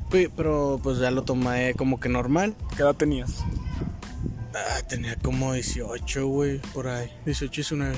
Pe- 0.09 0.29
Pero 0.35 0.79
pues 0.83 0.99
ya 0.99 1.09
lo 1.11 1.23
tomé 1.23 1.73
como 1.75 1.99
que 1.99 2.09
normal. 2.09 2.55
¿Qué 2.75 2.83
edad 2.83 2.95
tenías? 2.95 3.43
Ah, 4.53 4.81
tenía 4.87 5.15
como 5.15 5.53
18, 5.53 6.27
güey, 6.27 6.59
por 6.73 6.87
ahí. 6.87 7.09
18, 7.25 7.51
19. 7.53 7.95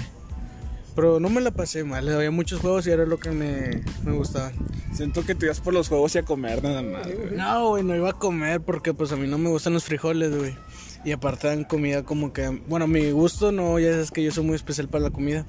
Pero 0.95 1.19
no 1.19 1.29
me 1.29 1.41
la 1.41 1.49
pasé 1.49 1.83
mal, 1.83 2.07
había 2.07 2.29
muchos 2.29 2.59
juegos 2.59 2.85
y 2.85 2.91
era 2.91 3.05
lo 3.05 3.17
que 3.17 3.31
me, 3.31 3.81
me 4.03 4.11
gustaba. 4.11 4.51
Siento 4.93 5.25
que 5.25 5.33
te 5.33 5.47
ibas 5.47 5.59
por 5.59 5.73
los 5.73 5.89
juegos 5.89 6.13
y 6.13 6.19
a 6.19 6.23
comer 6.23 6.63
nada 6.63 6.83
más. 6.83 7.07
güey. 7.11 7.31
No, 7.35 7.69
güey, 7.69 7.83
no 7.83 7.95
iba 7.95 8.11
a 8.11 8.13
comer 8.13 8.61
porque 8.61 8.93
pues 8.93 9.11
a 9.11 9.15
mí 9.15 9.27
no 9.27 9.39
me 9.39 9.49
gustan 9.49 9.73
los 9.73 9.85
frijoles, 9.85 10.35
güey. 10.37 10.55
Y 11.03 11.11
aparte 11.11 11.47
dan 11.47 11.63
comida 11.63 12.03
como 12.03 12.31
que... 12.31 12.47
Bueno, 12.47 12.85
a 12.85 12.87
mi 12.87 13.09
gusto 13.09 13.51
no, 13.51 13.79
ya 13.79 13.91
sabes 13.91 14.11
que 14.11 14.23
yo 14.23 14.31
soy 14.31 14.43
muy 14.45 14.55
especial 14.55 14.87
para 14.87 15.05
la 15.05 15.09
comida. 15.09 15.45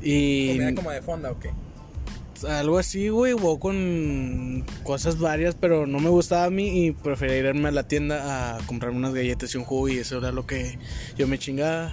Y 0.00 0.52
Comida 0.52 0.74
como 0.76 0.90
de 0.92 1.02
fonda 1.02 1.32
o 1.32 1.40
qué. 1.40 1.50
Algo 2.44 2.78
así, 2.78 3.08
güey, 3.08 3.34
o 3.40 3.58
con 3.60 4.64
cosas 4.84 5.18
varias, 5.18 5.54
pero 5.54 5.86
no 5.86 5.98
me 6.00 6.08
gustaba 6.10 6.44
a 6.44 6.50
mí 6.50 6.86
y 6.86 6.92
prefería 6.92 7.38
irme 7.38 7.68
a 7.68 7.72
la 7.72 7.86
tienda 7.88 8.56
a 8.56 8.66
comprarme 8.66 8.98
unas 8.98 9.14
galletas 9.14 9.54
y 9.54 9.58
un 9.58 9.64
jugo 9.64 9.88
y 9.88 9.98
eso 9.98 10.18
era 10.18 10.32
lo 10.32 10.46
que 10.46 10.78
yo 11.16 11.26
me 11.26 11.38
chingaba. 11.38 11.92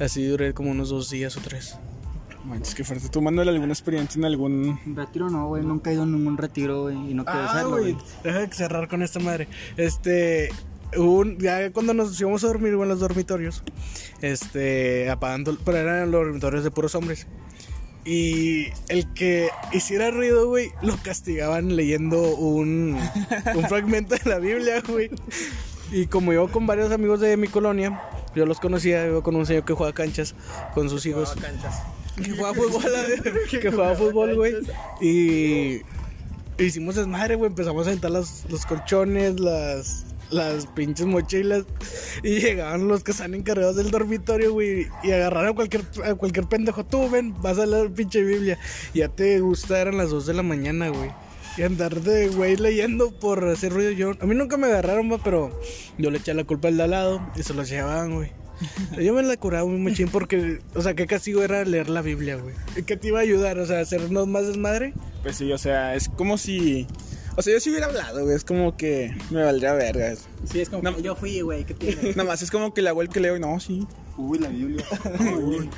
Así 0.00 0.24
duré 0.26 0.54
como 0.54 0.70
unos 0.70 0.88
dos 0.90 1.10
días 1.10 1.36
o 1.36 1.40
tres. 1.40 1.76
Manches, 2.44 2.74
qué 2.74 2.84
fuerte. 2.84 3.08
¿Tú, 3.08 3.22
Manuel, 3.22 3.48
alguna 3.48 3.72
experiencia 3.72 4.18
en 4.18 4.26
algún 4.26 4.78
Retiro 4.94 5.30
no, 5.30 5.48
güey. 5.48 5.62
Nunca 5.64 5.90
he 5.90 5.94
ido 5.94 6.02
a 6.02 6.06
ningún 6.06 6.36
retiro, 6.36 6.82
güey. 6.82 6.96
Y 7.10 7.14
no 7.14 7.24
quiero 7.24 7.40
Ah, 7.40 7.50
hacerlo, 7.52 7.70
güey, 7.70 7.92
güey. 7.92 8.04
deja 8.22 8.38
de 8.40 8.52
cerrar 8.52 8.86
con 8.88 9.02
esta 9.02 9.18
madre. 9.18 9.48
Este, 9.78 10.50
un, 10.98 11.38
ya 11.38 11.70
cuando 11.72 11.94
nos 11.94 12.20
íbamos 12.20 12.44
a 12.44 12.48
dormir 12.48 12.74
güey, 12.76 12.82
en 12.82 12.90
los 12.90 13.00
dormitorios, 13.00 13.62
este, 14.20 15.08
apagando, 15.10 15.56
pero 15.64 15.78
eran 15.78 16.10
los 16.10 16.24
dormitorios 16.26 16.64
de 16.64 16.70
puros 16.70 16.94
hombres. 16.94 17.26
Y 18.04 18.66
el 18.88 19.12
que 19.14 19.48
hiciera 19.72 20.10
ruido, 20.10 20.48
güey, 20.48 20.72
lo 20.82 20.96
castigaban 20.98 21.74
leyendo 21.74 22.36
un, 22.36 22.98
un 23.54 23.68
fragmento 23.68 24.14
de 24.16 24.30
la 24.30 24.38
Biblia, 24.38 24.82
güey. 24.86 25.10
Y 25.90 26.06
como 26.06 26.32
iba 26.32 26.46
con 26.48 26.66
varios 26.66 26.92
amigos 26.92 27.20
de 27.20 27.36
mi 27.36 27.48
colonia, 27.48 28.02
yo 28.34 28.46
los 28.46 28.60
conocía, 28.60 29.06
iba 29.06 29.22
con 29.22 29.36
un 29.36 29.46
señor 29.46 29.64
que 29.64 29.74
juega 29.74 29.92
canchas 29.92 30.34
con 30.74 30.90
sus 30.90 31.06
hijos 31.06 31.34
que 32.22 32.30
jugaba 32.30 32.54
fútbol, 32.54 32.82
que 33.50 33.70
jugaba 33.70 33.94
fútbol, 33.94 34.34
güey. 34.36 34.54
Y 35.00 35.82
hicimos 36.62 36.94
desmadre, 36.94 37.34
güey. 37.34 37.48
Empezamos 37.50 37.86
a 37.86 37.90
aventar 37.90 38.10
los, 38.10 38.44
los 38.48 38.66
colchones, 38.66 39.40
las, 39.40 40.04
las 40.30 40.66
pinches 40.66 41.06
mochilas. 41.06 41.64
Y 42.22 42.40
llegaban 42.40 42.88
los 42.88 43.04
que 43.04 43.12
están 43.12 43.34
encargados 43.34 43.76
del 43.76 43.90
dormitorio, 43.90 44.52
güey. 44.52 44.86
Y 45.02 45.12
agarraron 45.12 45.50
a 45.50 45.54
cualquier, 45.54 45.82
a 46.04 46.14
cualquier 46.14 46.46
pendejo. 46.46 46.84
Tú, 46.84 47.08
ven, 47.10 47.34
vas 47.42 47.58
a 47.58 47.66
leer 47.66 47.92
pinche 47.92 48.22
Biblia. 48.22 48.58
Y 48.92 49.00
ya 49.00 49.08
te 49.08 49.40
gusta, 49.40 49.80
eran 49.80 49.96
las 49.96 50.10
2 50.10 50.26
de 50.26 50.34
la 50.34 50.42
mañana, 50.42 50.88
güey. 50.88 51.10
Y 51.56 51.62
andar 51.62 52.00
de 52.00 52.28
güey 52.28 52.56
leyendo 52.56 53.12
por 53.12 53.44
hacer 53.46 53.72
ruido. 53.72 53.92
Yo, 53.92 54.12
a 54.20 54.26
mí 54.26 54.34
nunca 54.34 54.56
me 54.56 54.66
agarraron, 54.66 55.20
pero 55.22 55.56
yo 55.98 56.10
le 56.10 56.18
eché 56.18 56.34
la 56.34 56.44
culpa 56.44 56.68
al 56.68 56.76
de 56.76 56.82
al 56.82 56.90
lado 56.90 57.30
y 57.36 57.42
se 57.42 57.54
los 57.54 57.68
llevaban, 57.68 58.14
güey. 58.14 58.32
Yo 59.02 59.14
me 59.14 59.22
la 59.22 59.36
curaba 59.36 59.66
muy 59.66 59.78
machín 59.78 60.08
porque, 60.08 60.60
o 60.74 60.82
sea, 60.82 60.94
qué 60.94 61.06
castigo 61.06 61.42
era 61.42 61.64
leer 61.64 61.88
la 61.88 62.02
Biblia, 62.02 62.36
güey. 62.36 62.54
¿Qué 62.86 62.96
te 62.96 63.08
iba 63.08 63.18
a 63.18 63.22
ayudar? 63.22 63.58
O 63.58 63.66
sea, 63.66 63.80
hacernos 63.80 64.26
más 64.26 64.46
desmadre. 64.46 64.94
Pues 65.22 65.36
sí, 65.36 65.52
o 65.52 65.58
sea, 65.58 65.94
es 65.94 66.08
como 66.08 66.38
si. 66.38 66.86
O 67.36 67.42
sea, 67.42 67.52
yo 67.52 67.60
si 67.60 67.70
hubiera 67.70 67.86
hablado, 67.86 68.22
güey. 68.24 68.36
Es 68.36 68.44
como 68.44 68.76
que 68.76 69.14
me 69.30 69.42
valdría 69.42 69.72
verga. 69.74 70.14
Sí, 70.50 70.60
es 70.60 70.68
como 70.68 70.82
No. 70.82 70.94
que 70.96 71.02
yo 71.02 71.16
fui, 71.16 71.40
güey, 71.40 71.64
¿qué 71.64 71.74
tiene? 71.74 72.10
Nada 72.16 72.24
más 72.24 72.42
es 72.42 72.50
como 72.50 72.72
que 72.74 72.86
hago 72.86 73.02
el 73.02 73.08
que 73.08 73.20
leo 73.20 73.36
y 73.36 73.40
no, 73.40 73.58
sí. 73.60 73.86
Uy, 74.16 74.38
la 74.38 74.48
Biblia. 74.48 74.84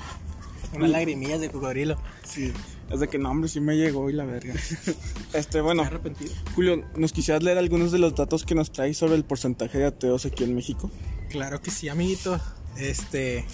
Unas 0.75 0.90
lagrimillas 0.90 1.40
de 1.40 1.49
cocodrilo. 1.51 1.97
Sí. 2.25 2.53
Es 2.90 3.01
de 3.01 3.09
que 3.09 3.19
no, 3.19 3.31
hombre, 3.31 3.49
sí 3.49 3.61
me 3.61 3.77
llegó 3.77 4.11
y 4.11 4.12
la 4.12 4.25
verga. 4.25 4.55
Este, 5.33 5.61
bueno, 5.61 5.83
¿Estás 5.83 5.95
arrepentido? 5.95 6.33
Julio, 6.55 6.85
¿nos 6.97 7.12
quisieras 7.12 7.42
leer 7.42 7.59
algunos 7.59 7.92
de 7.92 7.99
los 7.99 8.14
datos 8.14 8.45
que 8.45 8.55
nos 8.55 8.73
traes 8.73 8.97
sobre 8.97 9.14
el 9.16 9.25
porcentaje 9.25 9.79
de 9.79 9.87
ateos 9.87 10.25
aquí 10.27 10.45
en 10.45 10.55
México? 10.55 10.90
Claro 11.31 11.61
que 11.61 11.71
sí, 11.71 11.88
amiguito. 11.88 12.40
Este. 12.79 13.45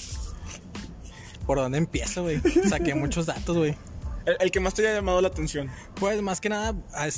¿Por 1.47 1.59
dónde 1.59 1.79
empiezo, 1.79 2.23
güey? 2.23 2.41
Saqué 2.69 2.95
muchos 2.95 3.27
datos, 3.27 3.57
güey. 3.57 3.75
El, 4.27 4.37
el 4.41 4.51
que 4.51 4.61
más 4.61 4.75
te 4.75 4.83
haya 4.83 4.95
llamado 4.95 5.21
la 5.21 5.29
atención. 5.29 5.71
Pues 5.97 6.21
más 6.23 6.41
que 6.41 6.49
nada, 6.49 6.75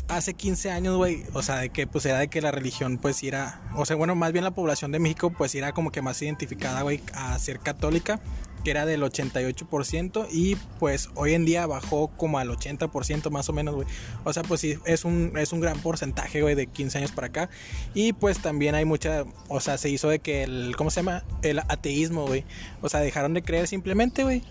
hace 0.09 0.35
15 0.35 0.71
años, 0.71 0.97
güey, 0.97 1.25
o 1.33 1.43
sea, 1.43 1.59
de 1.59 1.71
que 1.71 1.87
pues 1.87 2.07
era 2.07 2.19
de 2.19 2.29
que 2.29 2.41
la 2.41 2.51
religión 2.51 2.99
pues 2.99 3.23
era, 3.23 3.61
o 3.75 3.85
sea, 3.85 3.97
bueno, 3.97 4.15
más 4.15 4.33
bien 4.33 4.45
la 4.45 4.53
población 4.53 4.93
de 4.93 4.99
México 4.99 5.31
pues 5.31 5.55
era 5.55 5.73
como 5.73 5.91
que 5.91 6.03
más 6.03 6.21
identificada, 6.23 6.83
güey, 6.83 7.01
a 7.15 7.39
ser 7.39 7.61
católica, 7.61 8.21
que 8.65 8.71
era 8.71 8.87
del 8.87 9.03
88% 9.03 10.27
y 10.33 10.57
pues 10.81 11.11
hoy 11.15 11.35
en 11.35 11.45
día 11.45 11.67
bajó 11.67 12.09
como 12.09 12.39
al 12.39 12.49
80% 12.49 13.31
más 13.31 13.49
o 13.49 13.53
menos, 13.53 13.75
güey. 13.75 13.87
O 14.25 14.33
sea, 14.33 14.43
pues 14.43 14.61
sí, 14.63 14.79
es 14.87 15.05
un, 15.05 15.35
es 15.37 15.53
un 15.53 15.61
gran 15.61 15.79
porcentaje, 15.81 16.41
güey, 16.41 16.55
de 16.55 16.67
15 16.67 16.99
años 16.99 17.13
para 17.13 17.29
acá. 17.29 17.51
Y 17.93 18.15
pues 18.15 18.41
también 18.41 18.75
hay 18.75 18.87
mucha, 18.87 19.25
o 19.49 19.61
sea, 19.61 19.77
se 19.77 19.91
hizo 19.91 20.09
de 20.09 20.19
que 20.19 20.43
el, 20.43 20.75
¿cómo 20.77 20.91
se 20.91 21.01
llama? 21.01 21.25
El 21.43 21.59
ateísmo, 21.59 22.27
güey. 22.27 22.45
O 22.81 22.89
sea, 22.89 23.01
dejaron 23.01 23.35
de 23.35 23.43
creer 23.43 23.69
simplemente, 23.69 24.25
güey. 24.25 24.43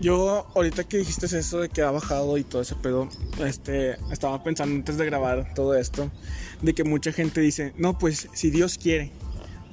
Yo, 0.00 0.46
ahorita 0.54 0.84
que 0.84 0.98
dijiste 0.98 1.26
eso 1.26 1.60
de 1.60 1.68
que 1.68 1.82
ha 1.82 1.90
bajado 1.90 2.38
y 2.38 2.44
todo 2.44 2.62
ese 2.62 2.74
pedo, 2.76 3.08
este, 3.44 3.96
estaba 4.12 4.42
pensando 4.44 4.74
antes 4.76 4.96
de 4.96 5.04
grabar 5.06 5.54
todo 5.54 5.74
esto, 5.74 6.10
de 6.62 6.72
que 6.74 6.84
mucha 6.84 7.12
gente 7.12 7.40
dice, 7.40 7.72
no, 7.76 7.98
pues 7.98 8.28
si 8.32 8.50
Dios 8.50 8.78
quiere, 8.78 9.10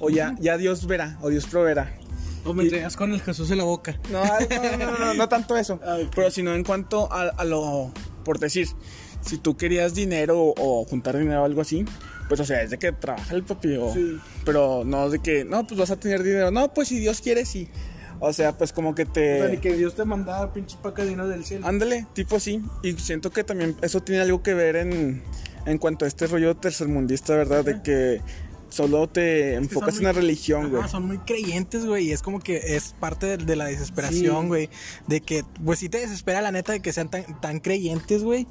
o 0.00 0.10
ya, 0.10 0.34
ya 0.40 0.56
Dios 0.58 0.86
verá, 0.86 1.16
o 1.22 1.28
Dios 1.28 1.46
proveerá. 1.46 1.96
O 2.44 2.54
me 2.54 2.62
entregas 2.64 2.96
con 2.96 3.12
el 3.12 3.20
Jesús 3.20 3.50
en 3.50 3.58
la 3.58 3.64
boca. 3.64 3.98
No, 4.10 4.22
no, 4.24 4.98
no, 4.98 5.14
no, 5.14 5.28
tanto 5.28 5.56
eso, 5.56 5.80
pero 6.14 6.30
sino 6.30 6.54
en 6.54 6.64
cuanto 6.64 7.08
a, 7.12 7.44
lo, 7.44 7.92
por 8.24 8.38
decir, 8.38 8.68
si 9.20 9.38
tú 9.38 9.56
querías 9.56 9.94
dinero 9.94 10.54
o, 10.56 10.84
juntar 10.84 11.16
dinero 11.18 11.42
o 11.42 11.44
algo 11.44 11.60
así, 11.60 11.84
pues 12.28 12.40
o 12.40 12.44
sea, 12.44 12.62
es 12.62 12.70
de 12.70 12.78
que 12.78 12.90
trabaja 12.92 13.34
el 13.34 13.44
papi, 13.44 13.76
o- 13.76 13.94
pero 14.44 14.82
no 14.84 15.08
de 15.10 15.20
que, 15.20 15.44
no, 15.44 15.64
pues 15.66 15.78
vas 15.78 15.90
a 15.92 15.96
tener 15.96 16.22
dinero, 16.24 16.50
no, 16.50 16.72
pues 16.74 16.88
si 16.88 16.98
Dios 16.98 17.20
quiere, 17.20 17.44
sí. 17.46 17.68
O 18.20 18.32
sea, 18.32 18.56
pues 18.56 18.72
como 18.72 18.94
que 18.94 19.04
te... 19.04 19.40
O 19.40 19.44
sea, 19.44 19.54
ni 19.54 19.58
que 19.58 19.74
Dios 19.74 19.94
te 19.94 20.04
mandara 20.04 20.52
pinches 20.52 20.78
pacadinas 20.78 21.28
del 21.28 21.44
cielo. 21.44 21.66
Ándale, 21.66 22.06
tipo 22.14 22.36
así. 22.36 22.62
Y 22.82 22.92
siento 22.94 23.30
que 23.30 23.44
también 23.44 23.76
eso 23.82 24.00
tiene 24.02 24.22
algo 24.22 24.42
que 24.42 24.54
ver 24.54 24.76
en, 24.76 25.22
en 25.66 25.78
cuanto 25.78 26.04
a 26.04 26.08
este 26.08 26.26
rollo 26.26 26.56
tercermundista, 26.56 27.36
¿verdad? 27.36 27.64
De 27.64 27.82
que 27.82 28.20
solo 28.68 29.08
te 29.08 29.52
Es 29.54 29.58
enfocas 29.58 29.98
en 29.98 30.04
la 30.04 30.12
religión, 30.12 30.70
güey. 30.70 30.88
son 30.88 31.06
muy 31.06 31.18
creyentes, 31.18 31.84
güey. 31.86 32.08
Y 32.08 32.12
es 32.12 32.22
como 32.22 32.40
que 32.40 32.76
es 32.76 32.94
parte 32.98 33.26
de, 33.26 33.36
de 33.38 33.56
la 33.56 33.66
desesperación, 33.66 34.48
güey. 34.48 34.70
De 35.06 35.20
que, 35.20 35.44
pues 35.64 35.78
sí 35.78 35.88
te 35.88 35.98
desespera 35.98 36.40
la 36.40 36.52
neta 36.52 36.72
de 36.72 36.80
que 36.80 36.92
sean 36.92 37.10
tan, 37.10 37.40
tan 37.40 37.60
creyentes, 37.60 38.22
güey. 38.22 38.46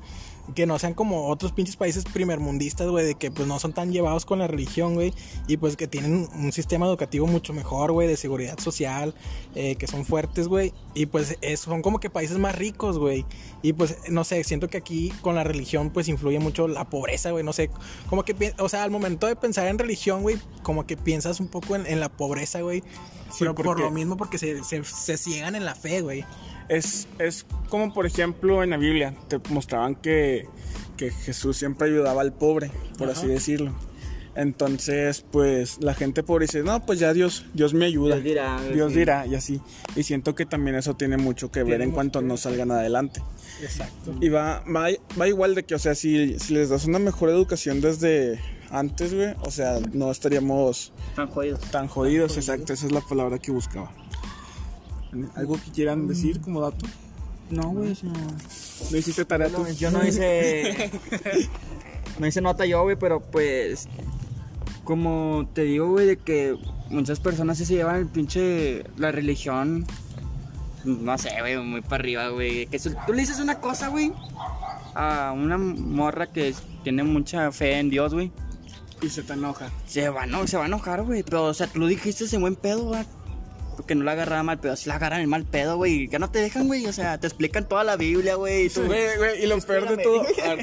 Que 0.53 0.65
no 0.67 0.77
sean 0.77 0.93
como 0.93 1.27
otros 1.29 1.51
pinches 1.53 1.75
países 1.75 2.03
primermundistas, 2.05 2.87
güey. 2.87 3.03
De 3.05 3.15
que 3.15 3.31
pues 3.31 3.47
no 3.47 3.57
son 3.59 3.73
tan 3.73 3.91
llevados 3.91 4.25
con 4.25 4.39
la 4.39 4.47
religión, 4.47 4.93
güey. 4.93 5.13
Y 5.47 5.57
pues 5.57 5.75
que 5.75 5.87
tienen 5.87 6.29
un 6.35 6.51
sistema 6.51 6.85
educativo 6.85 7.25
mucho 7.25 7.51
mejor, 7.53 7.91
güey. 7.91 8.07
De 8.07 8.17
seguridad 8.17 8.59
social. 8.59 9.15
eh, 9.55 9.75
que 9.77 9.87
son 9.87 10.05
fuertes, 10.05 10.47
güey. 10.49 10.73
Y 10.93 11.05
pues 11.05 11.37
es- 11.41 11.61
son 11.61 11.81
como 11.81 11.99
que 11.99 12.09
países 12.09 12.37
más 12.37 12.55
ricos, 12.55 12.97
güey. 12.99 13.25
Y 13.61 13.71
pues, 13.73 13.97
no 14.09 14.23
sé, 14.25 14.43
siento 14.43 14.67
que 14.67 14.77
aquí 14.77 15.11
con 15.21 15.33
la 15.35 15.43
religión 15.45 15.89
pues 15.91 16.07
influye 16.09 16.39
mucho 16.39 16.67
la 16.67 16.89
pobreza, 16.89 17.31
güey. 17.31 17.43
No 17.43 17.53
sé, 17.53 17.69
como 18.09 18.23
que, 18.23 18.53
o 18.59 18.67
sea, 18.69 18.83
al 18.83 18.91
momento 18.91 19.27
de 19.27 19.35
pensar 19.37 19.67
en 19.67 19.79
religión, 19.79 20.23
güey, 20.23 20.37
como 20.61 20.85
que 20.85 20.97
piensas 20.97 21.39
un 21.39 21.47
poco 21.47 21.75
en, 21.75 21.87
en 21.87 21.99
la 22.01 22.09
pobreza, 22.09 22.59
güey. 22.61 22.83
Pero 23.39 23.55
por 23.55 23.77
lo 23.85 23.91
mismo, 23.91 24.17
porque 24.17 24.37
se, 24.37 24.63
se, 24.63 24.83
se 24.83 25.17
ciegan 25.17 25.55
en 25.55 25.63
la 25.65 25.73
fe, 25.73 26.01
güey. 26.01 26.25
Es, 26.69 27.07
es 27.19 27.45
como, 27.69 27.93
por 27.93 28.05
ejemplo, 28.05 28.63
en 28.63 28.71
la 28.71 28.77
Biblia, 28.77 29.13
te 29.27 29.39
mostraban 29.49 29.95
que, 29.95 30.47
que 30.97 31.11
Jesús 31.11 31.57
siempre 31.57 31.87
ayudaba 31.87 32.21
al 32.21 32.33
pobre, 32.33 32.71
por 32.97 33.09
Ajá. 33.09 33.19
así 33.19 33.27
decirlo. 33.27 33.73
Entonces, 34.35 35.23
pues 35.31 35.77
la 35.81 35.93
gente 35.93 36.21
pobre 36.21 36.45
dice, 36.45 36.61
no, 36.61 36.85
pues 36.85 36.99
ya 36.99 37.13
Dios, 37.13 37.45
Dios 37.53 37.73
me 37.73 37.85
ayuda. 37.85 38.15
Dios 38.15 38.23
dirá, 38.25 38.61
Dios 38.73 38.91
sí. 38.91 38.99
dirá, 38.99 39.25
y 39.25 39.35
así. 39.35 39.61
Y 39.95 40.03
siento 40.03 40.35
que 40.35 40.45
también 40.45 40.75
eso 40.75 40.95
tiene 40.95 41.15
mucho 41.15 41.51
que 41.51 41.63
ver 41.63 41.81
en 41.81 41.91
cuanto 41.91 42.19
que 42.19 42.25
no 42.25 42.35
salgan 42.35 42.69
adelante. 42.71 43.21
Exacto. 43.61 44.13
Y 44.19 44.27
va, 44.27 44.61
va, 44.63 44.87
va 45.19 45.27
igual 45.29 45.55
de 45.55 45.63
que, 45.63 45.75
o 45.75 45.79
sea, 45.79 45.95
si, 45.95 46.37
si 46.37 46.53
les 46.53 46.67
das 46.67 46.83
una 46.85 46.99
mejor 46.99 47.29
educación 47.29 47.79
desde 47.79 48.41
antes, 48.71 49.13
güey, 49.13 49.33
o 49.41 49.51
sea, 49.51 49.79
no 49.93 50.11
estaríamos 50.11 50.91
Están 51.11 51.27
jodidos. 51.27 51.61
tan 51.71 51.87
jodidos, 51.87 52.35
exacto, 52.35 52.73
esa 52.73 52.87
es 52.87 52.91
la 52.91 53.01
palabra 53.01 53.39
que 53.39 53.51
buscaba. 53.51 53.89
¿Algo 55.35 55.55
que 55.55 55.71
quieran 55.71 56.07
decir 56.07 56.41
como 56.41 56.61
dato? 56.61 56.85
No, 57.49 57.69
güey, 57.69 57.91
o 57.91 57.95
sea, 57.95 58.09
¿No 58.91 58.97
hiciste 58.97 59.23
tarea 59.25 59.49
tú? 59.49 59.65
Yo 59.77 59.91
no 59.91 60.05
hice. 60.05 60.89
no 62.19 62.27
hice 62.27 62.41
nota 62.41 62.65
yo, 62.65 62.83
güey, 62.83 62.95
pero 62.95 63.19
pues. 63.21 63.87
Como 64.83 65.49
te 65.53 65.63
digo, 65.63 65.89
güey, 65.89 66.05
de 66.05 66.17
que 66.17 66.55
muchas 66.89 67.19
personas 67.19 67.57
sí 67.57 67.65
se 67.65 67.75
llevan 67.75 67.95
el 67.97 68.07
pinche. 68.07 68.83
La 68.97 69.11
religión. 69.11 69.85
No 70.83 71.17
sé, 71.17 71.31
güey, 71.39 71.57
muy 71.57 71.81
para 71.81 71.95
arriba, 71.95 72.29
güey. 72.29 72.67
Que 72.67 72.77
su- 72.77 72.95
tú 73.07 73.13
le 73.13 73.21
dices 73.21 73.39
una 73.39 73.59
cosa, 73.59 73.87
güey. 73.87 74.11
A 74.93 75.33
una 75.35 75.57
morra 75.57 76.27
que 76.27 76.53
tiene 76.83 77.03
mucha 77.03 77.51
fe 77.51 77.79
en 77.79 77.89
Dios, 77.89 78.13
güey. 78.13 78.31
Y 79.01 79.09
se 79.09 79.23
te 79.23 79.33
enoja. 79.33 79.69
Se 79.87 80.09
va, 80.09 80.25
no, 80.25 80.45
se 80.47 80.57
va 80.57 80.63
a 80.63 80.67
enojar, 80.67 81.03
güey. 81.03 81.23
Pero, 81.23 81.45
o 81.45 81.53
sea, 81.53 81.67
tú 81.67 81.79
lo 81.79 81.87
dijiste 81.87 82.25
en 82.35 82.41
buen 82.41 82.55
pedo, 82.55 82.85
güey. 82.85 83.03
Porque 83.75 83.95
no 83.95 84.03
la 84.03 84.13
agarraba 84.13 84.43
mal 84.43 84.59
pedo. 84.59 84.75
Si 84.75 84.87
la 84.89 84.95
agarran 84.95 85.21
en 85.21 85.29
mal 85.29 85.43
pedo, 85.43 85.77
güey. 85.77 86.07
Ya 86.07 86.19
no 86.19 86.29
te 86.31 86.39
dejan, 86.39 86.67
güey. 86.67 86.85
O 86.85 86.93
sea, 86.93 87.19
te 87.19 87.27
explican 87.27 87.67
toda 87.67 87.83
la 87.83 87.95
Biblia, 87.97 88.35
güey. 88.35 88.65
y 88.65 88.69
tú- 88.69 88.83
Güey, 88.85 89.17
güey, 89.17 89.43
y 89.43 89.47
lo 89.47 89.59
peor 89.59 89.87
de 89.95 90.03
todo. 90.03 90.25
Ah. 90.43 90.55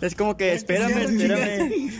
Es 0.00 0.14
como 0.14 0.36
que, 0.36 0.52
espérame, 0.54 0.98
espérame. 1.02 1.90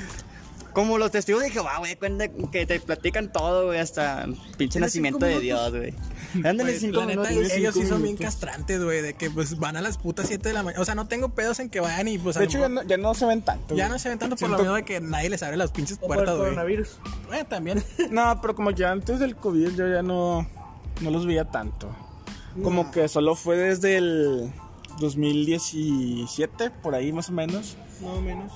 Como 0.72 0.98
los 0.98 1.10
testigos 1.10 1.42
de 1.42 1.50
Jehová, 1.50 1.78
güey, 1.78 1.96
cuenta 1.96 2.28
que 2.28 2.66
te 2.66 2.78
platican 2.78 3.32
todo, 3.32 3.66
güey, 3.66 3.78
hasta 3.80 4.26
pinche 4.56 4.78
nacimiento 4.78 5.24
de 5.26 5.40
Dios, 5.40 5.70
güey. 5.70 5.94
Ándale 6.36 6.64
Pues, 6.72 6.80
cinco 6.80 7.00
la 7.00 7.06
neta, 7.06 7.30
minutos. 7.30 7.52
ellos 7.52 7.74
sí 7.74 7.80
cinco 7.80 7.94
son 7.94 8.02
bien 8.02 8.16
castrantes, 8.16 8.82
güey, 8.84 9.00
de 9.02 9.14
que 9.14 9.30
pues 9.30 9.58
van 9.58 9.76
a 9.76 9.80
las 9.80 9.98
putas 9.98 10.26
7 10.28 10.46
de 10.48 10.52
la 10.54 10.62
mañana. 10.62 10.80
O 10.80 10.84
sea, 10.84 10.94
no 10.94 11.08
tengo 11.08 11.30
pedos 11.30 11.58
en 11.58 11.68
que 11.70 11.80
vayan 11.80 12.06
y 12.08 12.18
pues 12.18 12.36
a 12.36 12.40
De 12.40 12.46
hecho, 12.46 12.58
ya 12.58 12.68
no, 12.68 12.82
ya 12.84 12.96
no 12.96 13.14
se 13.14 13.26
ven 13.26 13.42
tanto. 13.42 13.74
ya 13.74 13.88
no 13.88 13.98
se 13.98 14.08
ven 14.10 14.18
tanto 14.18 14.36
por 14.36 14.50
lo 14.50 14.58
mismo 14.58 14.74
de 14.74 14.84
que 14.84 15.00
nadie 15.00 15.30
les 15.30 15.42
abre 15.42 15.56
las 15.56 15.70
pinches 15.72 15.98
puertas, 15.98 16.36
güey. 16.36 16.54
Bueno, 17.26 17.46
también. 17.46 17.82
No, 18.10 18.40
pero 18.40 18.54
como 18.54 18.72
que 18.74 18.84
antes 18.84 19.18
del 19.18 19.34
COVID 19.36 19.70
yo 19.74 19.88
ya 19.88 20.02
no, 20.02 20.46
no 21.00 21.10
los 21.10 21.26
veía 21.26 21.44
tanto. 21.46 21.88
Como 22.62 22.90
que 22.90 23.08
solo 23.08 23.34
fue 23.36 23.56
desde 23.56 23.96
el 23.96 24.52
2017, 25.00 26.70
por 26.70 26.94
ahí 26.94 27.12
más 27.12 27.28
o 27.28 27.32
menos. 27.32 27.76
Más 28.02 28.16
o 28.16 28.20
menos. 28.20 28.52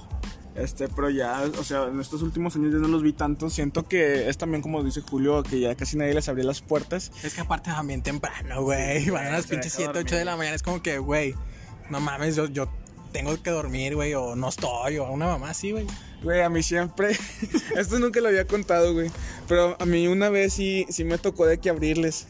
Este, 0.54 0.88
pero 0.88 1.08
ya, 1.08 1.44
o 1.58 1.64
sea, 1.64 1.84
en 1.84 1.98
estos 1.98 2.20
últimos 2.22 2.54
años 2.56 2.72
ya 2.72 2.78
no 2.78 2.88
los 2.88 3.02
vi 3.02 3.12
tanto. 3.12 3.48
Siento 3.48 3.88
que 3.88 4.28
es 4.28 4.36
también 4.36 4.62
como 4.62 4.82
dice 4.84 5.00
Julio, 5.00 5.42
que 5.42 5.60
ya 5.60 5.74
casi 5.74 5.96
nadie 5.96 6.14
les 6.14 6.28
abría 6.28 6.44
las 6.44 6.60
puertas. 6.60 7.10
Es 7.22 7.34
que 7.34 7.40
aparte 7.40 7.70
van 7.70 7.86
bien 7.86 8.02
temprano, 8.02 8.62
güey. 8.62 9.08
Van 9.10 9.26
a 9.26 9.30
las 9.30 9.46
pinches 9.46 9.76
deja 9.76 9.92
7, 9.92 9.98
8 10.00 10.16
de 10.16 10.24
la 10.24 10.36
mañana. 10.36 10.54
Es 10.54 10.62
como 10.62 10.82
que, 10.82 10.98
güey, 10.98 11.34
no 11.90 12.00
mames, 12.00 12.36
yo, 12.36 12.46
yo 12.46 12.68
tengo 13.12 13.40
que 13.42 13.50
dormir, 13.50 13.94
güey, 13.94 14.14
o 14.14 14.34
no 14.34 14.48
estoy, 14.48 14.98
o 14.98 15.10
una 15.10 15.26
mamá 15.26 15.50
así, 15.50 15.70
güey. 15.70 15.86
Güey, 16.22 16.42
a 16.42 16.48
mí 16.48 16.62
siempre, 16.62 17.16
esto 17.76 17.98
nunca 17.98 18.20
lo 18.20 18.28
había 18.28 18.46
contado, 18.46 18.92
güey, 18.92 19.10
pero 19.48 19.76
a 19.80 19.84
mí 19.84 20.06
una 20.06 20.30
vez 20.30 20.52
sí, 20.52 20.86
sí 20.88 21.04
me 21.04 21.18
tocó 21.18 21.46
de 21.46 21.58
que 21.58 21.70
abrirles. 21.70 22.26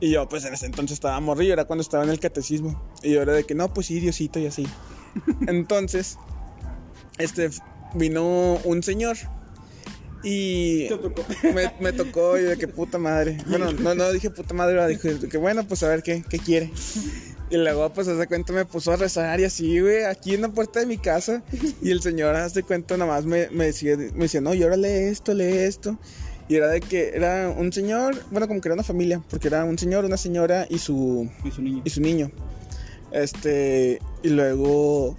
Y 0.00 0.10
yo, 0.10 0.28
pues 0.28 0.44
en 0.44 0.54
ese 0.54 0.66
entonces 0.66 0.94
estaba 0.94 1.18
morrillo, 1.20 1.52
era 1.52 1.64
cuando 1.64 1.82
estaba 1.82 2.04
en 2.04 2.10
el 2.10 2.20
catecismo. 2.20 2.82
Y 3.02 3.12
yo 3.12 3.22
era 3.22 3.32
de 3.32 3.44
que, 3.44 3.54
no, 3.54 3.72
pues 3.72 3.86
sí, 3.86 4.00
Diosito 4.00 4.38
y 4.38 4.46
así. 4.46 4.66
Entonces, 5.46 6.18
este, 7.18 7.50
vino 7.94 8.54
un 8.64 8.82
señor. 8.82 9.16
Y 10.22 10.88
Me, 11.54 11.74
me 11.80 11.92
tocó 11.92 12.38
y 12.38 12.42
de 12.42 12.56
que 12.56 12.66
puta 12.66 12.98
madre. 12.98 13.36
Bueno, 13.46 13.70
no, 13.72 13.94
no 13.94 14.10
dije 14.10 14.30
puta 14.30 14.54
madre, 14.54 14.86
dije 14.88 15.18
que 15.28 15.36
bueno, 15.36 15.66
pues 15.68 15.82
a 15.82 15.88
ver 15.88 16.02
qué, 16.02 16.24
qué 16.28 16.38
quiere. 16.38 16.70
Y 17.50 17.56
luego, 17.58 17.92
pues, 17.92 18.08
hace 18.08 18.26
cuenta, 18.26 18.52
me 18.52 18.64
puso 18.64 18.90
a 18.90 18.96
rezar 18.96 19.38
y 19.38 19.44
así, 19.44 19.78
güey, 19.78 20.04
aquí 20.04 20.34
en 20.34 20.40
la 20.40 20.48
puerta 20.48 20.80
de 20.80 20.86
mi 20.86 20.96
casa. 20.96 21.42
Y 21.82 21.90
el 21.90 22.00
señor, 22.00 22.34
hace 22.34 22.62
cuenta, 22.62 22.96
nada 22.96 23.12
más 23.12 23.26
me, 23.26 23.48
me, 23.50 23.66
decía, 23.66 23.96
me 23.96 24.24
decía, 24.24 24.40
no, 24.40 24.54
y 24.54 24.62
ahora 24.62 24.76
lee 24.76 24.88
esto, 24.88 25.34
lee 25.34 25.58
esto. 25.58 25.98
Y 26.48 26.56
era 26.56 26.68
de 26.68 26.80
que 26.80 27.10
era 27.14 27.50
un 27.50 27.72
señor, 27.72 28.16
bueno, 28.30 28.48
como 28.48 28.60
que 28.60 28.68
era 28.68 28.74
una 28.74 28.82
familia, 28.82 29.22
porque 29.28 29.48
era 29.48 29.64
un 29.64 29.78
señor, 29.78 30.04
una 30.06 30.16
señora 30.16 30.66
y 30.68 30.78
su, 30.78 31.30
Y 31.44 31.50
su 31.50 31.62
niño. 31.62 31.82
y 31.84 31.90
su 31.90 32.00
niño. 32.00 32.30
Este, 33.12 34.00
y 34.22 34.28
luego 34.30 35.16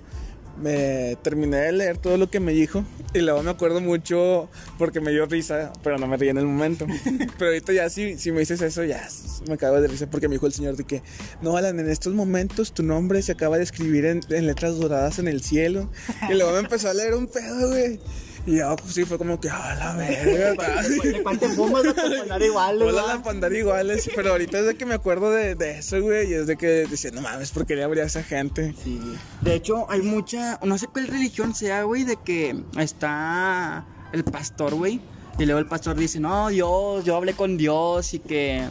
me 0.61 1.17
terminé 1.21 1.57
de 1.57 1.71
leer 1.71 1.97
todo 1.97 2.17
lo 2.17 2.29
que 2.29 2.39
me 2.39 2.53
dijo 2.53 2.85
y 3.13 3.19
luego 3.19 3.43
me 3.43 3.51
acuerdo 3.51 3.81
mucho 3.81 4.49
porque 4.77 5.01
me 5.01 5.11
dio 5.11 5.25
risa, 5.25 5.71
pero 5.83 5.97
no 5.97 6.07
me 6.07 6.17
reí 6.17 6.29
en 6.29 6.37
el 6.37 6.45
momento. 6.45 6.85
pero 7.37 7.51
ahorita 7.51 7.73
ya 7.73 7.89
si, 7.89 8.17
si 8.17 8.31
me 8.31 8.39
dices 8.39 8.61
eso 8.61 8.83
ya 8.83 9.07
me 9.49 9.57
cago 9.57 9.79
de 9.81 9.87
risa 9.87 10.07
porque 10.09 10.27
me 10.27 10.35
dijo 10.35 10.47
el 10.47 10.53
señor 10.53 10.75
de 10.75 10.83
que 10.83 11.01
no, 11.41 11.57
Alan, 11.57 11.79
en 11.79 11.89
estos 11.89 12.13
momentos 12.13 12.73
tu 12.73 12.83
nombre 12.83 13.21
se 13.21 13.31
acaba 13.31 13.57
de 13.57 13.63
escribir 13.63 14.05
en, 14.05 14.21
en 14.29 14.47
letras 14.47 14.77
doradas 14.77 15.19
en 15.19 15.27
el 15.27 15.41
cielo. 15.41 15.89
Y 16.29 16.33
luego 16.33 16.51
me 16.53 16.59
empezó 16.59 16.89
a 16.89 16.93
leer 16.93 17.13
un 17.13 17.27
pedo, 17.27 17.69
güey. 17.69 17.99
Y 18.47 18.57
ya, 18.57 18.75
pues 18.75 18.93
sí, 18.93 19.05
fue 19.05 19.17
como 19.17 19.39
que, 19.39 19.49
a 19.49 19.73
la 19.75 19.93
verga. 19.97 20.81
¿De 20.83 21.23
cuánto 21.23 21.47
fumas 21.49 21.81
de 21.83 22.19
andar 22.21 22.41
igual, 22.41 22.77
güey? 22.77 22.89
Hola, 22.89 23.15
la 23.15 23.23
pandar 23.23 23.51
iguales, 23.53 24.09
pero 24.15 24.31
ahorita 24.31 24.59
es 24.59 24.65
de 24.67 24.75
que 24.75 24.85
me 24.85 24.93
acuerdo 24.93 25.31
de, 25.31 25.55
de 25.55 25.79
eso, 25.79 25.99
güey, 26.01 26.29
y 26.29 26.33
es 26.35 26.45
de 26.45 26.55
que 26.55 26.67
decía, 26.85 27.09
no 27.11 27.21
mames, 27.21 27.49
¿por 27.51 27.65
qué 27.65 27.75
le 27.75 27.83
habría 27.83 28.03
a 28.03 28.05
esa 28.07 28.21
gente? 28.23 28.75
Sí. 28.83 29.01
De 29.41 29.55
hecho, 29.55 29.89
hay 29.89 30.01
mucha, 30.03 30.59
no 30.63 30.77
sé 30.77 30.85
cuál 30.87 31.07
religión 31.07 31.55
sea, 31.55 31.83
güey, 31.83 32.03
de 32.03 32.17
que 32.17 32.55
está 32.77 33.85
el 34.13 34.23
pastor, 34.23 34.75
güey, 34.75 35.01
y 35.39 35.45
luego 35.45 35.59
el 35.59 35.65
pastor 35.67 35.95
dice, 35.95 36.19
no, 36.19 36.49
Dios, 36.49 37.03
yo 37.03 37.15
hablé 37.15 37.33
con 37.33 37.57
Dios 37.57 38.13
y 38.13 38.19
que 38.19 38.67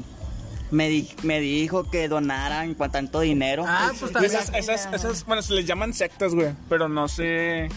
me, 0.70 0.88
di- 0.88 1.10
me 1.24 1.40
dijo 1.40 1.90
que 1.90 2.06
donaran 2.08 2.74
con 2.74 2.92
tanto 2.92 3.20
dinero. 3.20 3.64
Ah, 3.66 3.90
pues 3.98 4.12
también. 4.12 4.32
esas, 4.36 4.54
esas, 4.54 4.88
esas, 4.94 5.26
bueno, 5.26 5.42
se 5.42 5.52
les 5.54 5.66
llaman 5.66 5.92
sectas, 5.92 6.32
güey, 6.32 6.52
pero 6.68 6.88
no 6.88 7.08
sé 7.08 7.68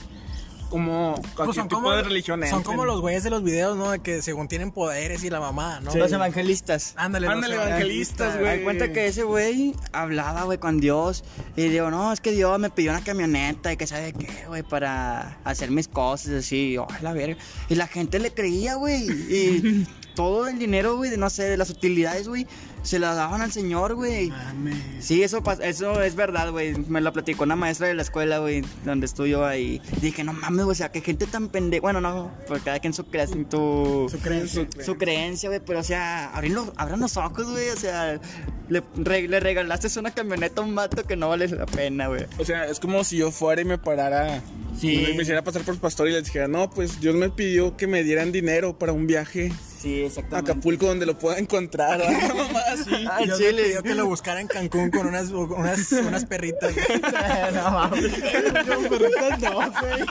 cómo, 0.69 1.15
a 1.37 1.45
Pues 1.45 1.55
son 1.55 1.67
tipo 1.67 1.81
como, 1.81 1.91
de 1.91 2.03
religión 2.03 2.41
son 2.49 2.63
como 2.63 2.85
los 2.85 3.01
güeyes 3.01 3.23
de 3.23 3.29
los 3.29 3.43
videos, 3.43 3.75
¿no? 3.77 3.91
De 3.91 3.99
que 3.99 4.21
según 4.21 4.47
tienen 4.47 4.71
poderes 4.71 5.23
y 5.23 5.29
la 5.29 5.39
mamá, 5.39 5.79
¿no? 5.79 5.93
Los 5.95 6.11
evangelistas. 6.11 6.93
Ándale, 6.95 7.27
Ándale, 7.27 7.55
los 7.55 7.65
evangelistas, 7.65 8.35
Me 8.35 8.41
güey. 8.41 8.57
da 8.57 8.63
cuenta 8.63 8.91
que 8.91 9.07
ese 9.07 9.23
güey 9.23 9.75
hablaba, 9.91 10.43
güey, 10.43 10.57
con 10.57 10.79
Dios. 10.79 11.23
Y 11.55 11.69
digo, 11.69 11.89
no, 11.91 12.11
es 12.13 12.21
que 12.21 12.31
Dios 12.31 12.59
me 12.59 12.69
pidió 12.69 12.91
una 12.91 13.03
camioneta 13.03 13.71
y 13.73 13.77
que 13.77 13.87
sabe 13.87 14.13
qué, 14.13 14.45
güey, 14.47 14.63
para 14.63 15.37
hacer 15.43 15.71
mis 15.71 15.87
cosas 15.87 16.33
así. 16.33 16.77
Oh, 16.77 16.87
la 17.01 17.13
verga. 17.13 17.37
Y 17.69 17.75
la 17.75 17.87
gente 17.87 18.19
le 18.19 18.31
creía, 18.31 18.75
güey. 18.75 19.03
Y 19.07 19.87
todo 20.17 20.47
el 20.47 20.57
dinero, 20.59 20.97
güey, 20.97 21.09
de 21.11 21.17
no 21.17 21.29
sé, 21.29 21.43
de 21.43 21.55
las 21.57 21.69
utilidades, 21.69 22.27
güey, 22.27 22.47
se 22.81 22.97
las 22.99 23.15
daban 23.15 23.41
al 23.41 23.51
Señor, 23.51 23.93
güey. 23.95 24.31
Sí, 24.99 25.21
eso, 25.21 25.43
eso 25.61 26.01
es 26.01 26.15
verdad, 26.15 26.51
güey. 26.51 26.73
Me 26.89 27.01
lo 27.01 27.13
platicó 27.13 27.43
una 27.43 27.55
maestra 27.55 27.87
de 27.87 27.93
la 27.93 28.01
escuela, 28.01 28.39
güey, 28.39 28.63
donde 28.83 29.05
estudio 29.05 29.45
ahí. 29.45 29.79
Dije, 30.01 30.23
no 30.23 30.33
mames, 30.33 30.65
güey, 30.65 30.71
o 30.73 30.75
sea, 30.75 30.91
que 30.91 31.01
gente 31.01 31.27
tan 31.27 31.49
pendeja. 31.49 31.81
Bueno, 31.81 32.01
no, 32.01 32.31
porque 32.47 32.63
cada 32.63 32.79
quien 32.79 32.93
su, 32.93 33.05
crea- 33.05 33.27
tu, 33.49 34.07
Su 34.09 34.19
creencia. 34.19 34.67
su 34.83 34.95
creencia, 34.97 35.49
güey, 35.49 35.61
pero 35.65 35.79
o 35.79 35.83
sea, 35.83 36.31
abrir 36.33 36.51
los, 36.53 36.71
abran 36.75 36.99
los 36.99 37.15
ojos, 37.17 37.49
güey, 37.51 37.69
o 37.69 37.77
sea, 37.77 38.19
le, 38.69 38.83
re- 38.95 39.27
le 39.27 39.39
regalaste 39.39 39.87
una 39.99 40.11
camioneta 40.11 40.61
a 40.61 40.65
un 40.65 40.73
vato 40.75 41.03
que 41.05 41.15
no 41.15 41.29
vale 41.29 41.47
la 41.47 41.65
pena, 41.67 42.07
güey. 42.07 42.25
O 42.39 42.43
sea, 42.45 42.65
es 42.65 42.79
como 42.79 43.03
si 43.03 43.17
yo 43.17 43.31
fuera 43.31 43.61
y 43.61 43.65
me 43.65 43.77
parara 43.77 44.41
Sí. 44.79 45.05
y 45.11 45.13
me, 45.15 45.23
hiciera 45.23 45.43
pasar 45.43 45.61
por 45.63 45.77
pastor 45.79 46.07
y 46.07 46.11
les 46.13 46.25
dijera, 46.25 46.47
no, 46.47 46.69
pues 46.69 46.99
Dios 46.99 47.15
me 47.15 47.29
pidió 47.29 47.75
que 47.77 47.87
me 47.87 48.03
dieran 48.03 48.31
dinero 48.31 48.77
para 48.77 48.91
un 48.93 49.07
viaje 49.07 49.51
Sí, 49.79 50.01
exactamente. 50.01 50.51
Acapulco 50.51 50.87
donde 50.87 51.05
lo 51.05 51.17
pueda 51.17 51.37
encontrar. 51.37 52.01
así. 52.01 52.89
Ah, 53.09 53.23
Yo 53.23 53.37
Chile. 53.37 53.53
le 53.53 53.63
pidió 53.63 53.83
que 53.83 53.95
lo 53.95 54.05
buscara 54.07 54.41
en 54.41 54.47
Cancún 54.47 54.89
con 54.91 55.07
unas, 55.07 55.29
unas, 55.29 55.91
unas 55.91 56.25
perritas. 56.25 56.73
güey. 56.73 57.01
no 57.53 57.71
mames. 57.71 58.11
perritas 58.89 59.39
no, 59.39 59.71
güey. 59.79 60.05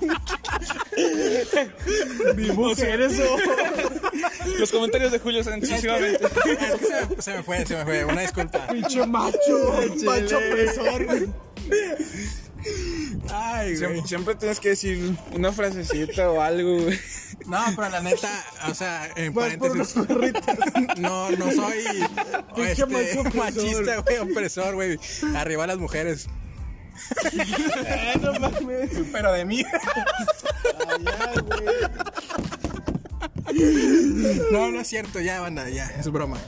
Mi 2.37 2.51
mujer, 2.53 3.01
eso. 3.01 3.37
Los 4.59 4.71
comentarios 4.71 5.13
de 5.13 5.19
Julio 5.19 5.43
son 5.45 5.61
sucesivamente. 5.61 6.25
Es 6.25 6.33
que 6.33 6.87
se 6.87 7.07
me, 7.07 7.23
se 7.23 7.33
me 7.35 7.43
fue, 7.43 7.67
se 7.67 7.77
me 7.77 7.85
fue. 7.85 8.05
Una 8.05 8.21
disculpa. 8.23 8.67
Pinche 8.69 9.07
macho. 9.07 9.75
Macho 10.05 10.39
opresor. 10.39 11.29
Ay, 13.33 13.69
güey. 13.69 13.77
Siempre, 13.77 14.09
siempre 14.09 14.35
tienes 14.35 14.61
que 14.61 14.69
decir 14.71 15.17
una 15.33 15.53
frasecita 15.53 16.31
o 16.31 16.41
algo, 16.41 16.83
güey. 16.83 16.99
No, 17.47 17.59
pero 17.77 17.89
la 17.89 18.01
neta, 18.01 18.45
o 18.69 18.75
sea, 18.75 19.09
en 19.15 19.33
Vas 19.33 19.57
por 19.57 19.71
unas 19.71 19.93
paréntesis. 19.93 20.99
No, 20.99 21.31
no 21.31 21.53
soy 21.53 21.85
este, 22.57 22.87
machista, 23.35 23.99
güey, 23.99 24.19
opresor, 24.19 24.75
güey. 24.75 24.99
Arriba 25.35 25.67
las 25.67 25.79
mujeres. 25.79 26.29
no 28.21 28.33
mames. 28.41 28.91
Pero 29.13 29.33
de 29.33 29.45
mí. 29.45 29.65
Ay, 31.21 31.37
güey. 31.45 31.67
No, 34.51 34.71
no 34.73 34.81
es 34.81 34.89
cierto, 34.89 35.21
ya, 35.21 35.41
banda, 35.41 35.69
ya, 35.69 35.87
es 35.87 36.11
broma. 36.11 36.39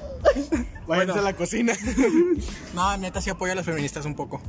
Váyanse 0.86 1.18
a 1.18 1.22
la 1.22 1.34
cocina. 1.34 1.74
No, 2.74 2.96
neta, 2.96 3.20
sí 3.20 3.30
apoyo 3.30 3.52
a 3.52 3.54
las 3.54 3.66
feministas 3.66 4.04
un 4.04 4.14
poco. 4.14 4.40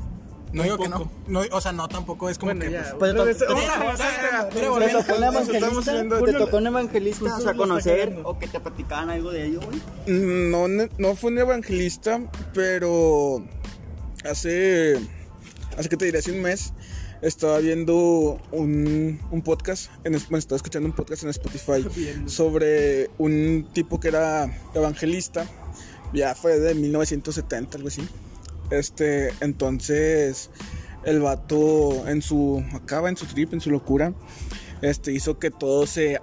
No 0.52 0.64
digo 0.64 0.78
que 0.78 0.90
no. 0.90 1.12
no. 1.28 1.42
O 1.52 1.62
sea, 1.62 1.72
no, 1.72 1.88
tampoco 1.88 2.30
es 2.30 2.38
como 2.40 2.54
Bueno, 2.54 2.66
que. 2.66 2.72
ya. 2.72 2.96
pues, 2.98 3.14
Pues, 3.14 3.38
¿Te 3.38 3.46
tocó 3.46 5.18
un 5.18 5.24
evangelista? 5.24 5.92
¿Te 6.26 6.34
tocó 6.34 6.58
un 6.58 6.68
evangelista? 6.68 7.38
Está 7.38 7.54
conocer 7.56 8.20
o 8.24 8.40
que 8.40 8.48
te 8.48 8.60
platicaban 8.60 9.10
algo 9.10 9.32
de 9.32 9.46
ello, 9.46 9.60
güey. 9.62 9.80
No, 10.52 10.68
ne- 10.68 10.90
no 10.98 11.16
fue 11.16 11.32
un 11.32 11.38
evangelista, 11.40 12.20
pero 12.54 13.44
hace, 14.30 15.00
hace 15.78 15.90
que 15.90 15.98
te 15.98 16.06
diré, 16.06 16.20
hace 16.20 16.32
un 16.32 16.42
mes 16.42 16.74
estaba 17.22 17.60
viendo 17.60 18.40
un, 18.52 19.20
un 19.30 19.42
podcast, 19.42 19.92
en, 20.06 20.14
bueno, 20.14 20.38
estaba 20.38 20.56
escuchando 20.56 20.88
un 20.88 20.96
podcast 20.96 21.24
en 21.24 21.30
Spotify 21.30 21.86
sobre 22.28 23.10
un 23.18 23.68
tipo 23.74 24.00
que 24.00 24.08
era 24.08 24.50
evangelista, 24.74 25.46
ya 26.14 26.34
fue 26.34 26.60
de 26.60 26.74
1970, 26.76 27.78
algo 27.78 27.90
así. 27.90 28.02
Este, 28.72 29.34
entonces 29.42 30.50
el 31.06 31.22
vato 31.22 32.08
en 32.08 32.22
su, 32.22 32.64
acaba 32.74 33.10
en 33.10 33.18
su 33.18 33.26
trip, 33.26 33.54
en 33.54 33.62
su 33.62 33.72
locura, 33.72 34.14
este, 34.82 35.12
hizo 35.12 35.40
que 35.40 35.52
todos 35.52 35.90
se, 35.90 36.20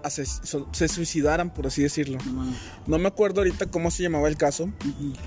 se 0.72 0.88
suicidaran, 0.88 1.52
por 1.52 1.66
así 1.66 1.82
decirlo. 1.82 2.18
No 2.86 2.98
me 2.98 3.08
acuerdo 3.08 3.40
ahorita 3.40 3.66
cómo 3.66 3.90
se 3.90 4.02
llamaba 4.04 4.28
el 4.28 4.36
caso. 4.36 4.70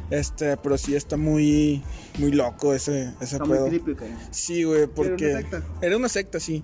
Este, 0.10 0.58
pero 0.58 0.78
sí 0.78 0.96
está 0.96 1.18
muy 1.18 1.84
muy 2.18 2.32
loco 2.32 2.74
ese 2.74 3.14
ese 3.22 3.36
Está 3.36 3.46
muy 3.46 3.58
pedo. 3.58 3.68
creepy, 3.68 3.94
güey. 3.94 4.12
Sí, 4.32 4.64
güey, 4.64 4.88
porque 4.88 5.30
una 5.32 5.40
secta? 5.42 5.64
era 5.82 5.98
una 5.98 6.10
secta, 6.10 6.40
sí. 6.40 6.64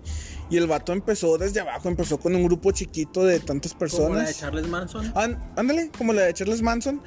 Y 0.50 0.58
el 0.58 0.68
vato 0.68 0.94
empezó 0.94 1.38
desde 1.38 1.60
abajo, 1.60 1.90
empezó 1.90 2.20
con 2.20 2.36
un 2.36 2.44
grupo 2.44 2.72
chiquito 2.72 3.24
de 3.24 3.40
tantas 3.40 3.74
personas. 3.74 4.08
Como 4.10 4.16
la 4.20 4.26
de 4.28 4.34
Charles 4.34 4.68
Manson. 4.68 5.14
Án- 5.16 5.40
ándale, 5.56 5.90
como 5.98 6.14
la 6.14 6.24
de 6.24 6.34
Charles 6.34 6.62
Manson, 6.62 7.02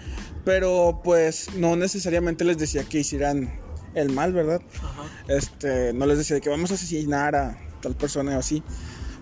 pero 0.44 1.00
pues 1.04 1.48
no 1.56 1.76
necesariamente 1.76 2.44
les 2.44 2.58
decía 2.58 2.84
que 2.84 2.98
hicieran 3.00 3.52
el 3.94 4.10
mal, 4.12 4.32
¿verdad? 4.32 4.60
Este, 5.28 5.92
no 5.92 6.06
les 6.06 6.18
decía 6.18 6.40
que 6.40 6.48
vamos 6.50 6.70
a 6.70 6.74
asesinar 6.74 7.34
a 7.36 7.58
tal 7.80 7.94
persona 7.96 8.36
o 8.36 8.40
así. 8.40 8.62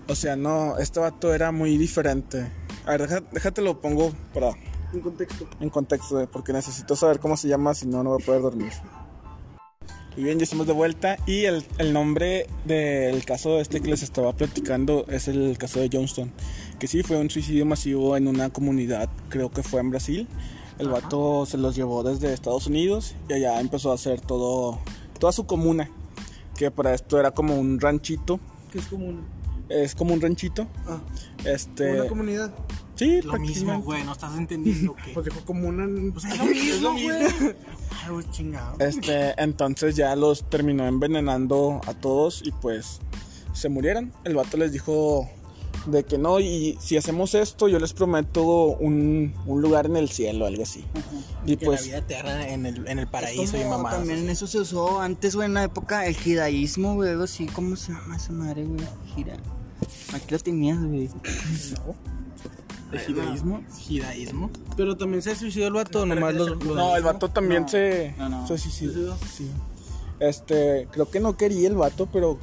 O 0.09 0.15
sea, 0.15 0.37
no, 0.37 0.79
este 0.79 1.01
vato 1.01 1.35
era 1.35 1.51
muy 1.53 1.77
diferente. 1.79 2.51
A 2.85 2.91
ver, 2.93 3.03
deja- 3.09 3.23
déjate 3.33 3.61
lo 3.63 3.81
pongo 3.81 4.13
para 4.33 4.51
Un 4.93 5.01
contexto. 5.01 5.49
en 5.61 5.69
contexto, 5.71 6.29
porque 6.31 6.53
necesito 6.53 6.95
saber 6.95 7.19
cómo 7.19 7.37
se 7.37 7.49
llama, 7.49 7.75
si 7.75 7.87
no, 7.87 8.03
no 8.05 8.11
voy 8.11 8.23
a 8.23 8.27
poder 8.27 8.43
dormir. 8.43 8.73
Y 10.17 10.23
bien, 10.23 10.39
ya 10.39 10.45
estamos 10.45 10.67
de 10.67 10.73
vuelta 10.73 11.19
y 11.27 11.45
el, 11.45 11.63
el 11.77 11.93
nombre 11.93 12.47
del 12.65 13.23
caso 13.27 13.61
este 13.61 13.83
que 13.83 13.91
les 13.91 14.03
estaba 14.03 14.33
platicando 14.33 15.05
es 15.09 15.29
el 15.29 15.59
caso 15.59 15.79
de 15.81 15.91
Johnston, 15.93 16.33
que 16.79 16.87
sí 16.87 17.03
fue 17.03 17.19
un 17.19 17.29
suicidio 17.29 17.67
masivo 17.67 18.17
en 18.17 18.27
una 18.27 18.49
comunidad, 18.51 19.11
creo 19.29 19.51
que 19.51 19.63
fue 19.63 19.81
en 19.81 19.91
Brasil. 19.91 20.27
El 20.79 20.89
vato 20.89 21.45
se 21.47 21.59
los 21.59 21.75
llevó 21.77 22.03
desde 22.03 22.33
Estados 22.33 22.67
Unidos 22.67 23.15
y 23.29 23.35
allá 23.35 23.61
empezó 23.61 23.91
a 23.91 23.95
hacer 23.97 24.21
todo, 24.23 24.79
toda 25.19 25.33
su 25.33 25.45
comuna, 25.45 25.91
que 26.57 26.71
para 26.71 26.95
esto 26.95 27.19
era 27.21 27.33
como 27.33 27.59
un 27.59 27.79
ranchito, 27.79 28.41
Que 28.73 28.79
es 28.79 28.87
como 28.87 29.07
una, 29.09 29.21
es 29.69 29.95
como 29.95 30.15
un 30.15 30.21
ranchito. 30.21 30.67
ah, 30.87 30.99
Este, 31.45 32.01
una 32.01 32.09
comunidad. 32.09 32.55
sí, 32.95 33.21
Lo 33.23 33.39
mismo, 33.39 33.81
güey, 33.83 34.05
no 34.05 34.13
estás 34.13 34.37
entendiendo 34.37 34.95
que. 34.97 35.13
Pues 35.13 35.27
dijo 35.27 35.41
como 35.45 35.69
una. 35.69 35.87
Pues 36.13 36.25
es 36.25 36.39
lo 36.39 36.45
mismo, 36.47 36.91
güey. 36.93 37.55
Ay, 38.05 38.11
güey, 38.11 38.31
chingado. 38.31 38.77
Este, 38.79 39.35
entonces 39.43 39.97
ya 39.97 40.15
los 40.17 40.49
terminó 40.49 40.87
envenenando 40.87 41.81
a 41.87 41.95
todos 41.95 42.43
y 42.45 42.53
pues 42.53 43.01
se 43.53 43.69
murieron. 43.69 44.13
El 44.25 44.35
vato 44.37 44.57
les 44.57 44.73
dijo 44.73 45.29
de 45.87 46.05
que 46.05 46.19
no, 46.19 46.41
y 46.41 46.77
si 46.81 46.97
hacemos 46.97 47.35
esto, 47.37 47.69
yo 47.69 47.79
les 47.79 47.93
prometo 47.93 48.43
un, 48.45 49.33
un 49.47 49.63
lugar 49.63 49.87
en 49.87 49.97
el 49.97 50.09
cielo, 50.09 50.47
algo 50.47 50.65
así. 50.65 50.85
Y 51.45 51.57
Que 51.57 51.67
pues, 51.67 51.83
la 51.83 51.87
vida 51.87 51.99
eterna 51.99 52.49
en 52.49 52.67
el, 52.67 52.89
en 52.89 52.99
el 52.99 53.07
paraíso 53.07 53.57
y 53.57 53.65
mamadas. 53.65 53.99
También 54.01 54.21
en 54.21 54.31
eso 54.31 54.49
se 54.49 54.59
usó 54.59 55.01
antes, 55.01 55.37
güey, 55.37 55.47
en 55.47 55.55
la 55.55 55.63
época, 55.63 56.07
el 56.07 56.17
judaísmo, 56.17 56.95
güey, 56.95 57.11
algo 57.11 57.23
así. 57.25 57.47
¿Cómo 57.47 57.77
se 57.77 57.93
llama 57.93 58.17
esa 58.17 58.33
madre, 58.33 58.65
güey? 58.65 58.85
Gira. 59.15 59.37
Aquí 60.15 60.27
lo 60.31 60.39
tenías, 60.39 60.79
güey. 60.83 61.09
¿El 62.93 63.01
judaísmo? 63.01 63.63
¿Judaísmo? 63.87 64.51
Pero 64.77 64.97
también 64.97 65.23
se 65.23 65.35
suicidó 65.35 65.67
el 65.67 65.73
vato, 65.75 66.07
No, 66.07 66.15
nomás 66.15 66.35
los. 66.35 66.65
no, 66.65 66.97
el 66.97 67.03
vato 67.03 67.29
también 67.31 67.63
No, 67.63 67.69
se, 67.69 68.15
no, 68.17 68.29
no. 68.29 68.47
se 68.47 68.59
suicidó. 68.59 69.17
Sí. 69.31 69.51
Este, 70.21 70.89
creo 70.93 71.11
que 71.11 71.21
no 71.21 71.37
quería 71.37 71.69
el 71.69 71.75
vato, 71.75 72.09
pero 72.13 72.39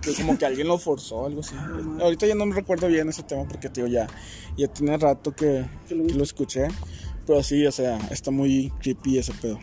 que 0.00 0.14
como 0.14 0.38
que 0.38 0.46
alguien 0.46 0.68
lo 0.68 0.78
forzó, 0.78 1.26
algo 1.26 1.40
así. 1.40 1.54
Ahorita 2.00 2.26
ya 2.26 2.34
no 2.34 2.46
me 2.46 2.54
recuerdo 2.54 2.86
bien 2.86 3.08
ese 3.08 3.22
tema 3.24 3.46
porque, 3.48 3.68
tío, 3.68 3.86
ya, 3.88 4.06
ya 4.56 4.68
tiene 4.68 4.96
rato 4.96 5.34
que, 5.34 5.66
que 5.88 5.94
lo 5.96 6.22
escuché. 6.22 6.68
Pero 7.26 7.42
sí, 7.42 7.66
o 7.66 7.72
sea, 7.72 7.98
está 8.10 8.30
muy 8.30 8.72
creepy 8.80 9.18
ese 9.18 9.32
pedo. 9.34 9.58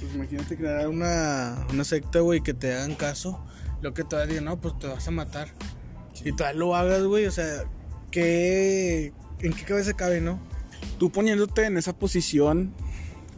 Pues 0.00 0.14
imagínate 0.14 0.56
crear 0.56 0.88
una, 0.88 1.66
una 1.70 1.84
secta, 1.84 2.20
güey, 2.20 2.40
que 2.42 2.54
te 2.54 2.72
hagan 2.74 2.94
caso. 2.94 3.38
Lo 3.82 3.94
que 3.94 4.02
te 4.02 4.16
va 4.16 4.22
a 4.22 4.26
decir, 4.26 4.42
no, 4.42 4.60
pues 4.60 4.78
te 4.78 4.86
vas 4.88 5.06
a 5.06 5.10
matar. 5.10 5.48
Y 6.24 6.32
tú 6.32 6.44
lo 6.54 6.74
hagas, 6.74 7.02
güey, 7.04 7.26
o 7.26 7.30
sea, 7.30 7.64
¿qué, 8.10 9.12
¿en 9.40 9.52
qué 9.52 9.64
cabeza 9.64 9.92
cabe, 9.94 10.20
no? 10.20 10.40
Tú 10.98 11.10
poniéndote 11.10 11.64
en 11.64 11.76
esa 11.76 11.92
posición, 11.92 12.74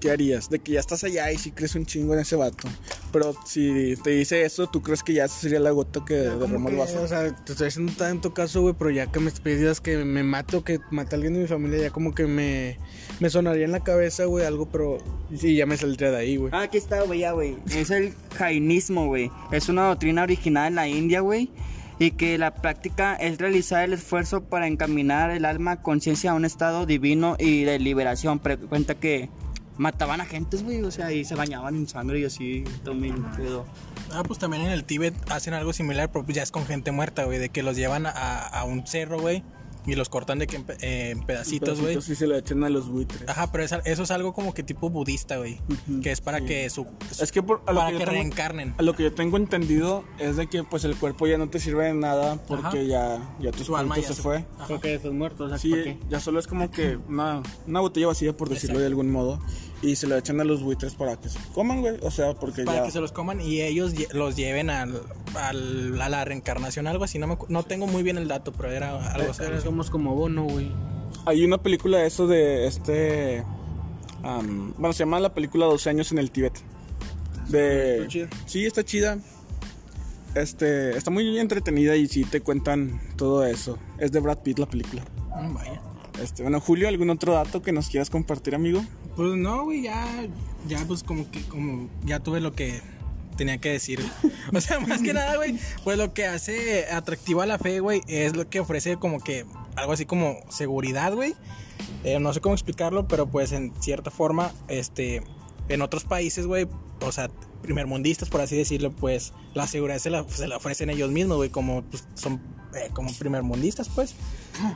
¿qué 0.00 0.10
harías? 0.10 0.48
De 0.48 0.58
que 0.58 0.72
ya 0.72 0.80
estás 0.80 1.04
allá 1.04 1.30
y 1.30 1.38
si 1.38 1.52
crees 1.52 1.74
un 1.74 1.86
chingo 1.86 2.14
en 2.14 2.20
ese 2.20 2.36
vato. 2.36 2.68
Pero 3.12 3.34
si 3.44 3.96
te 4.02 4.10
dice 4.10 4.44
eso, 4.44 4.68
¿tú 4.68 4.82
crees 4.82 5.02
que 5.02 5.12
ya 5.12 5.24
esa 5.24 5.38
sería 5.38 5.60
la 5.60 5.70
gota 5.70 6.04
que 6.04 6.24
Como 6.24 6.46
derramó 6.46 6.68
el 6.68 6.76
vaso? 6.76 7.02
O 7.02 7.08
sea, 7.08 7.34
te 7.34 7.52
estoy 7.52 7.68
haciendo 7.68 7.92
tanto 7.92 8.32
caso, 8.32 8.62
güey, 8.62 8.74
pero 8.78 8.90
ya 8.90 9.06
que 9.06 9.20
me 9.20 9.30
pidas 9.30 9.80
que 9.80 9.98
me 10.04 10.22
mate 10.22 10.56
o 10.56 10.64
que 10.64 10.80
mate 10.90 11.14
a 11.14 11.16
alguien 11.16 11.34
de 11.34 11.40
mi 11.40 11.46
familia, 11.46 11.78
ya 11.78 11.90
como 11.90 12.14
que 12.14 12.26
me, 12.26 12.78
me 13.18 13.30
sonaría 13.30 13.64
en 13.64 13.72
la 13.72 13.80
cabeza, 13.80 14.24
güey, 14.24 14.44
algo, 14.46 14.66
pero 14.66 14.98
sí, 15.36 15.56
ya 15.56 15.66
me 15.66 15.76
saldría 15.76 16.10
de 16.10 16.16
ahí, 16.16 16.36
güey. 16.36 16.52
Ah, 16.54 16.62
aquí 16.62 16.78
está, 16.78 17.02
güey, 17.02 17.20
ya, 17.20 17.32
güey. 17.32 17.56
Es 17.74 17.90
el 17.90 18.14
jainismo, 18.36 19.06
güey. 19.06 19.30
Es 19.52 19.68
una 19.68 19.88
doctrina 19.88 20.22
original 20.22 20.68
en 20.68 20.74
la 20.76 20.88
India, 20.88 21.20
güey. 21.20 21.50
Y 22.00 22.12
que 22.12 22.36
la 22.38 22.52
práctica 22.54 23.14
es 23.14 23.38
realizar 23.38 23.84
el 23.84 23.92
esfuerzo 23.92 24.42
para 24.42 24.66
encaminar 24.66 25.30
el 25.30 25.44
alma, 25.44 25.82
conciencia 25.82 26.32
a 26.32 26.34
un 26.34 26.44
estado 26.44 26.86
divino 26.86 27.36
y 27.38 27.62
de 27.62 27.78
liberación. 27.78 28.40
Pero 28.40 28.58
cuenta 28.68 28.96
que 28.96 29.28
mataban 29.76 30.20
a 30.20 30.24
gentes, 30.24 30.62
güey, 30.62 30.82
o 30.82 30.90
sea, 30.90 31.12
y 31.12 31.24
se 31.24 31.34
bañaban 31.34 31.76
en 31.76 31.86
sangre 31.86 32.20
y 32.20 32.24
así, 32.24 32.64
también. 32.84 33.24
Ah, 34.12 34.22
pues 34.26 34.38
también 34.38 34.62
en 34.64 34.72
el 34.72 34.84
Tíbet 34.84 35.14
hacen 35.30 35.54
algo 35.54 35.72
similar, 35.72 36.10
pero 36.10 36.24
pues 36.24 36.36
ya 36.36 36.42
es 36.42 36.50
con 36.50 36.66
gente 36.66 36.90
muerta, 36.90 37.24
güey, 37.24 37.38
de 37.38 37.50
que 37.50 37.62
los 37.62 37.76
llevan 37.76 38.06
a, 38.06 38.46
a 38.46 38.64
un 38.64 38.86
cerro, 38.86 39.20
güey, 39.20 39.44
y 39.86 39.94
los 39.94 40.08
cortan 40.08 40.38
de 40.38 40.46
que 40.46 40.56
en, 40.56 40.64
pe- 40.64 40.76
eh, 40.80 41.10
en 41.10 41.22
pedacitos, 41.22 41.80
güey. 41.80 42.00
sí 42.02 42.14
se 42.14 42.26
lo 42.26 42.36
echan 42.36 42.62
a 42.64 42.68
los 42.68 42.88
buitres. 42.88 43.28
Ajá, 43.28 43.50
pero 43.52 43.64
esa- 43.64 43.78
eso 43.84 44.02
es 44.02 44.10
algo 44.10 44.32
como 44.34 44.52
que 44.54 44.62
tipo 44.62 44.90
budista, 44.90 45.36
güey, 45.38 45.58
que 46.02 46.10
es 46.12 46.20
para 46.20 46.40
que 46.40 46.68
su 46.70 46.86
Es 47.20 47.32
que, 47.32 47.42
por, 47.42 47.62
a, 47.66 47.72
lo 47.72 47.80
para 47.80 47.90
que, 47.90 47.94
que 47.96 48.00
yo 48.00 48.06
tengo, 48.06 48.20
reencarnen. 48.20 48.74
a 48.78 48.82
lo 48.82 48.94
que 48.94 49.02
yo 49.04 49.12
tengo 49.14 49.36
entendido 49.36 50.04
es 50.18 50.36
de 50.36 50.46
que 50.48 50.64
pues 50.64 50.84
el 50.84 50.96
cuerpo 50.96 51.26
ya 51.26 51.38
no 51.38 51.48
te 51.48 51.58
sirve 51.60 51.84
de 51.86 51.94
nada 51.94 52.36
porque 52.46 52.86
ya, 52.86 53.34
ya 53.40 53.50
tu 53.52 53.76
alma 53.76 53.96
ya 53.96 54.08
se 54.08 54.14
se- 54.14 54.22
fue. 54.22 54.44
Ajá. 54.58 54.66
Porque 54.68 54.94
estás 54.94 55.12
muerto, 55.12 55.44
o 55.44 55.48
sea, 55.48 55.58
Sí, 55.58 55.70
¿por 55.70 55.82
qué? 55.84 55.98
ya 56.08 56.20
solo 56.20 56.38
es 56.40 56.46
como 56.46 56.70
que 56.70 56.96
una, 57.08 57.42
una 57.66 57.80
botella 57.80 58.08
vacía, 58.08 58.36
por 58.36 58.48
decirlo 58.48 58.78
de 58.78 58.86
algún 58.86 59.10
modo, 59.10 59.40
y 59.82 59.96
se 59.96 60.06
lo 60.06 60.16
echan 60.16 60.40
a 60.40 60.44
los 60.44 60.62
buitres 60.62 60.94
para 60.94 61.16
que 61.16 61.28
se 61.28 61.38
coman, 61.54 61.80
güey. 61.80 61.96
O 62.02 62.10
sea, 62.10 62.34
porque 62.34 62.64
Para 62.64 62.78
ya... 62.78 62.84
que 62.84 62.90
se 62.90 63.00
los 63.00 63.12
coman 63.12 63.40
y 63.40 63.62
ellos 63.62 63.94
lle- 63.94 64.12
los 64.12 64.36
lleven 64.36 64.68
al, 64.70 65.00
al- 65.34 66.00
a 66.00 66.08
la 66.08 66.24
reencarnación, 66.24 66.86
algo 66.86 67.04
así. 67.04 67.18
No, 67.18 67.26
me, 67.26 67.38
no 67.48 67.62
tengo 67.62 67.86
muy 67.86 68.02
bien 68.02 68.18
el 68.18 68.28
dato, 68.28 68.52
pero 68.52 68.70
era 68.70 69.12
algo 69.12 69.30
así. 69.30 69.42
Ahora 69.42 69.60
somos 69.60 69.90
como 69.90 70.14
bono, 70.14 70.44
güey. 70.44 70.70
Hay 71.26 71.44
una 71.44 71.58
película 71.58 71.98
de 71.98 72.06
eso 72.06 72.26
de 72.26 72.66
este... 72.66 73.44
am, 74.22 74.72
bueno, 74.78 74.92
se 74.92 75.00
llama 75.00 75.18
la 75.20 75.32
película 75.34 75.66
12 75.66 75.90
años 75.90 76.12
en 76.12 76.18
el 76.18 76.30
Tíbet. 76.30 76.52
De... 77.48 77.96
Está 77.96 78.08
chida. 78.08 78.28
Sí, 78.46 78.66
está 78.66 78.84
chida. 78.84 79.18
Este, 80.34 80.96
está 80.96 81.10
muy 81.10 81.38
entretenida 81.38 81.96
y 81.96 82.06
sí 82.06 82.24
te 82.24 82.40
cuentan 82.40 83.00
todo 83.16 83.44
eso. 83.44 83.78
Es 83.98 84.12
de 84.12 84.20
Brad 84.20 84.38
Pitt 84.38 84.58
la 84.58 84.66
película. 84.66 85.02
Mm, 85.40 85.54
vaya. 85.54 85.80
Este, 86.22 86.42
bueno, 86.42 86.60
Julio, 86.60 86.86
¿algún 86.88 87.10
otro 87.10 87.32
dato 87.32 87.62
que 87.62 87.72
nos 87.72 87.88
quieras 87.88 88.10
compartir, 88.10 88.54
amigo? 88.54 88.82
Pues 89.20 89.36
no, 89.36 89.64
güey, 89.64 89.82
ya, 89.82 90.26
ya 90.66 90.82
pues 90.86 91.02
como 91.02 91.30
que, 91.30 91.42
como, 91.42 91.90
ya 92.06 92.20
tuve 92.20 92.40
lo 92.40 92.54
que 92.54 92.80
tenía 93.36 93.58
que 93.58 93.68
decir. 93.68 94.00
O 94.54 94.62
sea, 94.62 94.80
más 94.80 95.02
que 95.02 95.12
nada, 95.12 95.36
güey, 95.36 95.58
pues 95.84 95.98
lo 95.98 96.14
que 96.14 96.24
hace 96.24 96.86
atractivo 96.90 97.42
a 97.42 97.46
la 97.46 97.58
fe, 97.58 97.80
güey, 97.80 98.00
es 98.06 98.34
lo 98.34 98.48
que 98.48 98.60
ofrece 98.60 98.96
como 98.96 99.20
que 99.20 99.44
algo 99.76 99.92
así 99.92 100.06
como 100.06 100.38
seguridad, 100.48 101.12
güey. 101.12 101.34
Eh, 102.02 102.18
no 102.18 102.32
sé 102.32 102.40
cómo 102.40 102.54
explicarlo, 102.54 103.08
pero 103.08 103.26
pues 103.26 103.52
en 103.52 103.74
cierta 103.78 104.10
forma, 104.10 104.54
este, 104.68 105.22
en 105.68 105.82
otros 105.82 106.04
países, 106.04 106.46
güey, 106.46 106.66
o 107.02 107.12
sea, 107.12 107.28
primermundistas, 107.60 108.30
por 108.30 108.40
así 108.40 108.56
decirlo, 108.56 108.90
pues 108.90 109.34
la 109.52 109.66
seguridad 109.66 109.98
se 109.98 110.08
la, 110.08 110.26
se 110.30 110.48
la 110.48 110.56
ofrecen 110.56 110.88
ellos 110.88 111.10
mismos, 111.10 111.36
güey, 111.36 111.50
como 111.50 111.82
pues, 111.82 112.08
son 112.14 112.40
eh, 112.74 112.88
como 112.94 113.12
primermundistas, 113.12 113.90
pues. 113.90 114.14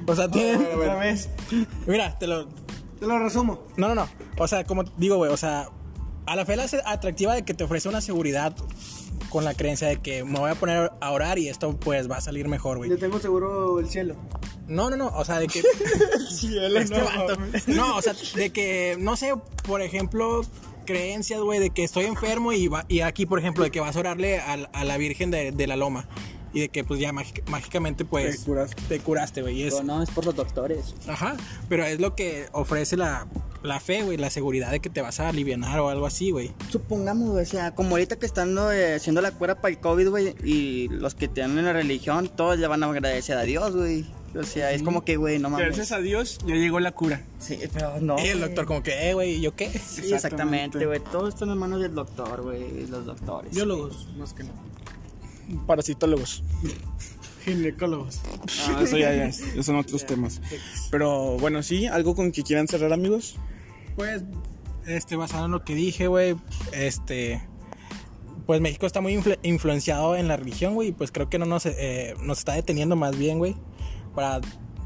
O 0.07 0.15
sea, 0.15 0.29
tienen... 0.31 0.67
Otra 0.67 0.97
vez. 0.97 1.31
Mira, 1.87 2.19
te 2.19 2.27
lo, 2.27 2.47
Te 3.05 3.09
lo 3.13 3.19
resumo. 3.19 3.61
no, 3.77 3.89
no, 3.89 3.95
no. 3.95 4.09
O 4.39 4.49
sea, 4.49 4.65
como 4.65 4.85
digo, 4.97 5.17
güey, 5.17 5.31
o 5.31 5.37
sea, 5.37 5.69
a 6.27 6.37
la 6.37 6.47
fe 6.47 6.57
la 6.57 6.65
hace 6.65 6.81
atractiva 6.87 7.35
de 7.35 7.45
que 7.45 7.53
te 7.55 7.65
ofrece 7.65 7.89
una 7.89 8.01
seguridad 8.01 8.55
con 9.29 9.45
la 9.45 9.53
creencia 9.55 9.89
de 9.89 9.97
que 10.01 10.25
me 10.25 10.39
voy 10.39 10.51
a 10.51 10.55
poner 10.55 10.91
a 11.01 11.11
orar 11.11 11.39
y 11.39 11.49
esto 11.49 11.77
pues 11.77 12.11
va 12.11 12.17
a 12.17 12.21
salir 12.21 12.49
mejor, 12.49 12.79
güey. 12.79 12.89
Yo 12.91 12.99
tengo 12.99 13.19
seguro 13.19 13.79
el 13.81 13.89
cielo. 13.89 14.17
No, 14.69 14.89
no, 14.89 14.97
no, 14.97 15.09
o 15.09 15.25
sea, 15.25 15.39
de 15.39 15.47
que 15.49 15.61
este 16.31 17.01
vato. 17.03 17.37
No, 17.67 17.97
o 17.97 18.03
sea, 18.03 18.15
de 18.35 18.51
que 18.51 18.97
no 18.99 19.17
sé, 19.17 19.35
por 19.67 19.83
ejemplo, 19.83 20.41
creencias, 20.87 21.41
güey, 21.41 21.61
de 21.61 21.71
que 21.71 21.85
estoy 21.85 22.07
enfermo 22.07 22.53
y 22.53 22.69
va- 22.69 22.87
y 22.89 23.01
aquí, 23.01 23.27
por 23.27 23.39
ejemplo, 23.39 23.65
de 23.65 23.71
que 23.71 23.81
vas 23.81 23.97
a 23.97 24.01
orarle 24.01 24.39
a, 24.39 24.55
a 24.73 24.85
la 24.85 24.97
Virgen 24.97 25.31
de, 25.31 25.53
de 25.53 25.67
la 25.67 25.77
Loma 25.77 26.09
y 26.55 26.61
de 26.61 26.69
que 26.71 26.85
pues 26.85 27.01
ya 27.01 27.13
mágic- 27.13 27.47
mágicamente 27.49 28.05
pues 28.05 28.39
Te 28.41 28.45
curaste. 28.47 28.83
te 28.89 29.01
curaste, 29.01 29.43
güey, 29.43 29.63
es 29.65 29.83
no, 29.85 30.03
es 30.03 30.11
por 30.11 30.25
los 30.25 30.35
doctores. 30.37 30.95
Ajá, 31.09 31.37
pero 31.69 31.85
es 31.85 32.01
lo 32.01 32.15
que 32.15 32.47
ofrece 32.53 32.97
la, 32.97 33.27
la 33.63 33.81
fe, 33.81 34.03
güey, 34.03 34.17
la 34.17 34.31
seguridad 34.31 34.71
de 34.71 34.81
que 34.81 34.89
te 34.89 35.03
vas 35.03 35.21
a 35.21 35.29
aliviar 35.29 35.79
o 35.81 35.89
algo 35.89 36.07
así, 36.07 36.31
güey. 36.31 36.53
Supongamos, 36.71 37.31
güey, 37.31 37.43
o 37.43 37.47
sea, 37.47 37.75
como 37.75 37.91
ahorita 37.91 38.17
que 38.17 38.27
están 38.27 38.57
eh, 38.73 38.95
haciendo 38.97 39.21
la 39.21 39.33
cura 39.33 39.57
para 39.61 39.75
el 39.75 39.81
COVID, 39.81 40.09
güey, 40.09 40.35
y 40.45 40.89
los 40.89 41.15
que 41.15 41.29
tienen 41.29 41.65
la 41.65 41.73
religión, 41.73 42.29
todos 42.35 42.59
le 42.59 42.67
van 42.67 42.83
a 42.83 42.87
agradecer 42.87 43.37
a 43.37 43.43
Dios, 43.43 43.75
güey. 43.77 44.07
O 44.37 44.43
sea, 44.43 44.73
es 44.73 44.83
como 44.83 45.05
que, 45.05 45.17
güey, 45.17 45.39
no 45.39 45.49
mames. 45.49 45.67
Gracias 45.67 45.93
a 45.93 45.99
Dios 45.99 46.39
ya 46.45 46.57
llegó 46.57 46.81
la 46.81 46.91
cura. 46.91 47.23
Sí, 47.39 47.57
pero 47.73 48.01
no. 48.01 48.17
Y 48.19 48.27
el 48.29 48.41
doctor 48.41 48.67
como 48.67 48.83
que, 48.83 49.09
eh, 49.11 49.15
güey, 49.15 49.35
¿y 49.37 49.41
¿yo 49.41 49.55
qué? 49.55 49.69
Sí, 49.71 50.13
exactamente, 50.13 50.85
güey. 50.87 50.99
Todo 51.13 51.29
está 51.29 51.45
en 51.45 51.51
las 51.51 51.59
manos 51.59 51.81
del 51.81 51.95
doctor, 51.95 52.43
güey. 52.43 52.85
Los 52.89 53.07
doctores. 53.07 53.55
Biólogos, 53.55 54.09
más 54.19 54.33
que 54.35 54.43
nada. 54.43 54.57
Parasitólogos. 55.67 56.43
Ginecólogos. 57.45 58.21
Ah, 58.69 58.81
eso 58.83 58.97
ya, 58.97 59.15
ya, 59.15 59.63
son 59.63 59.77
otros 59.77 60.07
temas. 60.07 60.41
Pero 60.91 61.37
bueno, 61.39 61.63
sí, 61.63 61.87
algo 61.87 62.15
con 62.15 62.33
que 62.33 62.43
quieran 62.43 62.67
cerrar, 62.69 62.93
amigos. 62.93 63.37
Pues, 63.97 64.23
este, 64.87 65.17
basado 65.17 65.45
en 65.47 65.51
lo 65.53 65.63
que 65.65 65.75
dije, 65.75 66.07
güey, 66.09 66.37
este, 66.73 67.47
pues 68.47 68.61
México 68.61 68.87
está 68.87 69.01
muy 69.01 69.15
influ- 69.15 69.39
influenciado 69.43 70.17
en 70.17 70.29
la 70.29 70.37
religión, 70.37 70.75
güey, 70.75 70.89
y 70.89 70.93
pues 70.93 71.13
creo 71.13 71.29
que 71.29 71.39
no 71.39 71.45
nos, 71.47 71.67
eh, 71.67 72.15
nos 72.23 72.39
está 72.39 72.55
deteniendo 72.55 72.97
más 72.97 73.17
bien, 73.17 73.39
güey, 73.39 73.57
para 74.15 74.41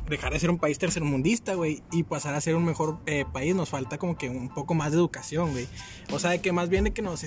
dejar 0.09 0.33
de 0.33 0.41
ser 0.41 0.51
un 0.51 0.59
país 0.59 0.79
tercermundista, 0.79 1.55
güey, 1.55 1.83
y 1.93 2.03
pasar 2.03 2.35
a 2.35 2.41
ser 2.41 2.55
un 2.55 2.65
mejor 2.65 2.99
eh, 3.07 3.25
país. 3.33 3.55
Nos 3.55 3.69
falta 3.69 3.99
como 3.99 4.17
que 4.17 4.29
un 4.29 4.49
poco 4.49 4.75
más 4.75 4.93
de 4.93 4.99
educación, 4.99 5.53
güey. 5.53 5.67
O 6.11 6.19
sea, 6.19 6.31
de 6.31 6.41
que 6.41 6.53
más 6.53 6.69
bien 6.69 6.85
de 6.85 6.93
que 6.93 7.03
nos 7.03 7.25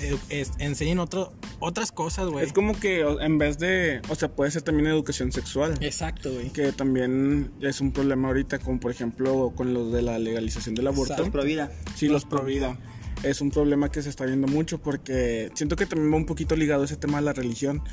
enseñen 0.59 0.99
otro, 0.99 1.33
otras 1.59 1.91
cosas, 1.91 2.27
güey. 2.27 2.45
Es 2.45 2.53
como 2.53 2.79
que 2.79 3.01
en 3.01 3.37
vez 3.37 3.57
de, 3.57 4.01
o 4.09 4.15
sea, 4.15 4.29
puede 4.29 4.51
ser 4.51 4.61
también 4.61 4.87
educación 4.87 5.31
sexual. 5.31 5.77
Exacto, 5.81 6.31
güey. 6.33 6.49
Que 6.49 6.71
también 6.71 7.51
es 7.61 7.81
un 7.81 7.91
problema 7.91 8.29
ahorita, 8.29 8.59
como 8.59 8.79
por 8.79 8.91
ejemplo 8.91 9.53
con 9.55 9.73
los 9.73 9.91
de 9.91 10.01
la 10.01 10.19
legalización 10.19 10.75
del 10.75 10.87
aborto. 10.87 11.13
Exacto. 11.13 11.31
Pro 11.31 11.43
vida. 11.43 11.71
Sí, 11.95 12.07
los 12.07 12.25
pro 12.25 12.43
vida. 12.43 12.77
Es 13.23 13.41
un 13.41 13.51
problema 13.51 13.91
que 13.91 14.01
se 14.01 14.09
está 14.09 14.25
viendo 14.25 14.47
mucho 14.47 14.81
porque 14.81 15.51
siento 15.53 15.75
que 15.75 15.85
también 15.85 16.11
va 16.11 16.17
un 16.17 16.25
poquito 16.25 16.55
ligado 16.55 16.83
ese 16.83 16.97
tema 16.97 17.19
de 17.19 17.25
la 17.25 17.33
religión. 17.33 17.83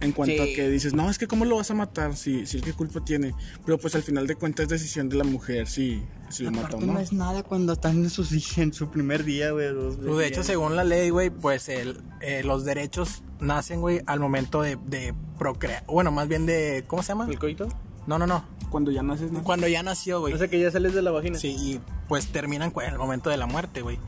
En 0.00 0.12
cuanto 0.12 0.44
Sí. 0.44 0.52
a 0.52 0.56
que 0.56 0.68
dices, 0.68 0.92
no, 0.94 1.08
es 1.10 1.18
que 1.18 1.26
cómo 1.26 1.44
lo 1.44 1.56
vas 1.56 1.70
a 1.70 1.74
matar, 1.74 2.16
si, 2.16 2.46
si 2.46 2.58
el 2.58 2.62
que 2.62 2.72
culpa 2.72 3.04
tiene. 3.04 3.34
Pero 3.64 3.78
pues 3.78 3.94
al 3.94 4.02
final 4.02 4.26
de 4.26 4.34
cuentas 4.36 4.64
es 4.64 4.68
decisión 4.70 5.08
de 5.08 5.16
la 5.16 5.24
mujer 5.24 5.66
si, 5.66 6.02
si 6.28 6.44
lo 6.44 6.50
mata 6.50 6.76
o 6.76 6.80
no. 6.80 6.94
no 6.94 6.98
es 7.00 7.12
nada 7.12 7.42
cuando 7.42 7.72
están 7.72 7.96
en, 8.04 8.10
en 8.56 8.72
su 8.72 8.90
primer 8.90 9.24
día, 9.24 9.50
güey. 9.52 9.68
Pues 9.72 10.16
de 10.18 10.26
hecho, 10.26 10.42
según 10.42 10.76
la 10.76 10.84
ley, 10.84 11.10
güey, 11.10 11.30
pues 11.30 11.68
el, 11.68 12.00
eh, 12.20 12.42
los 12.44 12.64
derechos 12.64 13.22
nacen, 13.40 13.80
güey, 13.80 14.00
al 14.06 14.20
momento 14.20 14.62
de, 14.62 14.76
de 14.86 15.14
procrear. 15.38 15.84
Bueno, 15.86 16.10
más 16.10 16.28
bien 16.28 16.46
de. 16.46 16.84
¿Cómo 16.86 17.02
se 17.02 17.08
llama? 17.08 17.26
¿El 17.28 17.38
coito? 17.38 17.68
No, 18.06 18.18
no, 18.18 18.26
no. 18.26 18.44
Cuando 18.70 18.90
ya 18.90 19.02
naces, 19.04 19.30
¿no? 19.30 19.44
Cuando 19.44 19.68
ya 19.68 19.82
nació, 19.84 20.20
güey. 20.20 20.34
O 20.34 20.38
sea 20.38 20.48
que 20.48 20.58
ya 20.60 20.70
sales 20.70 20.94
de 20.94 21.02
la 21.02 21.12
vagina. 21.12 21.38
Sí, 21.38 21.54
y 21.58 21.80
pues 22.08 22.26
terminan 22.28 22.72
en 22.76 22.92
el 22.92 22.98
momento 22.98 23.30
de 23.30 23.36
la 23.36 23.46
muerte, 23.46 23.82
güey. 23.82 23.98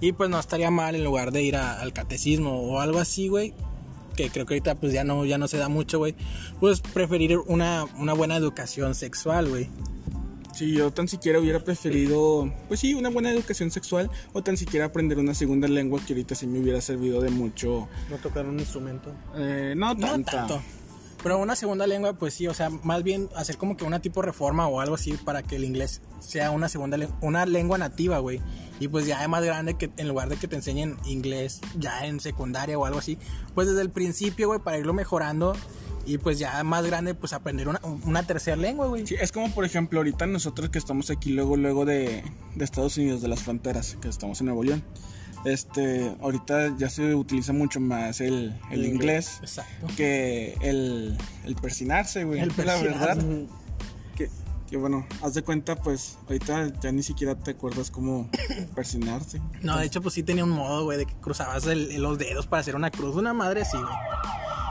Y 0.00 0.12
pues 0.12 0.28
no 0.28 0.38
estaría 0.40 0.70
mal 0.70 0.94
en 0.96 1.04
lugar 1.04 1.30
de 1.32 1.42
ir 1.42 1.56
a- 1.56 1.80
al 1.80 1.92
catecismo 1.92 2.60
o 2.60 2.80
algo 2.80 2.98
así, 2.98 3.28
güey. 3.28 3.54
Que 4.16 4.30
creo 4.30 4.46
que 4.46 4.54
ahorita 4.54 4.74
pues 4.76 4.92
ya 4.92 5.04
no, 5.04 5.24
ya 5.24 5.38
no 5.38 5.46
se 5.48 5.58
da 5.58 5.68
mucho, 5.68 5.98
güey. 5.98 6.14
Pues 6.58 6.80
preferir 6.80 7.38
una, 7.38 7.84
una 7.98 8.14
buena 8.14 8.36
educación 8.36 8.94
sexual, 8.94 9.48
güey. 9.48 9.68
Si 10.54 10.72
yo 10.72 10.90
tan 10.90 11.06
siquiera 11.06 11.38
hubiera 11.38 11.60
preferido, 11.60 12.50
pues 12.68 12.80
sí, 12.80 12.94
una 12.94 13.10
buena 13.10 13.30
educación 13.30 13.70
sexual 13.70 14.10
o 14.32 14.42
tan 14.42 14.56
siquiera 14.56 14.86
aprender 14.86 15.18
una 15.18 15.34
segunda 15.34 15.68
lengua 15.68 16.00
que 16.06 16.14
ahorita 16.14 16.34
sí 16.34 16.46
me 16.46 16.58
hubiera 16.58 16.80
servido 16.80 17.20
de 17.20 17.28
mucho. 17.28 17.88
No 18.08 18.16
tocar 18.16 18.46
un 18.46 18.58
instrumento. 18.58 19.12
Eh, 19.36 19.74
no 19.76 19.92
No 19.92 20.22
tanto. 20.22 20.62
Pero 21.22 21.38
una 21.38 21.56
segunda 21.56 21.86
lengua, 21.86 22.12
pues 22.12 22.34
sí, 22.34 22.46
o 22.46 22.54
sea, 22.54 22.70
más 22.70 23.02
bien 23.02 23.28
hacer 23.34 23.56
como 23.56 23.76
que 23.76 23.84
una 23.84 24.00
tipo 24.00 24.22
reforma 24.22 24.68
o 24.68 24.80
algo 24.80 24.94
así 24.94 25.12
para 25.12 25.42
que 25.42 25.56
el 25.56 25.64
inglés 25.64 26.00
sea 26.20 26.50
una 26.52 26.68
segunda 26.68 26.96
lengua, 26.96 27.16
una 27.20 27.44
lengua 27.44 27.78
nativa, 27.78 28.18
güey. 28.18 28.40
Y 28.78 28.88
pues 28.88 29.06
ya 29.06 29.22
es 29.22 29.28
más 29.28 29.44
grande 29.44 29.74
que 29.74 29.90
en 29.96 30.08
lugar 30.08 30.28
de 30.28 30.36
que 30.36 30.48
te 30.48 30.56
enseñen 30.56 30.96
inglés 31.06 31.60
ya 31.78 32.06
en 32.06 32.20
secundaria 32.20 32.78
o 32.78 32.84
algo 32.84 32.98
así, 32.98 33.18
pues 33.54 33.68
desde 33.68 33.80
el 33.82 33.90
principio, 33.90 34.48
güey, 34.48 34.60
para 34.60 34.78
irlo 34.78 34.92
mejorando 34.92 35.54
y 36.04 36.18
pues 36.18 36.38
ya 36.38 36.62
más 36.62 36.84
grande, 36.86 37.14
pues 37.14 37.32
aprender 37.32 37.68
una, 37.68 37.80
una 38.04 38.22
tercera 38.22 38.56
lengua, 38.56 38.86
güey. 38.86 39.06
Sí, 39.06 39.16
es 39.20 39.32
como 39.32 39.50
por 39.50 39.64
ejemplo 39.64 39.98
ahorita 39.98 40.26
nosotros 40.26 40.70
que 40.70 40.78
estamos 40.78 41.10
aquí 41.10 41.30
luego 41.30 41.56
luego 41.56 41.84
de, 41.84 42.22
de 42.54 42.64
Estados 42.64 42.96
Unidos, 42.96 43.22
de 43.22 43.28
las 43.28 43.42
fronteras, 43.42 43.96
que 44.00 44.08
estamos 44.08 44.40
en 44.40 44.46
Nuevo 44.46 44.62
León. 44.62 44.84
Este, 45.44 46.12
ahorita 46.20 46.76
ya 46.76 46.88
se 46.90 47.14
utiliza 47.14 47.52
mucho 47.52 47.78
más 47.78 48.20
el, 48.20 48.58
el 48.70 48.84
inglés 48.84 49.40
que 49.96 50.56
el, 50.60 51.16
el 51.44 51.54
persinarse, 51.56 52.24
güey. 52.24 52.40
El 52.40 52.52
La 52.64 52.76
verdad. 52.82 53.18
Que, 54.68 54.76
bueno, 54.76 55.06
haz 55.22 55.34
de 55.34 55.42
cuenta, 55.42 55.76
pues 55.76 56.18
ahorita 56.26 56.72
ya 56.80 56.90
ni 56.92 57.02
siquiera 57.02 57.36
te 57.36 57.52
acuerdas 57.52 57.90
cómo 57.90 58.28
persinarse. 58.74 59.40
No, 59.62 59.78
de 59.78 59.86
hecho, 59.86 60.02
pues 60.02 60.14
sí 60.14 60.22
tenía 60.24 60.42
un 60.44 60.50
modo, 60.50 60.84
güey, 60.84 60.98
de 60.98 61.06
que 61.06 61.14
cruzabas 61.14 61.66
el- 61.66 62.02
los 62.02 62.18
dedos 62.18 62.46
para 62.46 62.60
hacer 62.62 62.74
una 62.74 62.90
cruz. 62.90 63.14
Una 63.16 63.32
madre 63.32 63.62
así, 63.62 63.76
güey. 63.76 63.94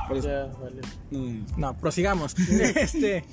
Pues, 0.10 0.24
Ya, 0.26 0.46
vale. 0.62 0.82
mm, 1.12 1.46
No, 1.58 1.76
prosigamos. 1.78 2.36
este. 2.50 3.24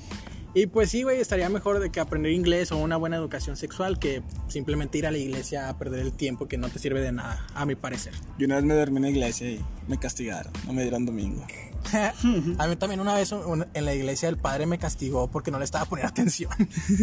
Y 0.54 0.66
pues 0.66 0.90
sí, 0.90 1.02
güey, 1.02 1.18
estaría 1.18 1.48
mejor 1.48 1.78
de 1.80 1.90
que 1.90 1.98
aprender 1.98 2.30
inglés 2.32 2.72
o 2.72 2.76
una 2.76 2.98
buena 2.98 3.16
educación 3.16 3.56
sexual 3.56 3.98
que 3.98 4.22
simplemente 4.48 4.98
ir 4.98 5.06
a 5.06 5.10
la 5.10 5.16
iglesia 5.16 5.70
a 5.70 5.78
perder 5.78 6.00
el 6.00 6.12
tiempo 6.12 6.46
que 6.46 6.58
no 6.58 6.68
te 6.68 6.78
sirve 6.78 7.00
de 7.00 7.10
nada, 7.10 7.46
a 7.54 7.64
mi 7.64 7.74
parecer. 7.74 8.12
Yo 8.38 8.44
una 8.46 8.56
vez 8.56 8.64
me 8.64 8.74
dormí 8.74 8.96
en 8.98 9.02
la 9.04 9.10
iglesia 9.10 9.48
y 9.50 9.64
me 9.88 9.98
castigaron, 9.98 10.52
no 10.66 10.74
me 10.74 10.82
dieron 10.82 11.06
domingo. 11.06 11.42
a 12.58 12.66
mí 12.68 12.76
también 12.76 13.00
una 13.00 13.14
vez 13.14 13.32
un- 13.32 13.66
en 13.72 13.84
la 13.84 13.94
iglesia 13.94 14.28
el 14.28 14.36
padre 14.36 14.66
me 14.66 14.78
castigó 14.78 15.28
porque 15.30 15.50
no 15.50 15.58
le 15.58 15.64
estaba 15.64 15.86
poniendo 15.86 16.10
atención. 16.10 16.50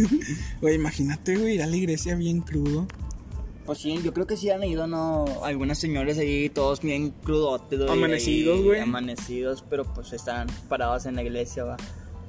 Güey, 0.60 0.76
imagínate, 0.76 1.36
güey, 1.36 1.54
ir 1.56 1.62
a 1.62 1.66
la 1.66 1.76
iglesia 1.76 2.14
bien 2.14 2.40
crudo. 2.42 2.86
Pues 3.66 3.78
sí, 3.78 4.00
yo 4.02 4.12
creo 4.12 4.26
que 4.26 4.36
sí 4.36 4.50
han 4.50 4.64
ido, 4.64 4.86
¿no? 4.86 5.24
Algunas 5.44 5.78
señores 5.78 6.18
ahí, 6.18 6.48
todos 6.50 6.80
bien 6.80 7.10
crudotes. 7.10 7.80
Amanecidos, 7.88 8.62
güey. 8.62 8.80
Amanecidos, 8.80 9.62
pero 9.68 9.84
pues 9.92 10.12
están 10.12 10.48
parados 10.68 11.06
en 11.06 11.14
la 11.16 11.22
iglesia, 11.22 11.64
va. 11.64 11.76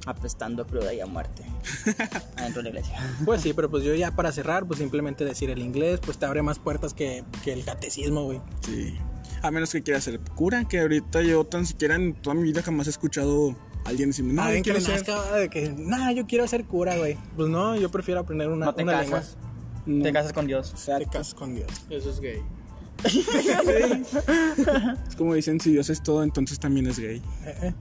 Apestando 0.06 0.66
cruda 0.66 0.92
y 0.92 1.00
a 1.00 1.06
muerte. 1.06 1.44
Adentro 2.36 2.62
de 2.62 2.64
la 2.64 2.68
iglesia. 2.70 2.98
pues 3.24 3.40
sí, 3.40 3.52
pero 3.52 3.70
pues 3.70 3.84
yo 3.84 3.94
ya 3.94 4.14
para 4.16 4.32
cerrar, 4.32 4.66
pues 4.66 4.78
simplemente 4.78 5.24
decir 5.24 5.50
el 5.50 5.60
inglés, 5.60 6.00
pues 6.04 6.18
te 6.18 6.26
abre 6.26 6.42
más 6.42 6.58
puertas 6.58 6.94
que, 6.94 7.24
que 7.44 7.52
el 7.52 7.64
catecismo, 7.64 8.24
güey. 8.24 8.40
Sí. 8.66 8.96
A 9.42 9.50
menos 9.50 9.72
que 9.72 9.82
quieras 9.82 10.04
ser 10.04 10.20
cura, 10.20 10.66
que 10.68 10.80
ahorita 10.80 11.22
yo 11.22 11.44
tan 11.44 11.66
siquiera 11.66 11.96
en 11.96 12.14
toda 12.14 12.34
mi 12.34 12.42
vida 12.42 12.62
jamás 12.62 12.86
he 12.86 12.90
escuchado 12.90 13.50
a 13.84 13.88
alguien 13.88 14.10
decirme, 14.10 14.32
no, 14.32 14.42
yo 14.42 14.46
Alguien 14.46 14.62
que 14.62 14.70
quiero 14.72 14.88
le 14.88 15.04
ser. 15.04 15.40
de 15.40 15.50
que, 15.50 15.74
nah, 15.76 16.12
yo 16.12 16.26
quiero 16.26 16.46
ser 16.46 16.64
cura, 16.64 16.96
güey. 16.96 17.18
Pues 17.36 17.48
no, 17.48 17.76
yo 17.76 17.90
prefiero 17.90 18.20
aprender 18.20 18.48
una, 18.48 18.66
No 18.66 18.74
te 18.74 18.82
una 18.82 18.92
casas. 18.92 19.36
No. 19.86 20.02
Te 20.04 20.12
casas 20.12 20.32
con 20.32 20.46
Dios. 20.46 20.72
lengua. 20.86 20.98
Te 20.98 21.06
casas 21.18 21.34
con 21.34 21.54
Dios. 21.54 21.68
Eso 21.90 22.10
es 22.10 22.20
gay. 22.20 22.42
Es 25.08 25.16
como 25.16 25.34
dicen, 25.34 25.58
si 25.60 25.72
Dios 25.72 25.90
es 25.90 26.02
todo, 26.02 26.22
entonces 26.22 26.60
también 26.60 26.86
es 26.86 26.98
gay. 27.00 27.20
Eh, 27.44 27.54
eh. 27.62 27.74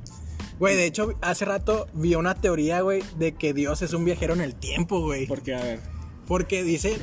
Güey, 0.62 0.76
de 0.78 0.86
hecho, 0.86 1.14
hace 1.22 1.44
rato 1.44 1.88
vi 1.94 2.14
una 2.16 2.36
teoría, 2.36 2.82
güey, 2.82 3.02
de 3.18 3.34
que 3.34 3.54
Dios 3.54 3.82
es 3.82 3.94
un 3.94 4.06
viajero 4.06 4.34
en 4.36 4.42
el 4.42 4.56
tiempo, 4.56 5.02
güey. 5.02 5.26
Porque, 5.26 5.56
a 5.56 5.62
ver, 5.64 5.80
Porque 6.28 6.64
dice, 6.64 6.98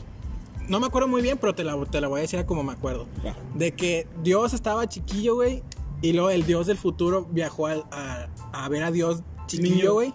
no 0.68 0.78
me 0.80 0.86
acuerdo 0.86 1.09
muy 1.09 1.22
bien, 1.22 1.38
pero 1.38 1.54
te 1.56 1.64
la, 1.64 1.76
te 1.86 2.00
la 2.00 2.06
voy 2.09 2.18
a 2.18 2.22
decir 2.22 2.38
a 2.38 2.46
como 2.46 2.62
me 2.62 2.72
acuerdo. 2.72 3.09
Va. 3.26 3.36
De 3.56 3.72
que 3.72 4.06
Dios 4.22 4.54
estaba 4.54 4.88
chiquillo, 4.88 5.34
güey, 5.34 5.62
y 6.02 6.12
luego 6.12 6.30
el 6.30 6.46
Dios 6.46 6.68
del 6.68 6.78
futuro 6.78 7.26
viajó 7.32 7.66
al- 7.66 7.84
a, 7.90 8.28
a 8.52 8.68
ver 8.68 8.84
a 8.84 8.92
Dios 8.92 9.22
chiquillo, 9.48 9.94
güey, 9.94 10.14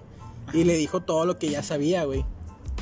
y 0.54 0.64
le 0.64 0.78
dijo 0.78 1.02
todo 1.02 1.26
lo 1.26 1.38
que 1.38 1.50
ya 1.50 1.64
sabía, 1.64 2.06
güey. 2.06 2.26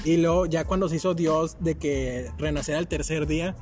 Y 0.05 0.17
luego 0.17 0.45
ya 0.45 0.65
cuando 0.65 0.89
se 0.89 0.97
hizo 0.97 1.15
Dios 1.15 1.57
de 1.59 1.75
que 1.75 2.29
renacer 2.37 2.75
al 2.75 2.87
tercer 2.87 3.25
día, 3.25 3.55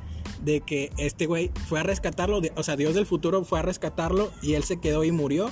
de 0.43 0.59
que 0.61 0.91
este 0.97 1.25
güey 1.27 1.51
fue 1.69 1.79
a 1.79 1.83
rescatarlo, 1.83 2.41
de- 2.41 2.51
o 2.57 2.63
sea, 2.63 2.75
Dios 2.75 2.93
del 2.93 3.05
futuro 3.05 3.45
fue 3.45 3.59
a 3.59 3.61
rescatarlo 3.61 4.31
y 4.41 4.55
él 4.55 4.63
se 4.63 4.81
quedó 4.81 5.05
y 5.05 5.11
murió. 5.13 5.49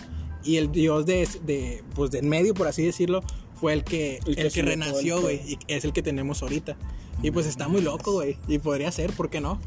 Y 0.48 0.58
el 0.58 0.72
Dios 0.72 1.06
de, 1.06 1.28
de 1.46 1.84
pues 1.96 2.10
del 2.12 2.26
medio, 2.26 2.54
por 2.54 2.68
así 2.68 2.84
decirlo, 2.86 3.22
fue 3.60 3.74
el 3.74 3.84
que, 3.84 4.18
El 4.26 4.30
el 4.30 4.36
que 4.36 4.44
que, 4.44 4.50
sí 4.50 4.62
le 4.62 4.70
renació, 4.70 5.16
el 5.18 5.22
güey. 5.22 5.42
Y 5.46 5.60
es 5.68 5.84
el 5.86 5.94
que 5.94 6.02
tenemos 6.02 6.42
ahorita. 6.42 6.78
Y 7.22 7.32
pues 7.32 7.46
está 7.46 7.68
muy 7.68 7.82
loco, 7.82 8.14
güey. 8.14 8.38
Y 8.48 8.60
podría 8.60 8.92
ser, 8.92 9.12
¿por 9.12 9.30
qué 9.30 9.42
no? 9.42 9.60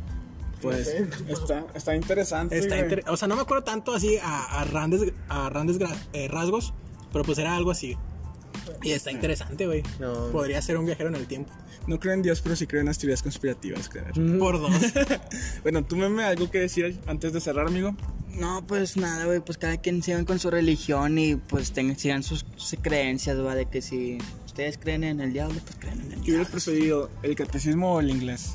Pues 0.62 0.88
está, 1.28 1.66
está 1.74 1.94
interesante. 1.96 2.58
Está 2.58 2.76
güey. 2.76 2.82
inter- 2.90 3.04
o 3.08 3.16
sea, 3.16 3.28
no 3.28 3.34
me 3.36 3.42
acuerdo 3.42 3.64
tanto 3.64 3.94
así 3.94 4.18
a, 4.22 4.60
a 4.60 4.64
grandes, 4.66 5.12
a 5.28 5.48
grandes 5.50 5.78
gra- 5.78 5.96
eh, 6.12 6.28
rasgos, 6.28 6.72
pero 7.12 7.24
pues 7.24 7.38
era 7.38 7.56
algo 7.56 7.70
así. 7.70 7.96
Y 8.82 8.90
está 8.92 9.10
interesante, 9.10 9.66
güey. 9.66 9.82
No. 9.98 10.28
Podría 10.30 10.60
ser 10.62 10.76
un 10.78 10.86
viajero 10.86 11.08
en 11.08 11.14
el 11.16 11.26
tiempo. 11.26 11.50
No 11.86 11.98
creo 11.98 12.12
en 12.12 12.22
Dios, 12.22 12.40
pero 12.42 12.54
sí 12.56 12.66
creo 12.66 12.80
en 12.80 12.86
las 12.86 12.98
teorías 12.98 13.22
conspirativas, 13.22 13.88
creo. 13.88 14.04
Por 14.38 14.60
dos. 14.60 14.70
Bueno, 15.62 15.82
tú 15.84 15.96
meme 15.96 16.22
algo 16.24 16.50
que 16.50 16.58
decir 16.60 16.98
antes 17.06 17.32
de 17.32 17.40
cerrar, 17.40 17.66
amigo. 17.66 17.96
No, 18.38 18.66
pues 18.66 18.96
nada, 18.96 19.24
güey, 19.26 19.40
pues 19.40 19.58
cada 19.58 19.76
quien 19.76 20.02
sigan 20.02 20.24
con 20.24 20.38
su 20.38 20.50
religión 20.50 21.18
y 21.18 21.36
pues 21.36 21.72
tengan, 21.72 21.98
sigan 21.98 22.22
sus, 22.22 22.46
sus 22.56 22.78
creencias, 22.80 23.38
va, 23.38 23.54
de 23.54 23.66
que 23.66 23.82
si 23.82 24.18
ustedes 24.46 24.78
creen 24.78 25.04
en 25.04 25.20
el 25.20 25.32
diablo, 25.32 25.60
pues 25.64 25.76
creen 25.78 26.00
en 26.00 26.00
el 26.00 26.08
¿Qué 26.08 26.14
diablo. 26.14 26.32
hubieras 26.32 26.50
preferido, 26.50 27.10
el 27.22 27.34
catecismo 27.34 27.94
o 27.94 28.00
el 28.00 28.10
inglés? 28.10 28.54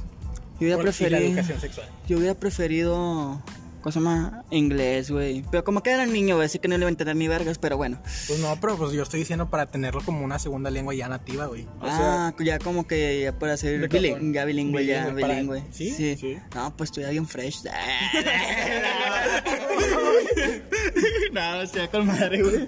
Yo 0.60 0.60
hubiera 0.60 0.78
la 0.78 0.84
preferido, 0.84 1.20
educación 1.20 1.60
sexual. 1.60 1.90
yo 2.08 2.18
hubiera 2.18 2.34
preferido, 2.34 3.42
cosa 3.86 4.00
más, 4.00 4.34
inglés, 4.50 5.12
güey. 5.12 5.44
Pero 5.52 5.64
como 5.64 5.84
que 5.84 5.92
era 5.92 6.08
niño, 6.08 6.38
güey, 6.38 6.48
así 6.48 6.58
que 6.58 6.68
no 6.68 6.76
le 6.76 6.80
iba 6.82 6.88
a 6.88 6.90
entender 6.90 7.16
ni 7.16 7.28
vergas, 7.28 7.60
pero 7.60 7.78
bueno. 7.78 8.02
Pues 8.28 8.40
no, 8.40 8.58
pero 8.60 8.78
pues 8.78 8.94
yo 8.94 9.04
estoy 9.04 9.20
diciendo 9.20 9.52
para 9.52 9.68
tenerlo 9.68 10.02
como 10.04 10.26
una 10.26 10.40
segunda 10.40 10.72
lengua 10.72 10.96
ya 10.96 11.08
nativa, 11.08 11.46
güey. 11.46 11.68
ah, 11.82 12.34
ya 12.44 12.58
como 12.58 12.88
que 12.88 13.22
ya 13.22 13.38
para 13.38 13.56
ser 13.58 13.80
de 13.80 13.88
bili- 13.88 14.14
cajón. 14.14 14.34
ya 14.34 14.44
bilingüe, 14.46 14.86
ya 14.88 15.02
Bilingüe 15.06 15.22
para- 15.22 15.34
bilingüe. 15.36 15.64
¿Sí? 15.72 15.92
Sí. 16.18 16.38
No, 16.56 16.76
pues 16.76 16.90
estoy 16.90 17.06
bien 17.12 17.28
fresh. 17.28 17.62
no, 21.32 21.62
estoy 21.62 21.88
con 21.90 22.08
madre, 22.08 22.42
güey. 22.42 22.66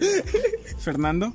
Fernando, 0.78 1.34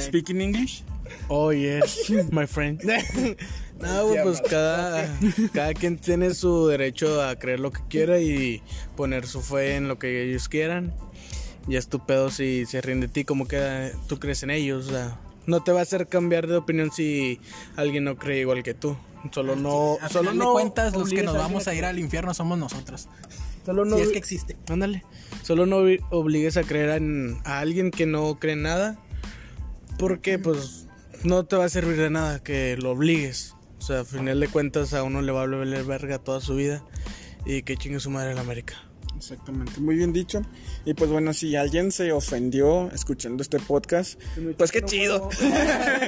speaking 0.00 0.40
English. 0.40 0.82
Oh, 1.28 1.52
yes, 1.52 2.10
my 2.32 2.44
friend. 2.46 2.80
No, 3.84 4.06
güey, 4.08 4.22
pues 4.22 4.40
cada, 4.48 5.08
cada 5.52 5.74
quien 5.74 5.98
tiene 5.98 6.34
su 6.34 6.66
derecho 6.66 7.22
a 7.22 7.36
creer 7.36 7.60
lo 7.60 7.70
que 7.72 7.80
quiera 7.88 8.18
y 8.20 8.62
poner 8.96 9.26
su 9.26 9.40
fe 9.42 9.76
en 9.76 9.88
lo 9.88 9.98
que 9.98 10.22
ellos 10.28 10.48
quieran. 10.48 10.94
Y 11.68 11.76
es 11.76 11.88
tu 11.88 12.04
pedo 12.04 12.30
si 12.30 12.66
se 12.66 12.80
ríen 12.80 13.00
de 13.00 13.08
ti, 13.08 13.24
como 13.24 13.46
que 13.48 13.92
tú 14.08 14.18
crees 14.18 14.42
en 14.42 14.50
ellos. 14.50 14.88
O 14.88 14.90
sea, 14.90 15.18
no 15.46 15.62
te 15.62 15.72
va 15.72 15.80
a 15.80 15.82
hacer 15.82 16.06
cambiar 16.08 16.46
de 16.46 16.56
opinión 16.56 16.90
si 16.90 17.40
alguien 17.76 18.04
no 18.04 18.16
cree 18.16 18.40
igual 18.40 18.62
que 18.62 18.74
tú. 18.74 18.96
Solo 19.32 19.56
no. 19.56 19.96
A 20.02 20.08
Solo 20.10 20.34
no. 20.34 20.52
cuentas, 20.52 20.94
los 20.94 21.08
que 21.08 21.22
nos 21.22 21.34
a 21.36 21.38
vamos 21.38 21.66
a 21.66 21.74
ir 21.74 21.84
al 21.86 21.98
infierno 21.98 22.34
somos 22.34 22.58
nosotros. 22.58 23.08
Solo 23.64 23.86
no. 23.86 23.96
Si 23.96 24.02
es 24.02 24.08
que 24.10 24.18
existe. 24.18 24.56
Ándale. 24.68 25.02
Solo 25.42 25.64
no 25.64 25.80
obli- 25.82 26.04
obligues 26.10 26.58
a 26.58 26.62
creer 26.64 26.90
en, 26.90 27.38
a 27.44 27.60
alguien 27.60 27.90
que 27.90 28.04
no 28.04 28.38
cree 28.38 28.52
en 28.52 28.62
nada. 28.62 28.98
Porque, 29.98 30.38
pues, 30.38 30.86
no 31.22 31.46
te 31.46 31.56
va 31.56 31.64
a 31.64 31.68
servir 31.70 31.96
de 31.96 32.10
nada 32.10 32.42
que 32.42 32.76
lo 32.76 32.90
obligues. 32.90 33.53
O 33.84 33.86
sea, 33.86 34.00
a 34.00 34.04
final 34.06 34.40
de 34.40 34.48
cuentas, 34.48 34.94
a 34.94 35.02
uno 35.02 35.20
le 35.20 35.30
va 35.30 35.42
a 35.42 35.46
valer 35.46 35.84
verga 35.84 36.18
toda 36.18 36.40
su 36.40 36.54
vida. 36.54 36.82
Y 37.44 37.60
que 37.64 37.76
chingue 37.76 38.00
su 38.00 38.08
madre 38.08 38.32
en 38.32 38.38
América. 38.38 38.72
Exactamente, 39.14 39.78
muy 39.78 39.94
bien 39.96 40.14
dicho. 40.14 40.40
Y 40.86 40.94
pues 40.94 41.10
bueno, 41.10 41.34
si 41.34 41.54
alguien 41.54 41.92
se 41.92 42.10
ofendió 42.12 42.90
escuchando 42.92 43.42
este 43.42 43.58
podcast, 43.60 44.18
pues 44.56 44.72
qué 44.72 44.80
chido. 44.80 45.28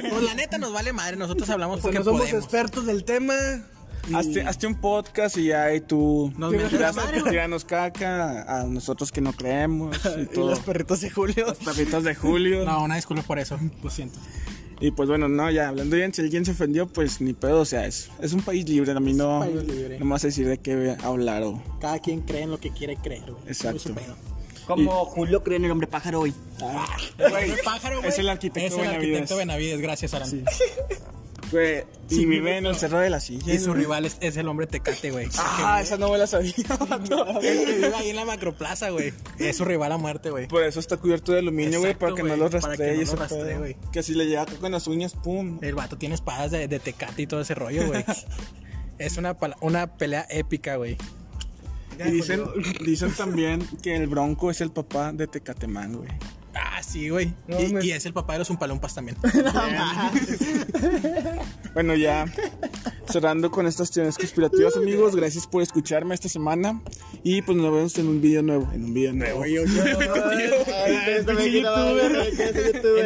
Pues 0.09 0.23
la 0.23 0.33
neta 0.33 0.57
nos 0.57 0.73
vale 0.73 0.91
madre, 0.91 1.17
nosotros 1.17 1.47
hablamos 1.51 1.79
porque 1.81 1.99
no 1.99 2.03
somos 2.05 2.21
podemos. 2.21 2.43
expertos 2.43 2.87
del 2.87 3.03
tema. 3.03 3.35
Hazte, 4.11 4.41
hazte 4.41 4.65
un 4.65 4.81
podcast 4.81 5.37
y 5.37 5.51
ahí 5.51 5.79
tú 5.81 6.33
Nos 6.35 6.51
tiras- 6.51 6.71
mentas 6.71 6.95
la 6.95 7.01
madre, 7.03 7.19
güey. 7.19 7.31
tiranos 7.31 7.63
caca 7.65 8.41
a 8.61 8.63
nosotros 8.63 9.11
que 9.11 9.21
no 9.21 9.33
creemos 9.33 9.95
y 10.17 10.21
Y 10.21 10.25
todo. 10.25 10.49
los 10.49 10.59
perritos 10.61 11.01
de 11.01 11.11
Julio. 11.11 11.45
Los 11.47 11.57
perritos 11.59 12.03
de 12.03 12.15
Julio. 12.15 12.65
No, 12.65 12.83
una 12.83 12.95
disculpa 12.95 13.21
por 13.21 13.37
eso, 13.37 13.59
lo 13.83 13.89
siento. 13.91 14.17
Y 14.79 14.91
pues 14.91 15.09
bueno, 15.09 15.27
no, 15.27 15.49
ya 15.49 15.69
hablando 15.69 15.95
bien, 15.95 16.13
si 16.13 16.21
alguien 16.21 16.45
se 16.45 16.51
ofendió, 16.51 16.85
pues 16.87 17.19
ni 17.19 17.33
pedo, 17.33 17.61
o 17.61 17.65
sea, 17.65 17.87
es, 17.87 18.09
es 18.21 18.33
un 18.33 18.41
país 18.41 18.67
libre, 18.69 18.91
a 18.91 18.99
mí 18.99 19.13
no, 19.13 19.39
país 19.39 19.63
libre. 19.63 19.97
no 19.97 20.05
me 20.05 20.11
vas 20.11 20.23
a 20.23 20.27
decir 20.27 20.47
de 20.47 20.59
qué 20.59 20.95
hablar 21.03 21.43
o... 21.43 21.61
Cada 21.81 21.97
quien 21.99 22.21
cree 22.21 22.43
en 22.43 22.51
lo 22.51 22.59
que 22.59 22.69
quiere 22.69 22.95
creer, 22.95 23.23
güey. 23.31 23.43
Exacto. 23.47 23.89
Como 24.67 25.05
Julio 25.05 25.43
cree 25.43 25.57
en 25.57 25.65
el 25.65 25.71
hombre 25.71 25.87
pájaro 25.87 26.19
hoy. 26.21 26.33
El 27.17 27.55
pájaro, 27.63 27.97
güey, 27.99 28.09
es 28.09 28.19
el 28.19 28.29
arquitecto 28.29 28.67
Es 28.67 28.73
el 28.73 28.79
Benavides. 28.81 29.03
arquitecto 29.15 29.37
Benavides, 29.37 29.79
gracias, 29.81 30.13
Aran. 30.13 30.29
Güey, 31.51 31.83
y 32.09 32.25
vive 32.25 32.57
en 32.57 32.65
el 32.65 32.75
Cerro 32.75 32.99
de 32.99 33.09
la 33.09 33.19
Silla. 33.19 33.53
Y 33.53 33.59
su 33.59 33.69
güey. 33.69 33.81
rival 33.81 34.05
es, 34.05 34.17
es 34.21 34.37
el 34.37 34.47
hombre 34.47 34.67
tecate, 34.67 35.11
güey. 35.11 35.27
Ah, 35.37 35.79
esa 35.81 35.97
no 35.97 36.11
me 36.11 36.17
la 36.17 36.27
sabía. 36.27 36.53
Vive 37.41 37.95
ahí 37.95 38.09
en 38.09 38.15
la 38.15 38.25
macroplaza, 38.25 38.89
güey. 38.89 39.13
Es 39.39 39.57
su 39.57 39.65
rival 39.65 39.91
a 39.91 39.97
muerte, 39.97 40.29
güey. 40.29 40.47
Por 40.47 40.63
eso 40.63 40.79
está 40.79 40.97
cubierto 40.97 41.31
de 41.31 41.39
aluminio, 41.39 41.79
güey, 41.79 41.95
para 41.95 42.13
que 42.13 42.23
no 42.23 42.35
lo 42.35 42.49
rastree 42.49 43.05
no 43.05 43.15
rastree, 43.15 43.57
güey. 43.57 43.77
Que 43.91 44.03
si 44.03 44.13
le 44.13 44.25
llega 44.25 44.45
con 44.45 44.71
las 44.71 44.87
uñas, 44.87 45.13
pum. 45.13 45.59
El 45.61 45.75
vato 45.75 45.97
tiene 45.97 46.15
espadas 46.15 46.51
de, 46.51 46.67
de 46.67 46.79
tecate 46.79 47.23
y 47.23 47.27
todo 47.27 47.41
ese 47.41 47.55
rollo, 47.55 47.87
güey. 47.87 48.03
Es 48.99 49.17
una, 49.17 49.37
una 49.61 49.95
pelea 49.95 50.25
épica, 50.27 50.75
güey. 50.77 50.97
Y 52.03 52.11
dicen, 52.11 52.43
dicen 52.83 53.11
también 53.11 53.67
que 53.81 53.95
el 53.95 54.07
Bronco 54.07 54.49
es 54.49 54.61
el 54.61 54.71
papá 54.71 55.13
de 55.13 55.27
Tecatemán, 55.27 55.97
güey. 55.97 56.09
Sí, 56.97 57.09
güey. 57.09 57.31
No, 57.47 57.61
y, 57.61 57.73
me- 57.73 57.85
y 57.85 57.91
es 57.91 58.03
el 58.07 58.13
papá 58.13 58.33
de 58.33 58.39
los 58.39 58.49
Umpalumpas 58.49 58.95
también. 58.95 59.17
Bueno, 61.75 61.93
ya 61.93 62.25
cerrando 63.11 63.51
con 63.51 63.65
estas 63.67 63.91
teorías 63.91 64.17
conspirativas, 64.17 64.75
amigos. 64.77 65.15
Gracias 65.15 65.47
por 65.47 65.61
escucharme 65.61 66.15
esta 66.15 66.29
semana. 66.29 66.81
Y 67.23 67.41
pues 67.41 67.57
nos 67.57 67.73
vemos 67.73 67.97
en 67.97 68.07
un 68.07 68.21
video 68.21 68.41
nuevo. 68.43 68.69
En 68.73 68.85
un 68.85 68.93
video 68.93 69.13
nuevo. 69.13 69.43
en 69.45 69.59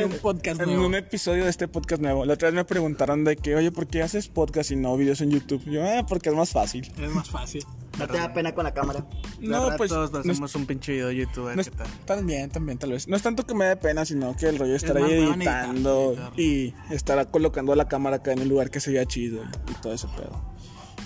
un 0.06 0.12
podcast 0.22 0.62
En 0.62 0.68
nuevo. 0.70 0.86
un 0.86 0.96
episodio 0.96 1.44
de 1.46 1.50
este 1.50 1.68
podcast 1.68 2.02
nuevo. 2.02 2.26
La 2.26 2.34
otra 2.34 2.48
vez 2.50 2.56
me 2.56 2.66
preguntaron 2.66 3.24
de 3.24 3.36
que, 3.38 3.56
oye, 3.56 3.72
¿por 3.72 3.88
qué 3.88 4.02
haces 4.02 4.28
podcast 4.28 4.72
y 4.72 4.76
no 4.76 4.96
videos 4.98 5.22
en 5.22 5.32
YouTube? 5.32 5.64
Yo, 5.66 5.84
ah, 5.84 6.06
porque 6.08 6.30
es 6.30 6.36
más 6.36 6.52
fácil. 6.52 6.92
Es 7.00 7.10
más 7.12 7.30
fácil. 7.30 7.66
No 8.00 8.08
te 8.08 8.18
da 8.18 8.34
pena 8.34 8.56
con 8.56 8.64
la 8.64 8.74
cámara. 8.74 9.06
No, 9.42 9.70
pues 9.78 9.90
Todos 9.90 10.12
no 10.12 10.20
es, 10.22 10.30
hacemos 10.30 10.56
un 10.56 10.66
pinche 10.66 10.94
video 10.94 11.08
de 11.10 11.16
YouTube. 11.18 11.54
no 11.54 11.62
es- 11.62 11.70
qué 11.70 11.76
tal. 11.76 11.88
también, 12.06 12.50
también, 12.50 12.78
tal 12.78 12.92
vez. 12.94 13.08
No 13.08 13.16
es 13.16 13.22
tanto 13.22 13.46
que 13.46 13.54
me 13.54 13.66
dé 13.66 13.76
pena, 13.76 14.06
sino 14.06 14.36
que 14.36 14.48
el 14.48 14.58
rollo 14.58 14.76
estar 14.76 15.00
más 15.00 15.10
ahí 15.10 15.18
en 15.20 15.34
editar, 15.34 15.66
editando 15.66 16.14
editar. 16.14 16.40
y 16.40 16.74
estar 16.90 17.30
colocando 17.30 17.76
la 17.76 17.88
cámara 17.88 18.18
acá 18.18 18.32
en 18.32 18.40
el 18.40 18.50
lugar 18.50 18.72
que 18.72 18.80
se 18.80 18.92
vea 18.92 19.06
chido 19.06 19.44
y 19.70 19.74
todo 19.82 19.91
ese 19.96 20.08
pedo. 20.08 20.42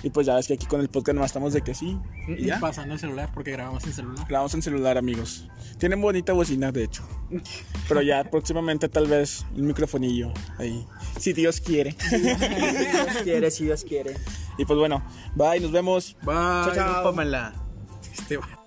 Y 0.04 0.12
pues 0.12 0.28
ya 0.28 0.36
ves 0.36 0.48
que 0.48 0.54
aquí 0.54 0.68
con 0.68 0.82
el 0.82 0.90
podcast 0.90 1.16
nomás 1.16 1.32
estamos 1.32 1.54
de 1.54 1.62
que 1.62 1.74
sí. 1.74 1.98
Y 2.28 2.46
ya. 2.46 2.60
Pasando 2.60 2.94
el 2.94 3.00
celular 3.00 3.32
porque 3.34 3.52
grabamos 3.52 3.84
en 3.86 3.94
celular. 3.94 4.26
Grabamos 4.28 4.54
en 4.54 4.62
celular, 4.62 4.98
amigos. 4.98 5.48
Tienen 5.80 6.00
bonita 6.00 6.34
bocina, 6.34 6.72
de 6.72 6.84
hecho. 6.84 7.04
Pero 7.88 8.02
ya 8.02 8.24
próximamente 8.32 8.88
tal 8.88 9.08
vez 9.08 9.46
un 9.56 9.68
microfonillo 9.68 10.32
ahí. 10.60 10.86
Si 11.20 11.34
Dios 11.34 11.60
quiere. 11.60 11.96
Si 12.00 12.18
Dios 12.20 12.38
quiere, 13.24 13.52
si 13.52 13.64
Dios 13.66 13.84
quiere. 13.84 14.16
Y 14.58 14.66
pues 14.66 14.78
bueno, 14.78 15.04
bye, 15.34 15.60
nos 15.60 15.72
vemos. 15.72 16.16
Bye, 16.22 16.36
Chao, 16.36 16.76
chao. 16.76 17.14
Este. 18.14 18.65